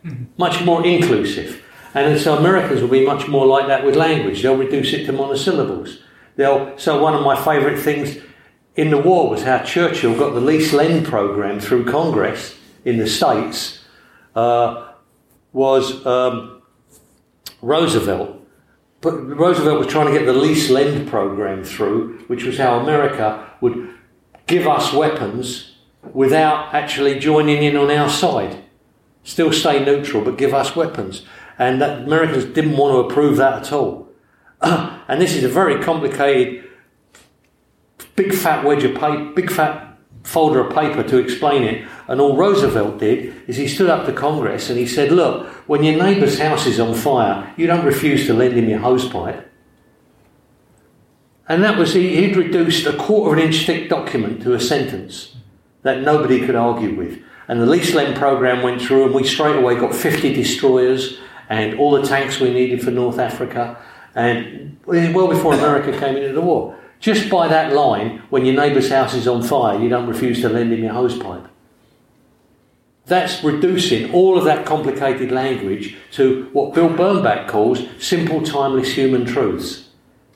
Mm-hmm. 0.05 0.25
Much 0.37 0.65
more 0.65 0.85
inclusive. 0.85 1.63
And 1.95 2.19
so 2.21 2.37
Americans 2.37 2.81
will 2.81 2.89
be 2.89 3.07
much 3.07 3.29
more 3.29 3.47
like 3.47 3.69
that 3.69 3.85
with 3.85 3.97
language. 3.97 4.43
They'll 4.43 4.57
reduce 4.57 4.93
it 4.93 5.07
to 5.07 5.13
monosyllables. 5.13 6.01
They'll, 6.37 6.77
so 6.79 7.03
one 7.03 7.15
of 7.15 7.23
my 7.23 7.37
favourite 7.43 7.79
things 7.79 8.19
in 8.77 8.91
the 8.91 8.99
war 8.99 9.31
was 9.31 9.43
how 9.43 9.59
Churchill 9.61 10.15
got 10.15 10.35
the 10.35 10.41
lease 10.41 10.73
lend 10.73 11.07
program 11.07 11.59
through 11.59 11.87
Congress 11.87 12.57
in 12.85 12.99
the 12.99 13.07
States. 13.07 13.85
Uh, 14.35 14.93
was 15.55 16.05
um, 16.05 16.61
Roosevelt. 17.63 18.36
But 19.07 19.39
Roosevelt 19.39 19.79
was 19.79 19.87
trying 19.87 20.13
to 20.13 20.19
get 20.19 20.27
the 20.27 20.33
lease 20.33 20.69
lend 20.69 21.09
program 21.09 21.63
through, 21.63 22.25
which 22.27 22.43
was 22.43 22.59
how 22.59 22.81
America 22.81 23.49
would 23.61 23.95
give 24.49 24.67
us 24.67 24.93
weapons 24.93 25.77
without 26.13 26.75
actually 26.75 27.21
joining 27.21 27.63
in 27.63 27.77
on 27.77 27.89
our 27.89 28.11
side. 28.11 28.65
Still 29.23 29.53
stay 29.53 29.85
neutral, 29.85 30.25
but 30.25 30.37
give 30.37 30.53
us 30.53 30.75
weapons. 30.75 31.23
And 31.57 31.81
Americans 31.83 32.47
didn't 32.47 32.77
want 32.77 32.95
to 32.95 33.09
approve 33.09 33.37
that 33.37 33.63
at 33.63 33.73
all. 33.73 34.09
and 34.61 35.21
this 35.21 35.37
is 35.37 35.45
a 35.45 35.49
very 35.49 35.81
complicated, 35.81 36.69
big 38.17 38.35
fat 38.35 38.65
wedge 38.65 38.83
of 38.83 38.95
paper, 38.95 39.33
big 39.37 39.53
fat 39.53 39.96
folder 40.27 40.61
of 40.61 40.75
paper 40.75 41.03
to 41.05 41.19
explain 41.19 41.63
it. 41.63 41.87
And 42.09 42.21
all 42.21 42.37
Roosevelt 42.37 42.99
did 42.99 43.35
is 43.49 43.57
he 43.57 43.69
stood 43.69 43.89
up 43.89 44.07
to 44.07 44.13
Congress 44.13 44.69
and 44.69 44.79
he 44.79 44.87
said, 44.87 45.13
Look, 45.13 45.47
when 45.69 45.85
your 45.85 45.97
neighbour's 45.97 46.39
house 46.39 46.67
is 46.67 46.81
on 46.81 46.95
fire, 46.95 47.53
you 47.57 47.67
don't 47.67 47.85
refuse 47.85 48.27
to 48.27 48.35
lend 48.35 48.55
him 48.55 48.69
your 48.69 48.81
hosepipe. 48.81 49.45
And 51.49 51.63
that 51.63 51.79
was, 51.79 51.95
he, 51.95 52.17
he'd 52.17 52.37
reduced 52.37 52.87
a 52.87 52.97
quarter 52.97 53.33
of 53.33 53.39
an 53.39 53.49
inch 53.49 53.67
thick 53.67 53.89
document 53.89 54.43
to 54.43 54.55
a 54.55 54.61
sentence 54.61 55.37
that 55.83 56.03
nobody 56.03 56.45
could 56.45 56.57
argue 56.57 56.97
with. 56.97 57.23
And 57.49 57.61
the 57.61 57.67
lease 57.67 57.95
lend 57.95 58.17
program 58.17 58.63
went 58.63 58.83
through, 58.83 59.05
and 59.05 59.15
we 59.15 59.23
straight 59.23 59.55
away 59.55 59.77
got 59.77 59.95
50 59.95 60.35
destroyers 60.35 61.19
and 61.49 61.79
all 61.79 61.93
the 61.93 62.03
tanks 62.03 62.41
we 62.41 62.53
needed 62.53 62.83
for 62.83 62.91
North 62.91 63.21
Africa, 63.21 63.81
and 64.17 64.77
well 64.85 65.29
before 65.29 65.55
America 65.55 65.97
came 65.97 66.17
into 66.17 66.33
the 66.33 66.41
war. 66.41 66.77
Just 67.01 67.31
by 67.31 67.49
that 67.49 67.73
line, 67.73 68.23
when 68.31 68.45
your 68.47 68.57
neighbour's 68.57 68.91
house 68.91 69.15
is 69.15 69.29
on 69.29 69.43
fire, 69.43 69.81
you 69.81 69.89
don't 69.89 70.09
refuse 70.09 70.41
to 70.41 70.49
lend 70.49 70.73
him 70.73 70.83
your 70.83 70.95
hosepipe. 70.95 71.49
That's 73.07 73.45
reducing 73.45 74.13
all 74.13 74.37
of 74.37 74.45
that 74.45 74.67
complicated 74.67 75.31
language 75.31 75.97
to 76.13 76.49
what 76.53 76.75
Bill 76.75 76.89
Bernbach 76.89 77.47
calls 77.47 77.85
simple, 78.01 78.43
timeless 78.43 78.95
human 78.95 79.25
truths. 79.25 79.85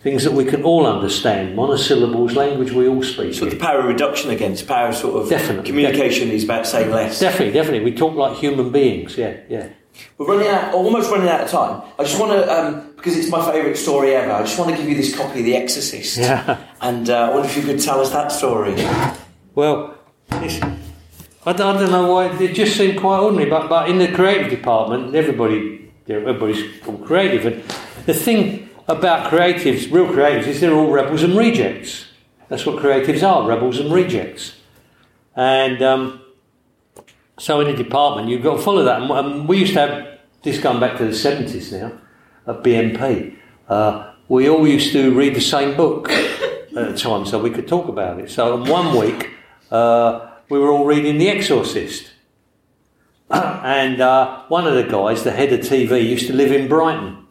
Things 0.02 0.24
that 0.24 0.32
we 0.32 0.44
can 0.44 0.62
all 0.62 0.86
understand, 0.86 1.56
monosyllables, 1.56 2.34
language 2.34 2.72
we 2.72 2.88
all 2.88 3.02
speak. 3.02 3.34
So 3.34 3.44
the 3.44 3.56
power 3.56 3.80
of 3.80 3.84
reduction 3.86 4.30
against 4.30 4.66
power 4.66 4.88
of 4.88 4.94
sort 4.94 5.20
of 5.22 5.28
definitely, 5.28 5.66
communication 5.66 6.28
definitely. 6.28 6.36
is 6.36 6.44
about 6.44 6.66
saying 6.66 6.90
less. 6.90 7.20
Definitely, 7.20 7.52
definitely. 7.52 7.90
We 7.90 7.96
talk 7.96 8.14
like 8.14 8.38
human 8.38 8.70
beings. 8.72 9.18
Yeah, 9.18 9.36
yeah. 9.48 9.68
We're 10.16 10.26
running 10.26 10.48
out, 10.48 10.72
almost 10.72 11.10
running 11.10 11.28
out 11.28 11.42
of 11.42 11.50
time. 11.50 11.82
I 11.98 12.04
just 12.04 12.18
want 12.18 12.32
to, 12.32 12.50
um, 12.50 12.89
because 13.00 13.16
it's 13.16 13.30
my 13.30 13.42
favourite 13.50 13.76
story 13.78 14.14
ever. 14.14 14.30
I 14.30 14.42
just 14.42 14.58
want 14.58 14.70
to 14.72 14.76
give 14.76 14.86
you 14.86 14.94
this 14.94 15.16
copy 15.16 15.38
of 15.40 15.44
The 15.46 15.56
Exorcist. 15.56 16.18
Yeah. 16.18 16.62
And 16.82 17.08
uh, 17.08 17.30
I 17.30 17.34
wonder 17.34 17.48
if 17.48 17.56
you 17.56 17.62
could 17.62 17.80
tell 17.80 17.98
us 18.00 18.10
that 18.10 18.30
story. 18.30 18.74
Well, 19.54 19.96
I 20.30 21.52
don't, 21.54 21.76
I 21.76 21.80
don't 21.80 21.90
know 21.90 22.12
why 22.12 22.26
it 22.38 22.52
just 22.54 22.76
seemed 22.76 23.00
quite 23.00 23.18
ordinary, 23.20 23.48
but 23.48 23.68
but 23.68 23.88
in 23.88 23.98
the 23.98 24.12
creative 24.12 24.50
department, 24.50 25.14
everybody 25.14 25.90
everybody's 26.08 26.62
all 26.86 26.98
creative, 26.98 27.46
and 27.46 27.62
the 28.06 28.14
thing 28.14 28.68
about 28.86 29.30
creatives, 29.30 29.90
real 29.90 30.06
creatives, 30.06 30.46
is 30.46 30.60
they're 30.60 30.74
all 30.74 30.90
rebels 30.90 31.22
and 31.22 31.36
rejects. 31.36 32.06
That's 32.48 32.66
what 32.66 32.82
creatives 32.82 33.22
are, 33.22 33.48
rebels 33.48 33.78
and 33.78 33.92
rejects. 33.92 34.56
And 35.36 35.80
um, 35.82 36.20
So 37.38 37.60
in 37.60 37.68
a 37.68 37.76
department, 37.76 38.28
you've 38.28 38.42
got 38.42 38.56
to 38.56 38.62
follow 38.62 38.84
that. 38.84 39.00
And- 39.00 39.48
we 39.48 39.58
used 39.58 39.72
to 39.74 39.80
have 39.80 40.18
this 40.42 40.58
going 40.60 40.80
back 40.80 40.98
to 40.98 41.04
the 41.06 41.14
seventies 41.14 41.72
now 41.72 41.92
at 42.46 42.62
BMP. 42.62 43.36
Uh, 43.68 44.12
we 44.28 44.48
all 44.48 44.66
used 44.66 44.92
to 44.92 45.12
read 45.14 45.34
the 45.34 45.40
same 45.40 45.76
book 45.76 46.10
at 46.10 46.72
the 46.72 46.96
time, 46.96 47.26
so 47.26 47.38
we 47.38 47.50
could 47.50 47.68
talk 47.68 47.88
about 47.88 48.20
it. 48.20 48.30
So 48.30 48.60
in 48.62 48.68
one 48.68 48.96
week, 48.96 49.30
uh, 49.70 50.30
we 50.48 50.58
were 50.58 50.70
all 50.70 50.84
reading 50.84 51.18
The 51.18 51.28
Exorcist. 51.28 52.10
and 53.30 54.00
uh, 54.00 54.44
one 54.48 54.66
of 54.66 54.74
the 54.74 54.84
guys, 54.84 55.22
the 55.22 55.30
head 55.30 55.52
of 55.52 55.60
TV, 55.60 56.08
used 56.08 56.26
to 56.26 56.32
live 56.32 56.52
in 56.52 56.68
Brighton, 56.68 57.26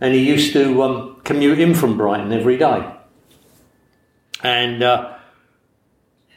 and 0.00 0.14
he 0.14 0.26
used 0.26 0.52
to 0.54 0.82
um, 0.82 1.20
commute 1.24 1.58
in 1.58 1.74
from 1.74 1.96
Brighton 1.96 2.32
every 2.32 2.56
day. 2.56 2.90
And 4.42 4.82
uh, 4.82 5.16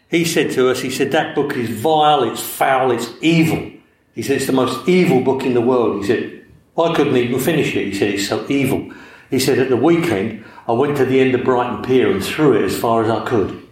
he 0.10 0.26
said 0.26 0.51
to 0.51 0.70
us, 0.70 0.80
he 0.80 0.89
said, 0.89 1.12
that 1.12 1.36
book 1.36 1.55
is 1.55 1.70
vile, 1.70 2.24
it's 2.24 2.41
foul, 2.41 2.91
it's 2.91 3.10
evil. 3.22 3.72
He 4.16 4.22
said, 4.22 4.38
it's 4.38 4.47
the 4.47 4.53
most 4.53 4.88
evil 4.88 5.22
book 5.22 5.43
in 5.43 5.53
the 5.53 5.62
world. 5.62 6.01
He 6.01 6.07
said, 6.07 6.38
I 6.78 6.93
couldn't 6.95 7.17
even 7.17 7.39
finish 7.39 7.76
it. 7.76 7.88
He 7.88 7.93
said, 7.93 8.13
it's 8.13 8.28
so 8.28 8.45
evil. 8.49 8.91
He 9.30 9.39
said, 9.39 9.59
at 9.59 9.70
the 9.70 9.78
weekend, 9.78 10.43
I 10.67 10.72
went 10.72 10.97
to 10.97 11.05
the 11.05 11.20
end 11.20 11.36
of 11.36 11.43
Brighton 11.43 11.84
Pier 11.84 12.11
and 12.11 12.24
threw 12.24 12.55
it 12.57 12.63
as 12.63 12.78
far 12.78 13.03
as 13.03 13.09
I 13.09 13.26
could. 13.26 13.67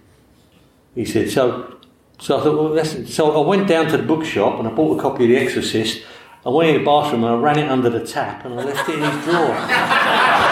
He 0.96 1.06
said, 1.06 1.30
so, 1.30 1.78
so 2.20 2.40
I 2.40 2.44
thought, 2.44 2.58
well, 2.58 2.74
that's, 2.74 3.14
so 3.14 3.44
I 3.44 3.48
went 3.48 3.68
down 3.68 3.88
to 3.88 3.98
the 3.98 4.04
bookshop 4.04 4.60
and 4.60 4.68
I 4.68 4.72
bought 4.72 4.98
a 4.98 5.02
copy 5.02 5.24
of 5.26 5.30
The 5.30 5.38
Exorcist. 5.38 6.04
I 6.46 6.50
went 6.50 6.70
in 6.70 6.78
the 6.80 6.86
bathroom 6.86 7.24
and 7.24 7.34
I 7.34 7.38
ran 7.38 7.60
it 7.60 7.70
under 7.70 7.90
the 7.90 8.06
tap 8.06 8.46
and 8.46 8.60
I 8.60 8.64
left 8.64 8.90
it 8.90 8.96
in 8.96 9.04
his 9.04 9.26
drawer. 9.26 9.58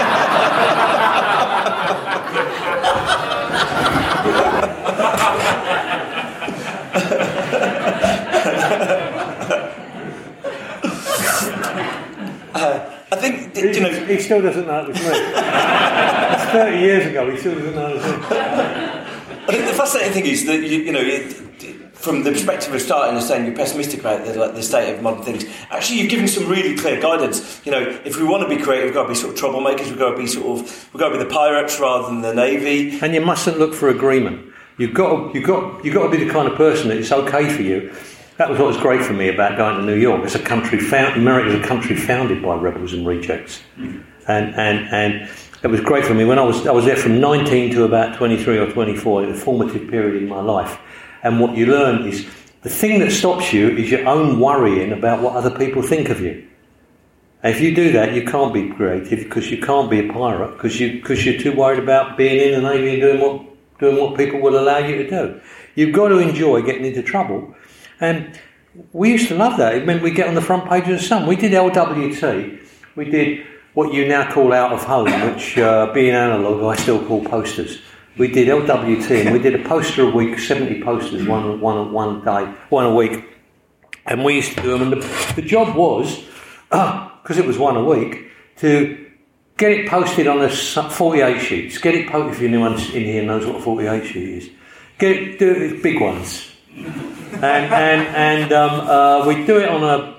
I 13.12 13.18
think, 13.18 13.55
He, 13.70 13.76
you 13.76 13.82
know, 13.82 14.06
he 14.06 14.20
still 14.20 14.42
doesn't 14.42 14.68
know 14.68 14.82
it 14.84 14.88
was 14.90 14.98
me. 14.98 15.10
That's 15.10 16.52
30 16.52 16.78
years 16.78 17.06
ago, 17.08 17.30
he 17.32 17.38
still 17.38 17.56
doesn't 17.56 17.76
know 17.76 17.90
it 17.90 17.96
was 17.96 18.06
me. 18.06 18.26
I 19.48 19.52
think 19.52 19.68
the 19.68 19.74
fascinating 19.74 20.14
thing 20.14 20.26
is 20.26 20.46
that 20.46 20.62
you, 20.62 20.80
you 20.80 20.92
know, 20.92 21.02
it, 21.02 21.34
from 21.94 22.24
the 22.24 22.32
perspective 22.32 22.74
of 22.74 22.82
starting 22.82 23.16
and 23.16 23.24
saying 23.24 23.46
you're 23.46 23.56
pessimistic 23.56 24.00
about 24.00 24.26
the, 24.26 24.34
like, 24.40 24.54
the 24.54 24.62
state 24.62 24.94
of 24.94 25.02
modern 25.02 25.24
things, 25.24 25.46
actually 25.72 26.00
you've 26.00 26.10
given 26.10 26.28
some 26.28 26.48
really 26.48 26.76
clear 26.76 27.00
guidance. 27.02 27.62
You 27.66 27.72
know, 27.72 28.00
if 28.06 28.18
we 28.18 28.24
want 28.26 28.48
to 28.48 28.56
be 28.56 28.62
creative, 28.62 28.86
we've 28.86 28.94
got 28.94 29.04
to 29.04 29.10
be 29.10 29.16
sort 29.16 29.34
of 29.34 29.40
troublemakers. 29.40 29.88
We've 29.88 30.00
got 30.00 30.12
to 30.12 30.18
be 30.18 30.28
sort 30.28 30.60
of, 30.60 30.90
we've 30.94 31.00
got 31.00 31.10
to 31.10 31.18
be 31.18 31.24
the 31.24 31.30
pirates 31.30 31.80
rather 31.80 32.08
than 32.08 32.22
the 32.22 32.34
navy. 32.34 33.00
And 33.02 33.14
you 33.14 33.22
mustn't 33.22 33.58
look 33.58 33.74
for 33.74 33.90
agreement. 33.90 34.54
You've 34.78 34.94
got 34.94 35.10
to, 35.10 35.40
you've 35.40 35.48
got, 35.48 35.86
you've 35.86 35.94
got 35.94 36.12
to 36.12 36.18
be 36.18 36.24
the 36.24 36.32
kind 36.32 36.48
of 36.48 36.56
person 36.56 36.90
that 36.90 36.98
it's 36.98 37.12
okay 37.12 37.50
for 37.50 37.62
you. 37.62 37.94
That 38.38 38.50
was 38.50 38.60
what 38.60 38.68
was 38.68 38.78
great 38.78 39.02
for 39.02 39.14
me 39.14 39.30
about 39.30 39.56
going 39.56 39.78
to 39.78 39.84
New 39.84 39.96
York. 39.96 40.26
It's 40.26 40.36
a 40.36 40.40
country 40.40 40.78
found, 40.78 41.16
America 41.16 41.56
is 41.56 41.64
a 41.64 41.68
country 41.68 41.96
founded 41.96 42.42
by 42.44 42.56
rebels 42.56 42.92
and 42.92 43.08
rejects, 43.08 43.62
and 43.78 44.54
and 44.56 44.88
and 44.90 45.30
it 45.64 45.68
was 45.68 45.80
great 45.80 46.06
for 46.06 46.14
me 46.14 46.26
when 46.26 46.38
I 46.38 46.44
was 46.44 46.68
I 46.68 46.72
was 46.72 46.84
there 46.84 46.98
from 46.98 47.22
19 47.22 47.72
to 47.72 47.86
about 47.86 48.18
23 48.18 48.58
or 48.58 48.72
24, 48.72 49.24
a 49.24 49.34
formative 49.34 49.90
period 49.90 50.22
in 50.22 50.28
my 50.28 50.42
life. 50.42 50.78
And 51.24 51.40
what 51.40 51.56
you 51.56 51.68
learn 51.68 52.06
is 52.06 52.28
the 52.62 52.70
thing 52.70 53.00
that 53.00 53.12
stops 53.12 53.54
you 53.54 53.70
is 53.70 53.90
your 53.90 54.06
own 54.06 54.40
worrying 54.40 54.92
about 54.92 55.22
what 55.22 55.36
other 55.36 55.56
people 55.58 55.82
think 55.82 56.10
of 56.10 56.20
you. 56.20 56.46
And 57.42 57.56
if 57.56 57.62
you 57.62 57.74
do 57.74 57.94
that, 57.94 58.14
you 58.14 58.26
can't 58.26 58.54
be 58.54 58.70
creative 58.70 59.20
because 59.20 59.50
you 59.50 59.60
can't 59.62 59.90
be 59.90 60.10
a 60.10 60.12
pirate 60.12 60.52
because 60.58 60.78
you 60.78 60.94
because 60.94 61.26
you're 61.26 61.40
too 61.40 61.56
worried 61.56 61.80
about 61.80 62.18
being 62.18 62.54
in 62.54 62.62
the 62.62 62.70
navy 62.70 62.94
and 62.94 63.02
doing 63.02 63.22
what 63.22 63.80
doing 63.80 63.98
what 63.98 64.18
people 64.18 64.42
will 64.42 64.60
allow 64.60 64.80
you 64.80 64.98
to 64.98 65.10
do. 65.10 65.42
You've 65.76 65.96
got 65.96 66.10
to 66.10 66.18
enjoy 66.20 66.64
getting 66.64 66.86
into 66.86 67.02
trouble, 67.02 67.56
and 68.00 68.40
we 68.92 69.12
used 69.12 69.30
to 69.30 69.36
love 69.36 69.58
that. 69.58 69.76
It 69.76 69.86
meant 69.86 70.02
we 70.04 70.12
get 70.12 70.28
on 70.28 70.36
the 70.36 70.42
front 70.42 70.68
page 70.70 70.84
of 70.84 70.98
the 70.98 71.00
Sun. 71.00 71.28
We 71.28 71.36
did 71.36 71.52
LWT. 71.54 72.60
We 72.96 73.06
did 73.06 73.46
what 73.74 73.94
you 73.94 74.08
now 74.08 74.32
call 74.32 74.54
out 74.54 74.72
of 74.72 74.84
home, 74.84 75.06
which 75.34 75.58
uh, 75.58 75.92
being 75.94 76.14
analogue, 76.14 76.64
I 76.64 76.82
still 76.82 77.06
call 77.06 77.24
posters. 77.24 77.80
We 78.18 78.30
did 78.30 78.48
LWT, 78.48 79.26
and 79.26 79.34
we 79.34 79.40
did 79.40 79.56
a 79.60 79.64
poster 79.68 80.04
a 80.04 80.10
week, 80.10 80.40
seventy 80.40 80.82
posters, 80.82 81.28
one 81.28 81.60
one 81.60 81.92
one 81.92 82.24
day, 82.24 82.46
one 82.70 82.86
a 82.86 82.96
week, 82.96 83.26
and 84.06 84.24
we 84.24 84.36
used 84.36 84.56
to 84.56 84.62
do 84.62 84.78
them. 84.78 84.94
And 84.94 85.02
the, 85.02 85.34
the 85.36 85.42
job 85.42 85.76
was, 85.76 86.24
because 86.70 87.38
it 87.38 87.46
was 87.46 87.58
one 87.58 87.76
a 87.76 87.84
week, 87.84 88.32
to 88.58 89.06
get 89.58 89.72
it 89.72 89.90
posted 89.90 90.28
on 90.28 90.40
a 90.40 90.46
s- 90.46 90.74
48 90.74 91.42
sheets. 91.42 91.78
Get 91.78 91.94
it 91.96 92.10
posted 92.10 92.44
if 92.44 92.48
anyone 92.50 92.74
in 92.74 93.04
here 93.04 93.24
knows 93.24 93.46
what 93.46 93.58
a 93.58 93.62
48 93.62 94.06
sheet 94.06 94.30
is. 94.30 94.50
Get 94.98 95.12
it, 95.12 95.40
do 95.40 95.52
it 95.52 95.84
big 95.84 96.00
ones, 96.00 96.55
and 96.76 97.44
and 97.44 98.08
and 98.16 98.52
um, 98.52 98.80
uh, 98.82 99.28
we 99.28 99.46
do 99.46 99.58
it 99.58 99.70
on 99.70 99.84
a 99.84 100.16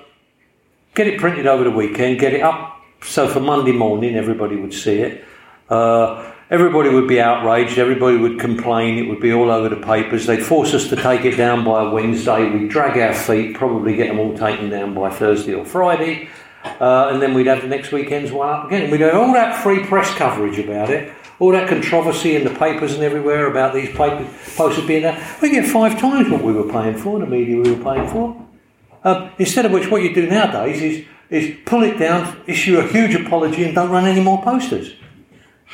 get 0.95 1.07
it 1.07 1.19
printed 1.19 1.45
over 1.47 1.63
the 1.63 1.71
weekend, 1.71 2.19
get 2.19 2.33
it 2.33 2.41
up 2.41 2.77
so 3.03 3.27
for 3.27 3.39
Monday 3.39 3.71
morning 3.71 4.15
everybody 4.15 4.55
would 4.55 4.73
see 4.73 4.99
it. 4.99 5.23
Uh, 5.69 6.31
everybody 6.49 6.89
would 6.89 7.07
be 7.07 7.19
outraged, 7.19 7.77
everybody 7.77 8.17
would 8.17 8.39
complain, 8.39 8.97
it 8.97 9.07
would 9.07 9.19
be 9.19 9.33
all 9.33 9.51
over 9.51 9.69
the 9.69 9.81
papers. 9.81 10.25
They'd 10.25 10.43
force 10.43 10.73
us 10.73 10.89
to 10.89 10.95
take 10.95 11.25
it 11.25 11.35
down 11.35 11.63
by 11.63 11.83
Wednesday, 11.83 12.49
we'd 12.49 12.69
drag 12.69 12.97
our 12.97 13.13
feet, 13.13 13.55
probably 13.55 13.95
get 13.95 14.07
them 14.07 14.19
all 14.19 14.35
taken 14.35 14.69
down 14.69 14.93
by 14.93 15.09
Thursday 15.09 15.53
or 15.53 15.65
Friday, 15.65 16.29
uh, 16.79 17.09
and 17.11 17.21
then 17.21 17.33
we'd 17.33 17.47
have 17.47 17.61
the 17.61 17.67
next 17.67 17.91
weekend's 17.91 18.31
one 18.31 18.49
up 18.49 18.67
again. 18.67 18.89
We'd 18.89 19.01
have 19.01 19.15
all 19.15 19.33
that 19.33 19.61
free 19.61 19.85
press 19.85 20.13
coverage 20.15 20.57
about 20.57 20.89
it. 20.89 21.11
All 21.39 21.51
that 21.51 21.69
controversy 21.69 22.35
in 22.35 22.43
the 22.43 22.49
papers 22.49 22.95
and 22.95 23.03
everywhere 23.03 23.45
about 23.45 23.73
these 23.73 23.95
posters 23.95 24.85
being 24.85 25.03
there, 25.03 25.37
we 25.41 25.51
get 25.51 25.67
five 25.67 25.99
times 25.99 26.29
what 26.29 26.41
we 26.41 26.51
were 26.51 26.71
paying 26.71 26.97
for, 26.97 27.19
the 27.19 27.27
media 27.27 27.61
we 27.61 27.73
were 27.73 27.83
paying 27.83 28.07
for. 28.07 28.47
Um, 29.03 29.29
instead 29.37 29.65
of 29.65 29.71
which, 29.71 29.89
what 29.91 30.01
you 30.01 30.13
do 30.13 30.27
nowadays 30.27 30.81
is 30.81 31.05
is 31.29 31.57
pull 31.65 31.83
it 31.83 31.99
down, 31.99 32.41
issue 32.47 32.79
a 32.79 32.87
huge 32.87 33.13
apology, 33.13 33.63
and 33.63 33.75
don't 33.75 33.89
run 33.89 34.05
any 34.05 34.21
more 34.21 34.41
posters. 34.41 34.93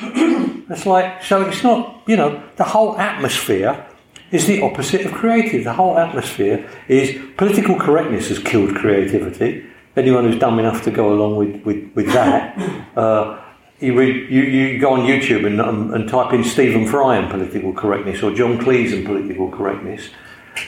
That's 0.68 0.86
like 0.86 1.22
so. 1.22 1.42
It's 1.42 1.62
not 1.62 2.02
you 2.06 2.16
know 2.16 2.42
the 2.56 2.64
whole 2.64 2.98
atmosphere 2.98 3.86
is 4.30 4.46
the 4.46 4.62
opposite 4.62 5.06
of 5.06 5.12
creative. 5.12 5.64
The 5.64 5.72
whole 5.72 5.96
atmosphere 5.96 6.68
is 6.88 7.18
political 7.36 7.78
correctness 7.78 8.28
has 8.28 8.38
killed 8.38 8.74
creativity. 8.74 9.64
Anyone 9.96 10.24
who's 10.24 10.40
dumb 10.40 10.58
enough 10.58 10.82
to 10.84 10.90
go 10.90 11.12
along 11.12 11.36
with 11.36 11.64
with, 11.64 11.90
with 11.94 12.06
that. 12.12 12.58
Uh, 12.94 13.43
you, 13.80 14.00
you, 14.00 14.42
you 14.42 14.78
go 14.78 14.92
on 14.92 15.00
YouTube 15.00 15.46
and, 15.46 15.60
um, 15.60 15.92
and 15.92 16.08
type 16.08 16.32
in 16.32 16.44
Stephen 16.44 16.86
Fry 16.86 17.16
and 17.16 17.30
political 17.30 17.72
correctness 17.72 18.22
or 18.22 18.32
John 18.32 18.58
Cleese 18.58 18.92
and 18.92 19.04
political 19.04 19.50
correctness, 19.50 20.10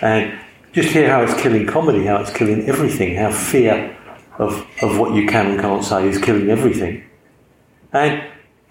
and 0.01 0.39
just 0.73 0.91
hear 0.91 1.09
how 1.09 1.23
it's 1.23 1.41
killing 1.41 1.67
comedy, 1.67 2.05
how 2.05 2.17
it's 2.17 2.33
killing 2.33 2.69
everything, 2.69 3.17
how 3.17 3.31
fear 3.31 3.97
of, 4.39 4.67
of 4.83 4.99
what 4.99 5.15
you 5.15 5.27
can 5.27 5.53
and 5.53 5.61
can't 5.61 5.85
say 5.85 6.09
is 6.09 6.19
killing 6.19 6.51
everything. 6.51 7.05
And 7.93 8.23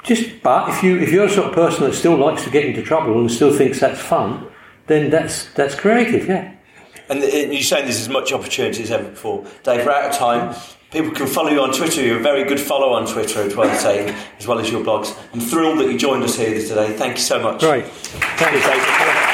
just, 0.03 0.43
but 0.43 0.69
if 0.69 0.83
you 0.83 0.99
if 0.99 1.11
you're 1.11 1.27
the 1.27 1.33
sort 1.33 1.47
of 1.47 1.55
person 1.55 1.85
that 1.85 1.95
still 1.95 2.15
likes 2.15 2.43
to 2.43 2.51
get 2.51 2.65
into 2.65 2.83
trouble 2.83 3.19
and 3.19 3.31
still 3.31 3.51
thinks 3.51 3.79
that's 3.79 3.99
fun, 3.99 4.47
then 4.85 5.09
that's 5.09 5.51
that's 5.53 5.73
creative, 5.73 6.27
yeah. 6.27 6.53
And 7.09 7.21
you're 7.21 7.61
saying 7.61 7.85
there's 7.85 7.99
as 7.99 8.09
much 8.09 8.31
opportunity 8.31 8.83
as 8.83 8.91
ever 8.91 9.09
before. 9.09 9.45
Dave, 9.63 9.85
we're 9.85 9.91
out 9.91 10.11
of 10.11 10.17
time. 10.17 10.55
People 10.91 11.11
can 11.11 11.27
follow 11.27 11.49
you 11.49 11.61
on 11.61 11.73
Twitter. 11.73 12.01
You're 12.01 12.19
a 12.19 12.23
very 12.23 12.43
good 12.43 12.59
follow 12.59 12.93
on 12.93 13.05
Twitter 13.05 13.41
as 13.41 13.55
well, 13.55 13.73
saying, 13.77 14.15
as 14.37 14.47
well 14.47 14.59
as 14.59 14.71
your 14.71 14.83
blogs. 14.83 15.17
I'm 15.33 15.39
thrilled 15.39 15.79
that 15.79 15.91
you 15.91 15.97
joined 15.97 16.23
us 16.23 16.37
here 16.37 16.53
today. 16.59 16.93
Thank 16.95 17.17
you 17.17 17.23
so 17.23 17.41
much. 17.41 17.59
Great. 17.59 17.85
Thank 17.85 18.53
you, 18.53 18.61
Dave. 18.61 19.25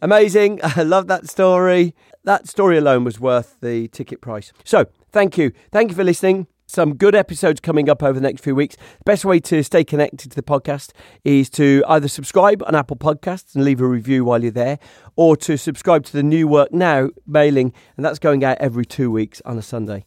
Amazing. 0.00 0.60
I 0.76 0.82
love 0.82 1.08
that 1.08 1.28
story. 1.28 1.94
That 2.24 2.48
story 2.48 2.78
alone 2.78 3.04
was 3.04 3.20
worth 3.20 3.56
the 3.60 3.88
ticket 3.88 4.20
price. 4.20 4.52
So, 4.64 4.86
thank 5.10 5.36
you. 5.36 5.52
Thank 5.72 5.90
you 5.90 5.96
for 5.96 6.04
listening. 6.04 6.46
Some 6.70 6.96
good 6.96 7.14
episodes 7.14 7.60
coming 7.60 7.88
up 7.88 8.02
over 8.02 8.12
the 8.12 8.20
next 8.20 8.42
few 8.42 8.54
weeks. 8.54 8.76
The 8.76 9.04
best 9.06 9.24
way 9.24 9.40
to 9.40 9.64
stay 9.64 9.84
connected 9.84 10.30
to 10.30 10.36
the 10.36 10.42
podcast 10.42 10.90
is 11.24 11.48
to 11.50 11.82
either 11.88 12.08
subscribe 12.08 12.62
on 12.66 12.74
Apple 12.74 12.96
Podcasts 12.96 13.54
and 13.54 13.64
leave 13.64 13.80
a 13.80 13.86
review 13.86 14.22
while 14.22 14.42
you're 14.42 14.52
there, 14.52 14.78
or 15.16 15.34
to 15.38 15.56
subscribe 15.56 16.04
to 16.04 16.12
the 16.12 16.22
New 16.22 16.46
Work 16.46 16.70
Now 16.70 17.08
mailing, 17.26 17.72
and 17.96 18.04
that's 18.04 18.18
going 18.18 18.44
out 18.44 18.58
every 18.60 18.84
two 18.84 19.10
weeks 19.10 19.40
on 19.46 19.56
a 19.56 19.62
Sunday. 19.62 20.04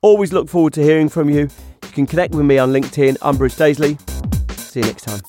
Always 0.00 0.32
look 0.32 0.48
forward 0.48 0.74
to 0.74 0.82
hearing 0.82 1.08
from 1.08 1.28
you. 1.28 1.48
You 1.82 1.90
can 1.90 2.06
connect 2.06 2.36
with 2.36 2.46
me 2.46 2.56
on 2.56 2.72
LinkedIn. 2.72 3.16
I'm 3.20 3.36
Bruce 3.36 3.56
Daisley. 3.56 3.98
See 4.52 4.78
you 4.78 4.86
next 4.86 5.02
time. 5.02 5.20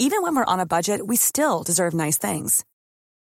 Even 0.00 0.22
when 0.22 0.34
we're 0.34 0.44
on 0.46 0.58
a 0.58 0.66
budget, 0.66 1.06
we 1.06 1.14
still 1.14 1.62
deserve 1.62 1.94
nice 1.94 2.18
things. 2.18 2.64